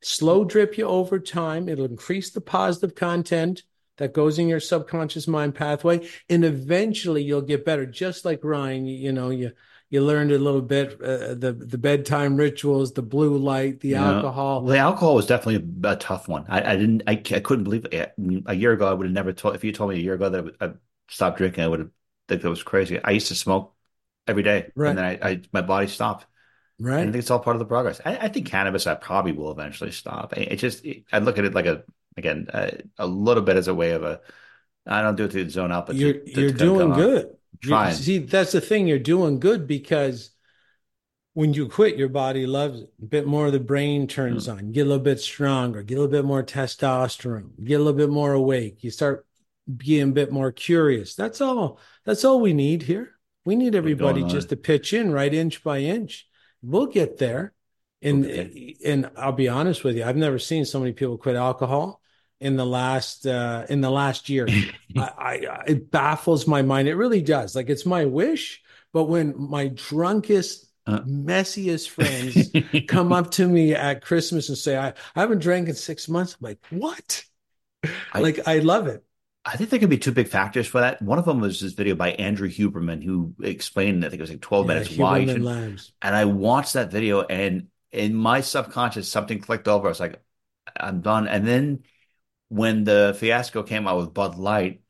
Slow 0.03 0.45
drip 0.45 0.77
you 0.77 0.87
over 0.87 1.19
time. 1.19 1.69
It'll 1.69 1.85
increase 1.85 2.31
the 2.31 2.41
positive 2.41 2.95
content 2.95 3.63
that 3.99 4.13
goes 4.13 4.39
in 4.39 4.49
your 4.49 4.61
subconscious 4.61 5.27
mind 5.27 5.55
pathway 5.55 6.07
and 6.29 6.45
eventually 6.45 7.23
you'll 7.23 7.43
get 7.43 7.65
better. 7.65 7.87
Just 7.87 8.25
like 8.25 8.41
ryan 8.43 8.87
you, 8.87 8.97
you 8.97 9.13
know 9.13 9.31
you 9.31 9.53
you 9.89 10.03
learned 10.03 10.33
a 10.33 10.39
little 10.39 10.63
bit 10.63 11.01
uh, 11.01 11.35
the 11.35 11.53
the 11.53 11.79
bedtime 11.79 12.37
rituals 12.37 12.93
the 12.93 13.03
blue 13.03 13.37
light 13.37 13.81
the 13.81 13.91
yeah. 13.91 14.13
alcohol. 14.13 14.63
The 14.63 14.79
alcohol 14.79 15.15
was 15.15 15.27
definitely 15.27 15.69
a, 15.85 15.93
a 15.93 15.97
tough 15.97 16.29
one. 16.29 16.45
I, 16.49 16.73
I, 16.73 16.77
didn't 16.77 17.03
I, 17.07 17.13
I 17.13 17.41
couldn't 17.41 17.65
believe 17.65 17.87
it. 17.93 18.13
A 18.47 18.55
year 18.55 18.73
ago 18.73 18.89
i 18.89 18.93
would 18.93 19.07
have 19.07 19.15
never 19.15 19.33
told 19.33 19.55
if 19.55 19.65
you 19.65 19.73
told 19.73 19.91
me 19.91 19.97
a 19.97 20.03
year 20.03 20.15
ago 20.15 20.29
that 20.29 20.57
i, 20.61 20.67
I 20.67 20.73
stopped 21.09 21.39
drinking 21.39 21.63
i 21.63 21.69
would 21.69 21.79
have 21.79 21.91
think 22.29 22.43
that 22.43 22.51
was 22.51 22.63
crazy. 22.63 23.03
I 23.03 23.11
used 23.11 23.29
to 23.29 23.35
smoke 23.35 23.75
every 24.27 24.43
day 24.43 24.71
right. 24.75 24.91
and 24.91 24.99
then 24.99 25.05
I, 25.05 25.29
I 25.29 25.41
my 25.53 25.63
body 25.63 25.87
stopped 25.87 26.27
Right. 26.79 27.01
I 27.01 27.05
think 27.05 27.17
it's 27.17 27.31
all 27.31 27.39
part 27.39 27.57
of 27.57 27.61
the 27.61 27.67
progress. 27.67 28.01
I, 28.05 28.17
I, 28.17 28.29
think 28.29 28.47
cannabis, 28.47 28.87
I 28.87 28.95
probably 28.95 29.33
will 29.33 29.51
eventually 29.51 29.93
stop. 29.93 30.37
It, 30.37 30.53
it 30.53 30.57
just, 30.57 30.85
it, 30.85 31.05
I 31.11 31.21
look 31.21 31.39
at 31.39 31.47
it 31.47 31.55
like 31.55 31.67
a 31.67 31.85
again 32.17 32.49
uh, 32.53 32.71
a 32.99 33.07
little 33.07 33.43
bit 33.43 33.57
as 33.57 33.69
a 33.69 33.75
way 33.75 33.93
of 33.93 34.03
a 34.03 34.21
I 34.87 35.03
don't 35.03 35.17
do 35.17 35.25
it 35.25 35.33
to 35.33 35.51
zone 35.51 35.73
out, 35.73 35.87
but 35.87 35.97
you're 35.97 36.15
to, 36.15 36.33
to 36.33 36.41
you're 36.41 36.53
doing 36.53 36.93
good. 36.93 37.31
Trying. 37.61 37.95
see, 37.95 38.19
that's 38.19 38.53
the 38.53 38.61
thing. 38.61 38.87
You're 38.87 38.99
doing 38.99 39.41
good 39.41 39.67
because 39.67 40.31
when 41.33 41.55
you 41.55 41.69
quit, 41.69 41.97
your 41.97 42.09
body 42.09 42.47
loves 42.47 42.83
it. 42.83 42.93
A 43.03 43.07
bit 43.07 43.27
more 43.27 43.47
of 43.47 43.53
the 43.53 43.61
brain 43.61 44.07
turns 44.07 44.47
mm. 44.47 44.57
on. 44.57 44.73
Get 44.73 44.83
a 44.83 44.85
little 44.85 45.03
bit 45.03 45.21
stronger. 45.21 45.83
Get 45.83 45.97
a 45.97 46.01
little 46.03 46.13
bit 46.13 46.25
more 46.25 46.43
testosterone. 46.43 47.65
Get 47.65 47.77
a 47.77 47.79
little 47.79 47.95
bit 47.95 48.11
more 48.11 48.33
awake. 48.33 48.85
You 48.85 48.91
start 48.91 49.27
being 49.75 50.11
a 50.11 50.13
bit 50.13 50.31
more 50.31 50.53
curious. 50.53 51.15
That's 51.15 51.41
all. 51.41 51.81
That's 52.05 52.25
all 52.25 52.41
we 52.41 52.53
need 52.53 52.83
here. 52.83 53.13
We 53.45 53.57
need 53.57 53.75
everybody 53.75 54.25
just 54.25 54.51
to 54.51 54.57
pitch 54.57 54.93
in 54.93 55.13
right 55.13 55.33
inch 55.33 55.65
by 55.65 55.79
inch. 55.79 56.27
We'll 56.63 56.87
get 56.87 57.19
there. 57.19 57.53
And 58.03 58.25
okay. 58.25 58.77
and 58.85 59.11
I'll 59.17 59.33
be 59.33 59.49
honest 59.49 59.83
with 59.83 59.97
you, 59.97 60.05
I've 60.05 60.17
never 60.17 60.39
seen 60.39 60.65
so 60.65 60.79
many 60.79 60.93
people 60.93 61.17
quit 61.17 61.35
alcohol 61.35 62.03
in 62.41 62.57
the 62.57 62.67
last 62.67 63.27
uh, 63.27 63.65
in 63.69 63.81
the 63.81 63.91
last 63.91 64.29
year. 64.29 64.47
I, 64.97 65.01
I, 65.01 65.63
it 65.67 65.91
baffles 65.91 66.47
my 66.47 66.63
mind. 66.63 66.89
It 66.89 66.95
really 66.95 67.23
does. 67.23 67.57
Like 67.57 67.71
it's 67.71 67.87
my 67.87 68.05
wish, 68.05 68.63
but 68.93 69.05
when 69.05 69.35
my 69.39 69.69
drunkest, 69.69 70.67
uh. 70.87 71.01
messiest 71.01 71.89
friends 72.69 72.87
come 72.87 73.13
up 73.13 73.31
to 73.33 73.49
me 73.49 73.75
at 73.75 74.05
Christmas 74.05 74.49
and 74.51 74.59
say, 74.59 74.77
"I, 74.77 74.89
I 74.89 75.21
haven't 75.21 75.41
drank 75.41 75.69
in 75.69 75.75
six 75.75 76.09
months," 76.09 76.37
I'm 76.39 76.45
like, 76.45 76.59
"What?" 76.71 77.25
I, 78.13 78.21
like 78.21 78.47
I 78.47 78.59
love 78.59 78.89
it. 78.89 79.06
I 79.49 79.57
think 79.57 79.71
there 79.71 79.79
could 79.79 79.91
be 79.91 79.99
two 79.99 80.11
big 80.13 80.27
factors 80.29 80.67
for 80.67 80.81
that. 80.81 81.01
One 81.01 81.19
of 81.19 81.25
them 81.25 81.41
was 81.41 81.61
this 81.61 81.73
video 81.73 81.95
by 81.95 82.11
Andrew 82.13 82.49
Huberman 82.49 83.03
who 83.03 83.33
explained, 83.43 84.05
I 84.05 84.09
think 84.09 84.19
it 84.19 84.23
was 84.23 84.31
like 84.31 84.41
12 84.41 84.67
Yeah, 84.67 84.75
minutes 84.75 84.97
why 84.97 85.21
Huberman 85.21 85.33
should- 85.33 85.43
Labs. 85.43 85.93
And 86.03 86.17
I 86.17 86.25
watched 86.25 86.73
that 86.73 86.91
video 86.91 87.23
and 87.23 87.69
in 87.93 88.15
my 88.15 88.41
subconscious, 88.41 89.09
something 89.09 89.39
clicked 89.39 89.69
over. 89.69 89.87
I 89.87 89.91
was 89.91 90.01
like, 90.01 90.21
I'm 90.77 91.01
done. 91.01 91.29
And 91.29 91.47
then 91.47 91.85
when 92.49 92.85
the 92.85 93.17
fiasco 93.19 93.63
came 93.63 93.87
out 93.87 93.99
with 93.99 94.13
Bud 94.15 94.37
Light, 94.37 94.83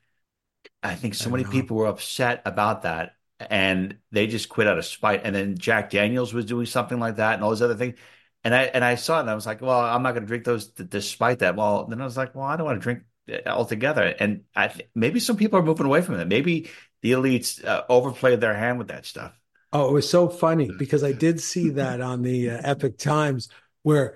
I 0.83 0.95
think 0.95 1.15
so 1.15 1.29
I 1.29 1.33
many 1.33 1.45
know. 1.45 1.51
people 1.51 1.77
were 1.77 1.87
upset 1.87 2.43
about 2.47 2.83
that 2.83 3.17
and 3.39 3.99
they 4.13 4.27
just 4.27 4.49
quit 4.49 4.67
out 4.69 4.79
of 4.79 4.85
spite. 4.87 5.21
And 5.25 5.35
then 5.35 5.59
Jack 5.59 5.91
Daniels 5.91 6.33
was 6.33 6.47
doing 6.47 6.67
something 6.67 6.99
like 6.99 7.17
that 7.17 7.35
and 7.35 7.45
all 7.45 7.51
those 7.51 7.63
other 7.63 7.75
things. 7.77 7.99
And 8.45 8.55
I 8.55 8.63
and 8.65 8.85
I 8.85 8.95
saw 8.95 9.19
it 9.19 9.23
and 9.23 9.31
I 9.31 9.35
was 9.35 9.47
like, 9.47 9.61
well, 9.61 9.81
I'm 9.81 10.03
not 10.03 10.13
going 10.13 10.23
to 10.23 10.29
drink 10.29 10.45
those 10.45 10.69
despite 10.69 11.41
that. 11.41 11.57
Well, 11.57 11.87
then 11.87 12.01
I 12.01 12.05
was 12.05 12.17
like, 12.17 12.35
well, 12.35 12.45
I 12.47 12.57
don't 12.57 12.67
want 12.67 12.79
to 12.81 12.83
drink 12.83 13.03
altogether. 13.47 14.03
And 14.19 14.43
I 14.55 14.69
th- 14.69 14.89
maybe 14.95 15.21
some 15.21 15.37
people 15.37 15.59
are 15.59 15.63
moving 15.65 15.87
away 15.87 16.03
from 16.03 16.17
it. 16.21 16.29
Maybe 16.29 16.71
the 17.03 17.13
elites 17.13 17.65
uh, 17.65 17.83
overplayed 17.89 18.41
their 18.41 18.55
hand 18.55 18.79
with 18.79 18.89
that 18.89 19.07
stuff. 19.07 19.33
Oh, 19.73 19.89
it 19.89 19.93
was 19.93 20.09
so 20.09 20.29
funny 20.29 20.71
because 20.79 21.03
I 21.05 21.13
did 21.13 21.41
see 21.41 21.71
that 21.81 22.01
on 22.01 22.23
the 22.23 22.51
uh, 22.51 22.61
Epoch 22.65 22.99
Times 22.99 23.49
where 23.83 24.15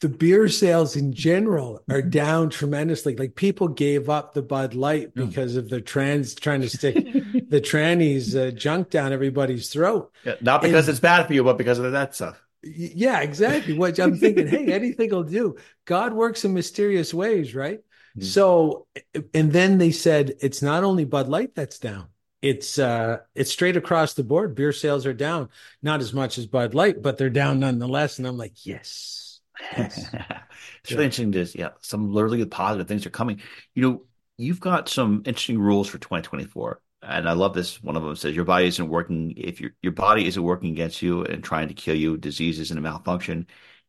the 0.00 0.08
beer 0.10 0.48
sales 0.48 0.96
in 0.96 1.14
general 1.14 1.82
are 1.88 2.02
down 2.02 2.50
tremendously. 2.50 3.16
Like 3.16 3.34
people 3.36 3.68
gave 3.68 4.10
up 4.10 4.34
the 4.34 4.42
Bud 4.42 4.74
Light 4.74 5.12
Hmm. 5.14 5.26
because 5.26 5.56
of 5.56 5.70
the 5.70 5.80
trans 5.80 6.34
trying 6.34 6.60
to 6.60 6.68
stick 6.68 6.94
the 7.48 7.60
trannies 7.60 8.36
uh, 8.36 8.50
junk 8.50 8.90
down 8.90 9.12
everybody's 9.14 9.70
throat. 9.70 10.12
Yeah, 10.24 10.34
not 10.42 10.60
because 10.62 10.88
And- 10.88 10.94
it's 10.94 11.00
bad 11.00 11.26
for 11.26 11.32
you, 11.32 11.42
but 11.44 11.56
because 11.58 11.78
of 11.78 11.92
that 11.92 12.14
stuff. 12.14 12.38
Yeah, 12.62 13.20
exactly. 13.20 13.78
What 13.78 13.96
I'm 14.00 14.16
thinking, 14.18 14.48
hey, 14.48 14.72
anything 14.72 15.10
will 15.10 15.22
do. 15.22 15.56
God 15.84 16.12
works 16.12 16.44
in 16.44 16.52
mysterious 16.52 17.14
ways, 17.14 17.54
right? 17.54 17.78
Mhm. 18.18 18.24
So, 18.24 18.86
and 19.34 19.52
then 19.52 19.78
they 19.78 19.90
said 19.90 20.34
it's 20.40 20.62
not 20.62 20.84
only 20.84 21.04
Bud 21.04 21.28
Light 21.28 21.54
that's 21.54 21.78
down. 21.78 22.08
It's 22.42 22.78
uh 22.78 23.18
it's 23.34 23.50
straight 23.50 23.76
across 23.76 24.14
the 24.14 24.22
board. 24.24 24.54
Beer 24.54 24.72
sales 24.72 25.06
are 25.06 25.14
down, 25.14 25.48
not 25.82 26.00
as 26.00 26.12
much 26.12 26.38
as 26.38 26.46
Bud 26.46 26.74
Light, 26.74 27.02
but 27.02 27.18
they're 27.18 27.30
down 27.30 27.60
nonetheless. 27.60 28.18
And 28.18 28.26
I'm 28.26 28.36
like, 28.36 28.64
yes, 28.66 29.40
yes. 29.70 30.10
it's 30.82 30.92
really 30.92 31.04
interesting 31.06 31.32
to 31.32 31.46
yeah, 31.58 31.70
some 31.80 32.12
really 32.14 32.44
positive 32.46 32.88
things 32.88 33.06
are 33.06 33.10
coming. 33.10 33.40
You 33.74 33.82
know, 33.82 34.02
you've 34.36 34.60
got 34.60 34.88
some 34.88 35.22
interesting 35.26 35.58
rules 35.58 35.88
for 35.88 35.98
2024. 35.98 36.80
And 37.02 37.28
I 37.28 37.32
love 37.32 37.54
this. 37.54 37.82
One 37.82 37.96
of 37.96 38.02
them 38.02 38.16
says 38.16 38.34
your 38.34 38.44
body 38.44 38.66
isn't 38.66 38.88
working 38.88 39.32
if 39.36 39.60
your 39.60 39.70
your 39.82 39.92
body 39.92 40.26
isn't 40.26 40.42
working 40.42 40.72
against 40.72 41.02
you 41.02 41.24
and 41.24 41.42
trying 41.44 41.68
to 41.68 41.74
kill 41.74 41.94
you, 41.94 42.16
disease 42.16 42.58
isn't 42.60 42.78
a 42.78 42.80
malfunction. 42.80 43.46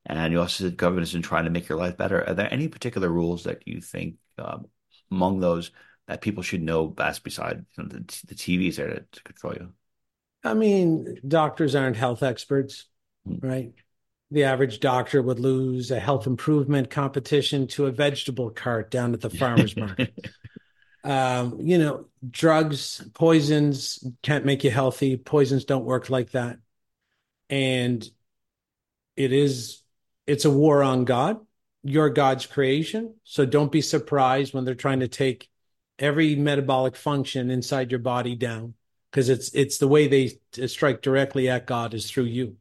And 0.08 0.32
you 0.32 0.40
also 0.40 0.64
said 0.64 0.78
government 0.78 1.08
isn't 1.10 1.24
trying 1.24 1.44
to 1.44 1.52
make 1.52 1.68
your 1.68 1.78
life 1.78 1.98
better. 1.98 2.28
Are 2.28 2.34
there 2.34 2.52
any 2.52 2.70
particular 2.70 3.10
rules 3.10 3.44
that 3.44 3.68
you 3.68 3.82
think 3.82 4.16
um, 4.38 4.68
among 5.12 5.42
those 5.42 5.72
that 6.08 6.22
people 6.22 6.42
should 6.42 6.62
know 6.62 6.88
best 6.88 7.24
beside 7.24 7.66
you 7.78 7.84
know, 7.84 7.90
the, 7.90 8.00
the 8.28 8.36
TVs 8.36 8.78
there 8.78 8.88
to, 8.88 9.06
to 9.12 9.24
control 9.24 9.54
you? 9.54 9.74
I 10.44 10.54
mean, 10.54 11.20
doctors 11.28 11.76
aren't 11.76 11.98
health 11.98 12.24
experts, 12.24 12.86
right? 13.26 13.74
The 14.32 14.46
average 14.46 14.80
doctor 14.80 15.22
would 15.22 15.40
lose 15.40 15.92
a 15.92 16.00
health 16.00 16.26
improvement 16.26 16.90
competition 16.90 17.68
to 17.70 17.88
a 17.88 17.92
vegetable 17.92 18.50
cart 18.50 18.90
down 18.90 19.14
at 19.14 19.22
the 19.22 19.30
farmer's 19.30 19.76
market. 19.78 20.14
Um, 21.04 21.60
you 21.62 21.78
know, 21.78 22.06
drugs, 22.30 23.02
poisons 23.14 24.06
can't 24.24 24.46
make 24.46 24.64
you 24.64 24.72
healthy. 24.72 25.18
Poisons 25.18 25.66
don't 25.66 25.86
work 25.86 26.10
like 26.10 26.32
that. 26.32 26.60
And 27.50 28.08
it 29.16 29.32
is, 29.32 29.82
it's 30.28 30.46
a 30.46 30.52
war 30.52 30.84
on 30.84 31.06
God. 31.06 31.40
You're 31.84 32.10
God's 32.10 32.46
creation. 32.46 33.16
So 33.24 33.46
don't 33.46 33.72
be 33.72 33.82
surprised 33.82 34.54
when 34.54 34.66
they're 34.66 34.76
trying 34.76 35.00
to 35.00 35.08
take 35.08 35.50
every 35.98 36.36
metabolic 36.36 36.96
function 36.96 37.50
inside 37.50 37.92
your 37.92 38.00
body 38.00 38.36
down 38.36 38.74
because 39.10 39.30
it's 39.30 39.50
it's 39.56 39.78
the 39.78 39.88
way 39.88 40.08
they 40.08 40.40
uh, 40.62 40.68
strike 40.68 41.02
directly 41.02 41.50
at 41.50 41.66
God 41.66 41.94
is 41.94 42.12
through 42.12 42.26
you. 42.26 42.58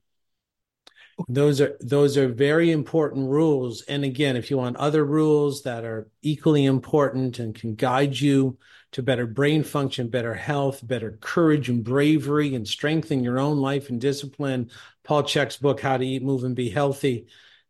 Those 1.29 1.61
are 1.61 1.77
those 1.81 2.17
are 2.17 2.29
very 2.29 2.71
important 2.71 3.29
rules. 3.31 3.83
And 3.83 4.05
again, 4.05 4.37
if 4.37 4.51
you 4.51 4.59
want 4.59 4.77
other 4.77 5.05
rules 5.05 5.63
that 5.63 5.85
are 5.85 6.09
equally 6.23 6.67
important 6.67 7.39
and 7.39 7.55
can 7.55 7.75
guide 7.75 8.19
you 8.19 8.59
to 8.93 9.03
better 9.03 9.27
brain 9.27 9.63
function, 9.65 10.09
better 10.09 10.35
health, 10.35 10.87
better 10.87 11.19
courage 11.21 11.69
and 11.69 11.83
bravery, 11.83 12.55
and 12.55 12.69
strengthen 12.69 13.25
your 13.25 13.39
own 13.39 13.59
life 13.59 13.89
and 13.89 14.01
discipline, 14.01 14.71
Paul 15.05 15.25
Chek's 15.25 15.57
book, 15.57 15.81
How 15.81 15.97
to 15.97 16.07
Eat, 16.07 16.23
Move, 16.23 16.45
and 16.45 16.55
Be 16.55 16.71
Healthy, 16.71 17.27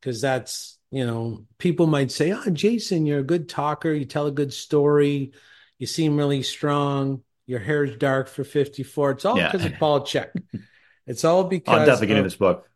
because 0.06 0.20
that's 0.20 0.78
you 0.92 1.04
know 1.04 1.44
people 1.58 1.88
might 1.88 2.12
say, 2.12 2.30
"Oh, 2.32 2.48
Jason, 2.50 3.06
you're 3.06 3.18
a 3.18 3.24
good 3.24 3.48
talker. 3.48 3.92
You 3.92 4.04
tell 4.04 4.26
a 4.26 4.30
good 4.32 4.52
story. 4.52 5.32
You 5.78 5.86
seem 5.88 6.16
really 6.16 6.42
strong. 6.42 7.22
Your 7.46 7.58
hair's 7.58 7.96
dark 7.96 8.28
for 8.28 8.44
54." 8.44 9.10
It's 9.10 9.24
all 9.24 9.36
Yeah. 9.36 9.50
because 9.50 9.66
of 9.66 9.74
Paul 9.78 10.02
Chek. 10.02 10.30
It's 11.08 11.24
all 11.24 11.44
because 11.44 11.72
I'm 11.78 11.86
definitely 11.86 12.06
getting 12.08 12.20
of- 12.20 12.26
this 12.26 12.36
book. 12.36 12.68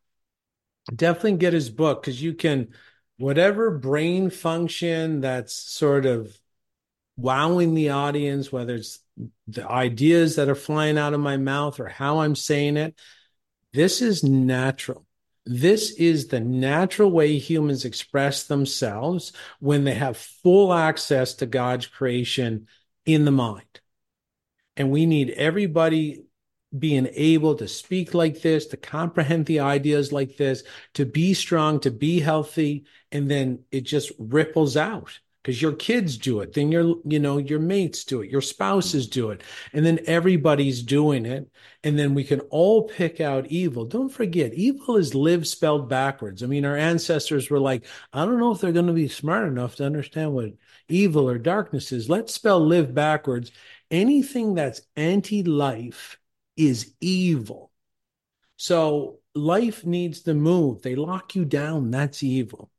definitely 0.94 1.32
get 1.38 1.52
his 1.52 1.68
book 1.68 2.00
because 2.00 2.22
you 2.22 2.32
can 2.34 2.68
whatever 3.16 3.76
brain 3.76 4.30
function 4.30 5.20
that's 5.20 5.52
sort 5.52 6.06
of 6.06 6.36
wowing 7.16 7.74
the 7.74 7.90
audience 7.90 8.50
whether 8.52 8.76
it's 8.76 9.00
the 9.48 9.68
ideas 9.68 10.36
that 10.36 10.48
are 10.48 10.54
flying 10.54 10.96
out 10.96 11.12
of 11.12 11.18
my 11.20 11.36
mouth 11.36 11.80
or 11.80 11.88
how 11.88 12.20
i'm 12.20 12.34
saying 12.36 12.76
it 12.76 12.94
this 13.74 14.00
is 14.00 14.22
natural 14.24 15.04
this 15.52 15.90
is 15.90 16.28
the 16.28 16.38
natural 16.38 17.10
way 17.10 17.36
humans 17.36 17.84
express 17.84 18.44
themselves 18.44 19.32
when 19.58 19.82
they 19.82 19.94
have 19.94 20.16
full 20.16 20.72
access 20.72 21.34
to 21.34 21.46
god's 21.46 21.88
creation 21.88 22.68
in 23.04 23.24
the 23.24 23.32
mind. 23.32 23.80
And 24.76 24.92
we 24.92 25.06
need 25.06 25.30
everybody 25.30 26.22
being 26.78 27.08
able 27.14 27.56
to 27.56 27.66
speak 27.66 28.14
like 28.14 28.42
this, 28.42 28.66
to 28.66 28.76
comprehend 28.76 29.46
the 29.46 29.58
ideas 29.58 30.12
like 30.12 30.36
this, 30.36 30.62
to 30.94 31.04
be 31.04 31.34
strong, 31.34 31.80
to 31.80 31.90
be 31.90 32.20
healthy, 32.20 32.84
and 33.10 33.28
then 33.28 33.64
it 33.72 33.80
just 33.80 34.12
ripples 34.20 34.76
out 34.76 35.18
because 35.42 35.60
your 35.62 35.72
kids 35.72 36.16
do 36.18 36.40
it, 36.40 36.52
then 36.52 36.70
your 36.70 36.96
you 37.04 37.18
know 37.18 37.38
your 37.38 37.58
mates 37.58 38.04
do 38.04 38.20
it, 38.20 38.30
your 38.30 38.42
spouses 38.42 39.08
do 39.08 39.30
it, 39.30 39.42
and 39.72 39.84
then 39.84 40.00
everybody's 40.06 40.82
doing 40.82 41.24
it, 41.26 41.50
and 41.82 41.98
then 41.98 42.14
we 42.14 42.24
can 42.24 42.40
all 42.50 42.88
pick 42.88 43.20
out 43.20 43.46
evil. 43.46 43.84
Don't 43.84 44.10
forget, 44.10 44.54
evil 44.54 44.96
is 44.96 45.14
live 45.14 45.46
spelled 45.46 45.88
backwards. 45.88 46.42
I 46.42 46.46
mean, 46.46 46.64
our 46.64 46.76
ancestors 46.76 47.50
were 47.50 47.60
like, 47.60 47.86
I 48.12 48.24
don't 48.24 48.38
know 48.38 48.52
if 48.52 48.60
they're 48.60 48.72
going 48.72 48.86
to 48.86 48.92
be 48.92 49.08
smart 49.08 49.48
enough 49.48 49.76
to 49.76 49.86
understand 49.86 50.32
what 50.34 50.52
evil 50.88 51.28
or 51.28 51.38
darkness 51.38 51.92
is. 51.92 52.08
Let's 52.10 52.34
spell 52.34 52.60
live 52.60 52.94
backwards. 52.94 53.52
Anything 53.90 54.54
that's 54.54 54.82
anti-life 54.96 56.18
is 56.56 56.94
evil. 57.00 57.70
So 58.56 59.20
life 59.34 59.86
needs 59.86 60.22
to 60.22 60.34
move. 60.34 60.82
They 60.82 60.94
lock 60.94 61.34
you 61.34 61.44
down. 61.44 61.90
That's 61.90 62.22
evil. 62.22 62.70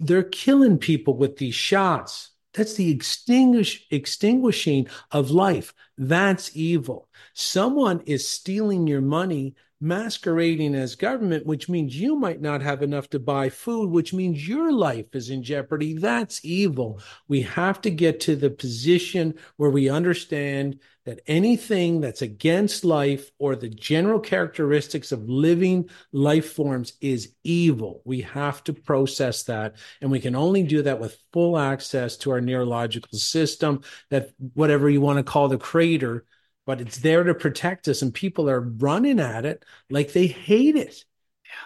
They're 0.00 0.22
killing 0.22 0.78
people 0.78 1.16
with 1.16 1.36
these 1.36 1.54
shots. 1.54 2.30
That's 2.54 2.74
the 2.74 2.90
extinguish 2.90 3.86
extinguishing 3.90 4.88
of 5.10 5.30
life. 5.30 5.74
That's 5.98 6.56
evil. 6.56 7.08
Someone 7.34 8.00
is 8.06 8.26
stealing 8.26 8.86
your 8.86 9.02
money, 9.02 9.54
masquerading 9.80 10.74
as 10.74 10.94
government, 10.94 11.44
which 11.44 11.68
means 11.68 11.98
you 11.98 12.16
might 12.16 12.40
not 12.40 12.62
have 12.62 12.82
enough 12.82 13.10
to 13.10 13.18
buy 13.18 13.48
food, 13.48 13.90
which 13.90 14.14
means 14.14 14.48
your 14.48 14.72
life 14.72 15.14
is 15.14 15.30
in 15.30 15.42
jeopardy. 15.42 15.94
That's 15.94 16.44
evil. 16.44 17.00
We 17.28 17.42
have 17.42 17.80
to 17.82 17.90
get 17.90 18.20
to 18.20 18.36
the 18.36 18.50
position 18.50 19.34
where 19.56 19.70
we 19.70 19.90
understand 19.90 20.80
that 21.04 21.20
anything 21.26 22.00
that's 22.00 22.22
against 22.22 22.84
life 22.84 23.30
or 23.38 23.54
the 23.54 23.68
general 23.68 24.18
characteristics 24.18 25.12
of 25.12 25.28
living 25.28 25.88
life 26.10 26.52
forms 26.52 26.94
is 27.00 27.32
evil. 27.44 28.02
We 28.04 28.22
have 28.22 28.64
to 28.64 28.72
process 28.72 29.44
that. 29.44 29.76
And 30.00 30.10
we 30.10 30.18
can 30.18 30.34
only 30.34 30.64
do 30.64 30.82
that 30.82 30.98
with 30.98 31.22
full 31.32 31.58
access 31.58 32.16
to 32.18 32.32
our 32.32 32.40
neurological 32.40 33.18
system, 33.18 33.82
that 34.10 34.30
whatever 34.54 34.90
you 34.90 35.00
want 35.00 35.18
to 35.18 35.22
call 35.22 35.48
the 35.48 35.58
creator, 35.58 36.24
but 36.66 36.80
it's 36.80 36.98
there 36.98 37.24
to 37.24 37.34
protect 37.34 37.88
us. 37.88 38.02
And 38.02 38.12
people 38.12 38.50
are 38.50 38.60
running 38.60 39.20
at 39.20 39.46
it 39.46 39.64
like 39.88 40.12
they 40.12 40.26
hate 40.26 40.76
it. 40.76 41.04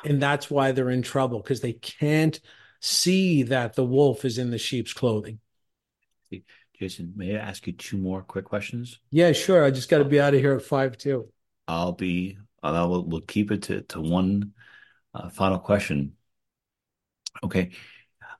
And 0.04 0.22
that's 0.22 0.50
why 0.50 0.70
they're 0.70 0.90
in 0.90 1.02
trouble 1.02 1.40
because 1.40 1.62
they 1.62 1.72
can't 1.72 2.38
see 2.80 3.42
that 3.44 3.74
the 3.74 3.84
wolf 3.84 4.24
is 4.24 4.38
in 4.38 4.50
the 4.50 4.58
sheep's 4.58 4.92
clothing. 4.92 5.40
Jason, 6.78 7.12
may 7.14 7.36
I 7.36 7.40
ask 7.40 7.66
you 7.66 7.74
two 7.74 7.98
more 7.98 8.22
quick 8.22 8.46
questions? 8.46 9.00
Yeah, 9.10 9.32
sure. 9.32 9.62
I 9.62 9.70
just 9.70 9.90
got 9.90 9.98
to 9.98 10.04
be 10.04 10.18
out 10.18 10.32
of 10.32 10.40
here 10.40 10.54
at 10.54 10.62
five, 10.62 10.96
too. 10.96 11.28
I'll 11.68 11.92
be, 11.92 12.38
I 12.62 12.84
will, 12.84 13.04
we'll 13.04 13.20
keep 13.20 13.50
it 13.50 13.64
to, 13.64 13.82
to 13.82 14.00
one 14.00 14.52
uh, 15.12 15.28
final 15.28 15.58
question. 15.58 16.16
Okay. 17.42 17.72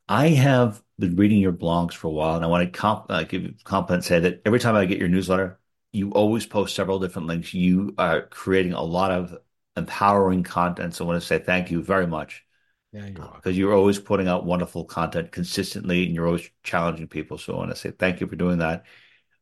I 0.08 0.28
have 0.28 0.82
been 0.98 1.16
reading 1.16 1.38
your 1.38 1.52
blogs 1.52 1.92
for 1.92 2.06
a 2.08 2.10
while, 2.10 2.36
and 2.36 2.44
I 2.44 2.48
want 2.48 2.64
to 2.64 2.78
comp, 2.78 3.06
uh, 3.10 3.24
give 3.24 3.42
you 3.42 3.54
compliment, 3.62 4.04
say 4.04 4.20
that 4.20 4.40
every 4.46 4.58
time 4.58 4.74
I 4.74 4.86
get 4.86 4.98
your 4.98 5.08
newsletter, 5.08 5.59
you 5.92 6.12
always 6.12 6.46
post 6.46 6.74
several 6.74 6.98
different 6.98 7.28
links. 7.28 7.54
You 7.54 7.94
are 7.98 8.22
creating 8.22 8.72
a 8.72 8.82
lot 8.82 9.10
of 9.10 9.36
empowering 9.76 10.42
content. 10.42 10.94
So 10.94 11.04
I 11.04 11.08
want 11.08 11.20
to 11.20 11.26
say 11.26 11.38
thank 11.38 11.70
you 11.70 11.82
very 11.82 12.06
much 12.06 12.44
Yeah, 12.92 13.06
you're 13.06 13.32
because 13.36 13.56
you're 13.56 13.74
always 13.74 13.98
putting 13.98 14.28
out 14.28 14.44
wonderful 14.46 14.84
content 14.84 15.32
consistently 15.32 16.06
and 16.06 16.14
you're 16.14 16.26
always 16.26 16.48
challenging 16.62 17.08
people. 17.08 17.38
So 17.38 17.54
I 17.54 17.58
want 17.58 17.70
to 17.70 17.76
say 17.76 17.90
thank 17.92 18.20
you 18.20 18.26
for 18.26 18.36
doing 18.36 18.58
that. 18.58 18.84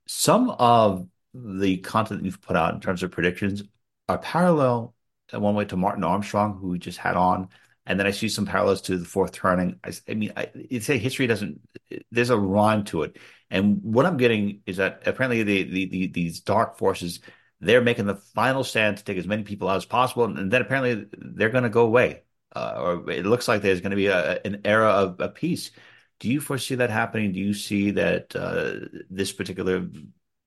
Some 0.07 0.51
of 0.51 1.09
the 1.35 1.79
content 1.79 2.21
that 2.21 2.27
you've 2.27 2.41
put 2.41 2.57
out 2.57 2.75
in 2.75 2.81
terms 2.81 3.03
of 3.03 3.11
predictions 3.11 3.63
are 4.09 4.19
parallel 4.19 4.95
in 5.33 5.41
one 5.41 5.55
way 5.55 5.65
to 5.67 5.77
Martin 5.77 6.05
Armstrong, 6.05 6.59
who 6.59 6.69
we 6.69 6.79
just 6.79 6.99
had 6.99 7.17
on. 7.17 7.49
And 7.87 7.99
then 7.99 8.07
I 8.07 8.11
see 8.11 8.29
some 8.29 8.47
parallels 8.47 8.83
to 8.83 8.99
the 8.99 9.05
fourth 9.05 9.33
turning. 9.33 9.79
I, 9.85 9.93
I 10.09 10.15
mean, 10.15 10.33
I, 10.37 10.51
say 10.81 10.99
history 10.99 11.27
doesn't, 11.27 11.61
there's 12.11 12.31
a 12.31 12.39
rhyme 12.39 12.85
to 12.85 13.03
it. 13.03 13.17
And 13.51 13.81
what 13.83 14.07
I'm 14.07 14.17
getting 14.17 14.63
is 14.67 14.77
that 14.77 15.03
apparently 15.07 15.43
the, 15.43 15.63
the, 15.65 15.85
the 15.87 16.07
these 16.09 16.41
dark 16.41 16.77
forces, 16.77 17.21
they're 17.61 17.81
making 17.81 18.07
the 18.07 18.17
final 18.17 18.63
stand 18.65 18.99
to 18.99 19.05
take 19.05 19.19
as 19.19 19.27
many 19.27 19.43
people 19.43 19.69
out 19.69 19.77
as 19.77 19.85
possible. 19.85 20.25
And 20.25 20.51
then 20.51 20.63
apparently 20.63 21.07
they're 21.17 21.49
going 21.49 21.65
to 21.65 21.71
go 21.71 21.85
away. 21.85 22.23
Uh, 22.55 22.75
or 22.79 23.11
it 23.11 23.27
looks 23.27 23.47
like 23.49 23.63
there's 23.63 23.81
going 23.81 23.91
to 23.91 23.97
be 23.97 24.07
a, 24.07 24.41
an 24.45 24.63
era 24.65 24.89
of, 24.89 25.21
of 25.21 25.35
peace. 25.35 25.71
Do 26.19 26.29
you 26.29 26.41
foresee 26.41 26.77
that 26.77 26.91
happening? 26.91 27.33
Do 27.33 27.41
you 27.41 27.55
see 27.55 27.93
that 27.93 28.35
uh, 28.35 28.87
this 29.11 29.33
particular 29.33 29.89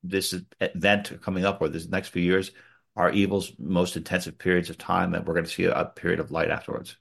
this 0.03 0.33
event 0.59 1.21
coming 1.21 1.45
up 1.45 1.61
or 1.61 1.69
this 1.69 1.87
next 1.87 2.09
few 2.09 2.23
years 2.23 2.51
are 2.95 3.11
evil's 3.11 3.53
most 3.59 3.95
intensive 3.95 4.37
periods 4.37 4.69
of 4.69 4.77
time 4.77 5.13
and 5.13 5.25
we're 5.25 5.35
going 5.35 5.45
to 5.45 5.51
see 5.51 5.65
a, 5.65 5.73
a 5.73 5.85
period 5.85 6.19
of 6.19 6.31
light 6.31 6.49
afterwards? 6.49 6.97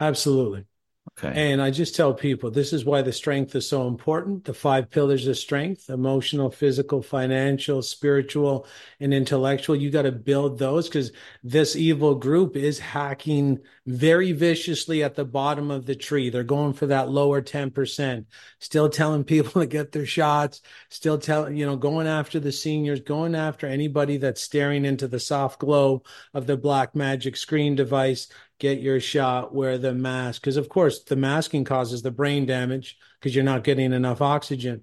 Absolutely. 0.00 0.66
Okay. 1.12 1.52
And 1.52 1.62
I 1.62 1.70
just 1.70 1.94
tell 1.94 2.12
people 2.12 2.50
this 2.50 2.72
is 2.72 2.84
why 2.84 3.00
the 3.00 3.12
strength 3.12 3.54
is 3.54 3.66
so 3.66 3.88
important. 3.88 4.44
The 4.44 4.52
five 4.52 4.90
pillars 4.90 5.26
of 5.26 5.38
strength 5.38 5.88
emotional, 5.88 6.50
physical, 6.50 7.00
financial, 7.00 7.80
spiritual, 7.80 8.66
and 9.00 9.14
intellectual. 9.14 9.76
You 9.76 9.90
got 9.90 10.02
to 10.02 10.12
build 10.12 10.58
those 10.58 10.88
because 10.88 11.12
this 11.42 11.74
evil 11.74 12.14
group 12.16 12.56
is 12.56 12.78
hacking 12.78 13.60
very 13.86 14.32
viciously 14.32 15.02
at 15.02 15.14
the 15.14 15.24
bottom 15.24 15.70
of 15.70 15.86
the 15.86 15.94
tree. 15.94 16.28
They're 16.28 16.42
going 16.42 16.72
for 16.72 16.86
that 16.86 17.08
lower 17.08 17.40
10%, 17.40 18.26
still 18.58 18.88
telling 18.88 19.24
people 19.24 19.60
to 19.62 19.66
get 19.66 19.92
their 19.92 20.06
shots, 20.06 20.60
still 20.90 21.18
telling, 21.18 21.56
you 21.56 21.64
know, 21.64 21.76
going 21.76 22.08
after 22.08 22.40
the 22.40 22.52
seniors, 22.52 23.00
going 23.00 23.34
after 23.34 23.66
anybody 23.66 24.16
that's 24.18 24.42
staring 24.42 24.84
into 24.84 25.08
the 25.08 25.20
soft 25.20 25.60
glow 25.60 26.02
of 26.34 26.46
the 26.46 26.56
black 26.56 26.94
magic 26.94 27.36
screen 27.36 27.74
device 27.74 28.28
get 28.58 28.80
your 28.80 29.00
shot, 29.00 29.54
wear 29.54 29.78
the 29.78 29.94
mask. 29.94 30.40
Because, 30.40 30.56
of 30.56 30.68
course, 30.68 31.04
the 31.04 31.16
masking 31.16 31.64
causes 31.64 32.02
the 32.02 32.10
brain 32.10 32.46
damage 32.46 32.98
because 33.20 33.34
you're 33.34 33.44
not 33.44 33.64
getting 33.64 33.92
enough 33.92 34.20
oxygen. 34.20 34.82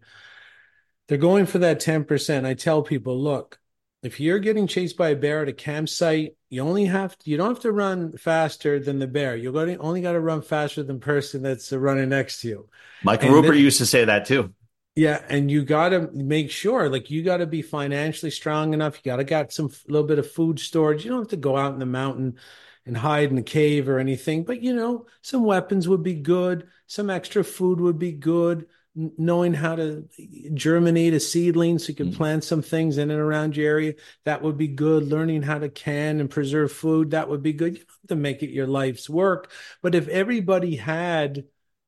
They're 1.08 1.18
going 1.18 1.46
for 1.46 1.60
that 1.60 1.82
10%. 1.82 2.46
I 2.46 2.54
tell 2.54 2.82
people, 2.82 3.20
look, 3.22 3.60
if 4.04 4.20
you're 4.20 4.40
getting 4.40 4.68
chased 4.68 4.98
by 4.98 5.10
a 5.10 5.16
bear 5.16 5.42
at 5.42 5.48
a 5.48 5.54
campsite, 5.54 6.36
you 6.50 6.62
only 6.62 6.86
have 6.86 7.18
to, 7.18 7.30
you 7.30 7.38
don't 7.38 7.50
have 7.50 7.62
to 7.62 7.72
run 7.72 8.18
faster 8.18 8.80
than 8.80 9.00
the 9.00 9.08
bear. 9.08 9.36
You're 9.36 9.54
going 9.54 9.70
to 9.70 9.78
only 9.78 10.02
got 10.02 10.14
to 10.14 10.20
run 10.20 10.42
faster 10.42 10.84
than 10.84 10.98
the 10.98 11.06
person 11.06 11.42
that's 11.42 11.72
running 11.72 12.10
next 12.10 12.42
to 12.42 12.48
you. 12.48 12.70
Michael 13.04 13.28
and 13.28 13.36
Rupert 13.36 13.56
used 13.56 13.80
to 13.80 13.86
say 13.86 14.06
that 14.06 14.26
too. 14.26 14.54
Yeah, 14.96 15.24
and 15.28 15.50
you 15.50 15.64
got 15.64 15.90
to 15.90 16.10
make 16.14 16.52
sure, 16.52 16.88
like, 16.88 17.10
you 17.10 17.24
got 17.24 17.38
to 17.38 17.48
be 17.48 17.64
financially 17.64 18.30
strong 18.30 18.74
enough. 18.76 18.98
You 18.98 19.12
got 19.12 19.16
to 19.16 19.24
got 19.24 19.52
some 19.52 19.72
little 19.88 20.08
bit 20.08 20.20
of 20.20 20.30
food 20.30 20.60
storage. 20.60 21.04
You 21.04 21.10
don't 21.10 21.22
have 21.22 21.30
to 21.30 21.38
go 21.38 21.58
out 21.58 21.74
in 21.74 21.80
the 21.80 21.86
mountain 21.88 22.38
and 22.86 22.98
hide 22.98 23.32
in 23.32 23.38
a 23.38 23.44
cave 23.44 23.88
or 23.88 24.00
anything. 24.00 24.44
But 24.44 24.62
you 24.62 24.74
know, 24.76 25.06
some 25.22 25.44
weapons 25.44 25.88
would 25.88 26.04
be 26.04 26.16
good. 26.16 26.68
Some 26.88 27.10
extra 27.10 27.44
food 27.44 27.80
would 27.80 28.00
be 28.00 28.12
good. 28.12 28.68
N- 28.96 29.12
knowing 29.18 29.54
how 29.54 29.76
to 29.76 30.08
germinate 30.54 31.14
a 31.14 31.20
seedling 31.20 31.80
so 31.80 31.90
you 31.90 31.96
can 31.96 32.12
mm. 32.12 32.16
plant 32.16 32.44
some 32.44 32.62
things 32.62 32.98
in 32.98 33.10
and 33.10 33.20
around 33.20 33.58
your 33.58 33.68
area 33.68 33.94
that 34.26 34.42
would 34.42 34.58
be 34.58 34.68
good. 34.68 35.08
Learning 35.08 35.42
how 35.42 35.60
to 35.60 35.70
can 35.70 36.20
and 36.20 36.30
preserve 36.30 36.72
food 36.72 37.12
that 37.12 37.30
would 37.30 37.42
be 37.42 37.54
good. 37.54 37.74
You 37.74 37.80
don't 37.80 37.90
have 38.02 38.08
to 38.10 38.16
make 38.16 38.44
it 38.44 38.52
your 38.52 38.68
life's 38.68 39.10
work, 39.10 39.52
but 39.82 39.96
if 39.96 40.08
everybody 40.08 40.76
had 40.76 41.46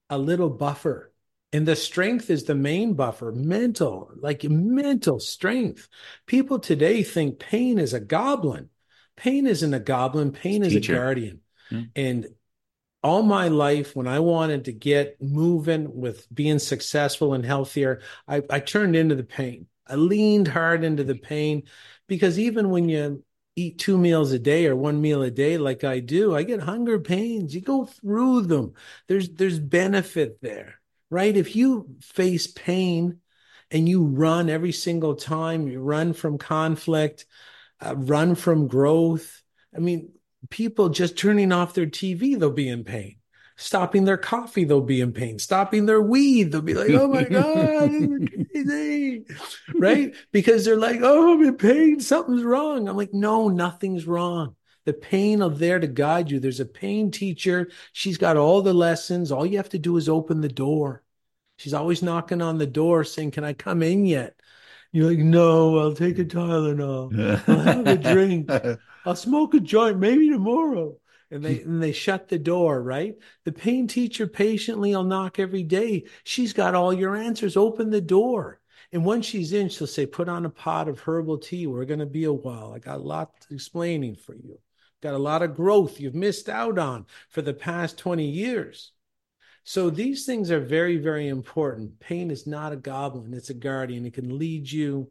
a 0.10 0.18
little 0.18 0.50
buffer. 0.50 1.12
And 1.54 1.66
the 1.66 1.76
strength 1.76 2.30
is 2.30 2.44
the 2.44 2.56
main 2.56 2.96
buffer, 2.96 3.32
mental, 3.32 4.12
like 4.18 4.44
mental 4.44 5.22
strength. 5.22 5.88
People 6.26 6.60
today 6.60 7.02
think 7.02 7.40
pain 7.40 7.80
is 7.80 7.94
a 7.94 8.00
goblin 8.00 8.70
pain 9.16 9.48
isn't 9.48 9.74
a 9.74 9.80
goblin, 9.80 10.32
pain 10.32 10.64
is 10.64 10.74
Teacher. 10.74 10.94
a 10.94 10.98
guardian. 10.98 11.42
Hmm. 11.70 11.82
And 11.96 12.28
all 13.04 13.22
my 13.22 13.50
life, 13.50 13.96
when 13.96 14.08
I 14.08 14.20
wanted 14.20 14.66
to 14.66 14.72
get 14.72 15.22
moving 15.22 15.96
with 15.96 16.28
being 16.34 16.60
successful 16.60 17.34
and 17.34 17.46
healthier, 17.46 18.02
I, 18.28 18.42
I 18.50 18.60
turned 18.60 18.96
into 18.96 19.16
the 19.16 19.24
pain. 19.24 19.68
I 19.88 19.96
leaned 19.96 20.48
hard 20.48 20.84
into 20.84 21.04
the 21.04 21.16
pain 21.16 21.64
because 22.08 22.40
even 22.40 22.72
when 22.72 22.90
you 22.90 23.24
eat 23.56 23.78
two 23.78 23.98
meals 23.98 24.32
a 24.32 24.40
day 24.40 24.66
or 24.66 24.76
one 24.76 25.02
meal 25.02 25.22
a 25.22 25.32
day 25.32 25.58
like 25.58 25.84
I 25.84 26.00
do, 26.00 26.36
I 26.36 26.44
get 26.44 26.62
hunger 26.62 27.00
pains. 27.00 27.54
You 27.54 27.62
go 27.62 27.86
through 27.86 28.42
them. 28.42 28.74
There's 29.08 29.30
there's 29.30 29.60
benefit 29.60 30.42
there, 30.42 30.80
right? 31.10 31.36
If 31.36 31.56
you 31.56 31.96
face 32.02 32.48
pain 32.48 33.20
and 33.72 33.88
you 33.88 34.04
run 34.04 34.50
every 34.50 34.72
single 34.72 35.16
time, 35.16 35.68
you 35.68 35.80
run 35.80 36.14
from 36.14 36.38
conflict, 36.38 37.26
uh, 37.82 37.96
run 37.96 38.36
from 38.36 38.68
growth. 38.68 39.42
I 39.76 39.80
mean, 39.80 40.12
people 40.50 40.90
just 40.90 41.18
turning 41.18 41.52
off 41.52 41.74
their 41.74 41.88
TV, 41.88 42.38
they'll 42.38 42.52
be 42.52 42.70
in 42.70 42.84
pain. 42.84 43.18
Stopping 43.58 44.04
their 44.04 44.18
coffee, 44.18 44.66
they'll 44.66 44.82
be 44.82 45.00
in 45.00 45.14
pain. 45.14 45.40
Stopping 45.40 45.86
their 45.86 46.02
weed, 46.02 46.52
they'll 46.52 46.62
be 46.62 46.74
like, 46.74 46.90
oh 46.90 47.08
my 47.08 47.24
God, 47.24 47.90
crazy. 48.52 49.26
right? 49.76 50.14
Because 50.34 50.66
they're 50.66 50.78
like, 50.78 51.00
oh, 51.02 51.34
I'm 51.34 51.44
in 51.44 51.56
pain. 51.56 52.02
Something's 52.02 52.44
wrong. 52.44 52.90
I'm 52.90 52.98
like, 52.98 53.14
no, 53.14 53.48
nothing's 53.48 54.06
wrong. 54.06 54.56
The 54.84 54.94
pain 54.94 55.42
of 55.42 55.58
there 55.58 55.80
to 55.80 55.88
guide 55.88 56.30
you. 56.30 56.40
There's 56.40 56.60
a 56.60 56.66
pain 56.66 57.12
teacher. 57.12 57.70
She's 57.94 58.18
got 58.18 58.38
all 58.38 58.62
the 58.62 58.74
lessons. 58.74 59.32
All 59.32 59.46
you 59.46 59.58
have 59.58 59.70
to 59.70 59.80
do 59.80 59.96
is 59.98 60.10
open 60.10 60.42
the 60.42 60.50
door. 60.50 61.02
She's 61.58 61.74
always 61.74 62.04
knocking 62.04 62.42
on 62.42 62.58
the 62.58 62.68
door 62.68 63.04
saying, 63.04 63.32
Can 63.32 63.46
I 63.46 63.54
come 63.54 63.82
in 63.82 64.06
yet? 64.06 64.35
You're 64.96 65.10
like, 65.10 65.20
no, 65.20 65.78
I'll 65.78 65.94
take 65.94 66.20
a 66.20 66.24
Tylenol. 66.24 67.12
I'll 67.50 67.60
have 67.60 67.86
a 67.86 67.98
drink. 67.98 68.50
I'll 69.06 69.14
smoke 69.18 69.54
a 69.54 69.60
joint 69.60 70.00
maybe 70.00 70.30
tomorrow. 70.30 70.96
And 71.30 71.44
they 71.44 71.64
and 71.64 71.84
they 71.84 71.92
shut 71.92 72.30
the 72.30 72.40
door, 72.40 72.82
right? 72.82 73.14
The 73.44 73.52
pain 73.52 73.88
teacher 73.88 74.26
patiently 74.26 74.96
will 74.96 75.04
knock 75.04 75.38
every 75.38 75.64
day. 75.64 76.06
She's 76.24 76.54
got 76.54 76.76
all 76.76 76.94
your 76.94 77.14
answers. 77.14 77.58
Open 77.58 77.90
the 77.90 78.00
door. 78.00 78.62
And 78.94 79.04
once 79.04 79.26
she's 79.26 79.52
in, 79.52 79.68
she'll 79.68 79.86
say, 79.86 80.06
put 80.06 80.30
on 80.30 80.46
a 80.46 80.50
pot 80.50 80.88
of 80.88 81.02
herbal 81.02 81.40
tea. 81.40 81.68
We're 81.68 81.84
going 81.84 82.00
to 82.00 82.06
be 82.06 82.24
a 82.24 82.32
while. 82.32 82.72
I 82.74 82.80
got 82.80 83.00
a 83.00 83.04
lot 83.04 83.32
explaining 83.52 84.16
for 84.16 84.34
you. 84.34 84.60
Got 85.04 85.14
a 85.14 85.18
lot 85.18 85.42
of 85.42 85.58
growth 85.58 86.00
you've 86.00 86.16
missed 86.16 86.48
out 86.48 86.80
on 86.80 87.06
for 87.32 87.42
the 87.42 87.54
past 87.54 87.98
20 87.98 88.26
years. 88.26 88.94
So 89.68 89.90
these 89.90 90.26
things 90.26 90.52
are 90.52 90.60
very, 90.60 90.98
very 90.98 91.28
important. 91.28 92.00
Pain 92.00 92.30
is 92.30 92.46
not 92.46 92.72
a 92.72 92.76
goblin, 92.76 93.34
it's 93.34 93.50
a 93.50 93.56
guardian. 93.56 94.06
It 94.06 94.14
can 94.14 94.38
lead 94.38 94.72
you, 94.72 95.10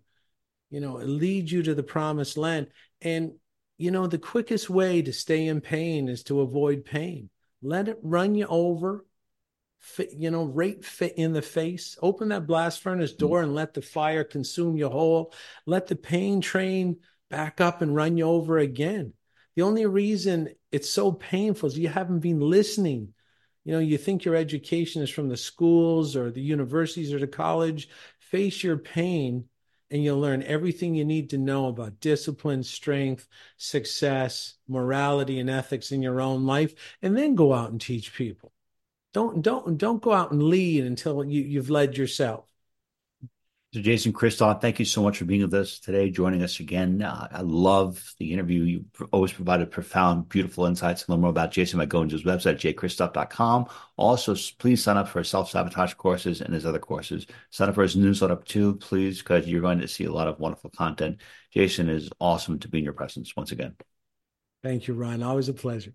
you 0.70 0.80
know, 0.80 0.94
lead 0.94 1.50
you 1.50 1.64
to 1.64 1.74
the 1.74 1.82
promised 1.82 2.38
land. 2.38 2.68
And, 3.02 3.32
you 3.78 3.90
know, 3.90 4.06
the 4.06 4.16
quickest 4.16 4.70
way 4.70 5.02
to 5.02 5.12
stay 5.12 5.48
in 5.48 5.60
pain 5.60 6.08
is 6.08 6.22
to 6.24 6.40
avoid 6.40 6.84
pain. 6.84 7.30
Let 7.62 7.88
it 7.88 7.98
run 8.00 8.36
you 8.36 8.46
over, 8.46 9.04
you 10.16 10.30
know, 10.30 10.44
right 10.44 10.84
fit 10.84 11.14
in 11.16 11.32
the 11.32 11.42
face. 11.42 11.98
Open 12.00 12.28
that 12.28 12.46
blast 12.46 12.80
furnace 12.80 13.10
mm-hmm. 13.10 13.26
door 13.26 13.42
and 13.42 13.56
let 13.56 13.74
the 13.74 13.82
fire 13.82 14.22
consume 14.22 14.76
you 14.76 14.88
whole. 14.88 15.34
Let 15.66 15.88
the 15.88 15.96
pain 15.96 16.40
train 16.40 16.98
back 17.28 17.60
up 17.60 17.82
and 17.82 17.92
run 17.92 18.16
you 18.16 18.26
over 18.26 18.58
again. 18.58 19.14
The 19.56 19.62
only 19.62 19.84
reason 19.86 20.50
it's 20.70 20.90
so 20.90 21.10
painful 21.10 21.70
is 21.70 21.76
you 21.76 21.88
haven't 21.88 22.20
been 22.20 22.38
listening 22.38 23.14
you 23.64 23.72
know, 23.72 23.78
you 23.78 23.96
think 23.96 24.24
your 24.24 24.36
education 24.36 25.02
is 25.02 25.10
from 25.10 25.28
the 25.28 25.36
schools 25.36 26.16
or 26.16 26.30
the 26.30 26.42
universities 26.42 27.12
or 27.12 27.18
the 27.18 27.26
college. 27.26 27.88
Face 28.18 28.62
your 28.62 28.76
pain 28.76 29.44
and 29.90 30.02
you'll 30.02 30.20
learn 30.20 30.42
everything 30.42 30.94
you 30.94 31.04
need 31.04 31.30
to 31.30 31.38
know 31.38 31.68
about 31.68 32.00
discipline, 32.00 32.62
strength, 32.62 33.28
success, 33.56 34.54
morality, 34.68 35.38
and 35.38 35.48
ethics 35.48 35.92
in 35.92 36.02
your 36.02 36.20
own 36.20 36.46
life, 36.46 36.74
and 37.00 37.16
then 37.16 37.34
go 37.34 37.52
out 37.52 37.70
and 37.70 37.80
teach 37.80 38.14
people. 38.14 38.52
Don't 39.12 39.42
don't 39.42 39.78
don't 39.78 40.02
go 40.02 40.12
out 40.12 40.32
and 40.32 40.42
lead 40.42 40.84
until 40.84 41.24
you, 41.24 41.42
you've 41.42 41.70
led 41.70 41.96
yourself. 41.96 42.44
So, 43.74 43.80
Jason 43.80 44.12
Christoff, 44.12 44.60
thank 44.60 44.78
you 44.78 44.84
so 44.84 45.02
much 45.02 45.18
for 45.18 45.24
being 45.24 45.42
with 45.42 45.52
us 45.52 45.80
today, 45.80 46.08
joining 46.08 46.44
us 46.44 46.60
again. 46.60 47.02
Uh, 47.02 47.26
I 47.28 47.40
love 47.40 48.14
the 48.20 48.32
interview. 48.32 48.62
You 48.62 48.84
always 49.10 49.32
provided 49.32 49.72
profound, 49.72 50.28
beautiful 50.28 50.66
insights. 50.66 51.08
Learn 51.08 51.22
more 51.22 51.30
about 51.30 51.50
Jason 51.50 51.80
by 51.80 51.86
going 51.86 52.08
to 52.08 52.14
his 52.14 52.22
website, 52.22 52.58
jchristoff.com. 52.58 53.66
Also, 53.96 54.36
please 54.60 54.80
sign 54.80 54.96
up 54.96 55.08
for 55.08 55.18
his 55.18 55.28
self 55.28 55.50
sabotage 55.50 55.94
courses 55.94 56.40
and 56.40 56.54
his 56.54 56.64
other 56.64 56.78
courses. 56.78 57.26
Sign 57.50 57.68
up 57.68 57.74
for 57.74 57.82
his 57.82 57.96
newsletter 57.96 58.36
too, 58.36 58.76
please, 58.76 59.18
because 59.18 59.48
you're 59.48 59.60
going 59.60 59.80
to 59.80 59.88
see 59.88 60.04
a 60.04 60.12
lot 60.12 60.28
of 60.28 60.38
wonderful 60.38 60.70
content. 60.70 61.20
Jason 61.50 61.88
is 61.88 62.10
awesome 62.20 62.60
to 62.60 62.68
be 62.68 62.78
in 62.78 62.84
your 62.84 62.92
presence 62.92 63.34
once 63.34 63.50
again. 63.50 63.74
Thank 64.62 64.86
you, 64.86 64.94
Ryan. 64.94 65.24
Always 65.24 65.48
a 65.48 65.52
pleasure. 65.52 65.94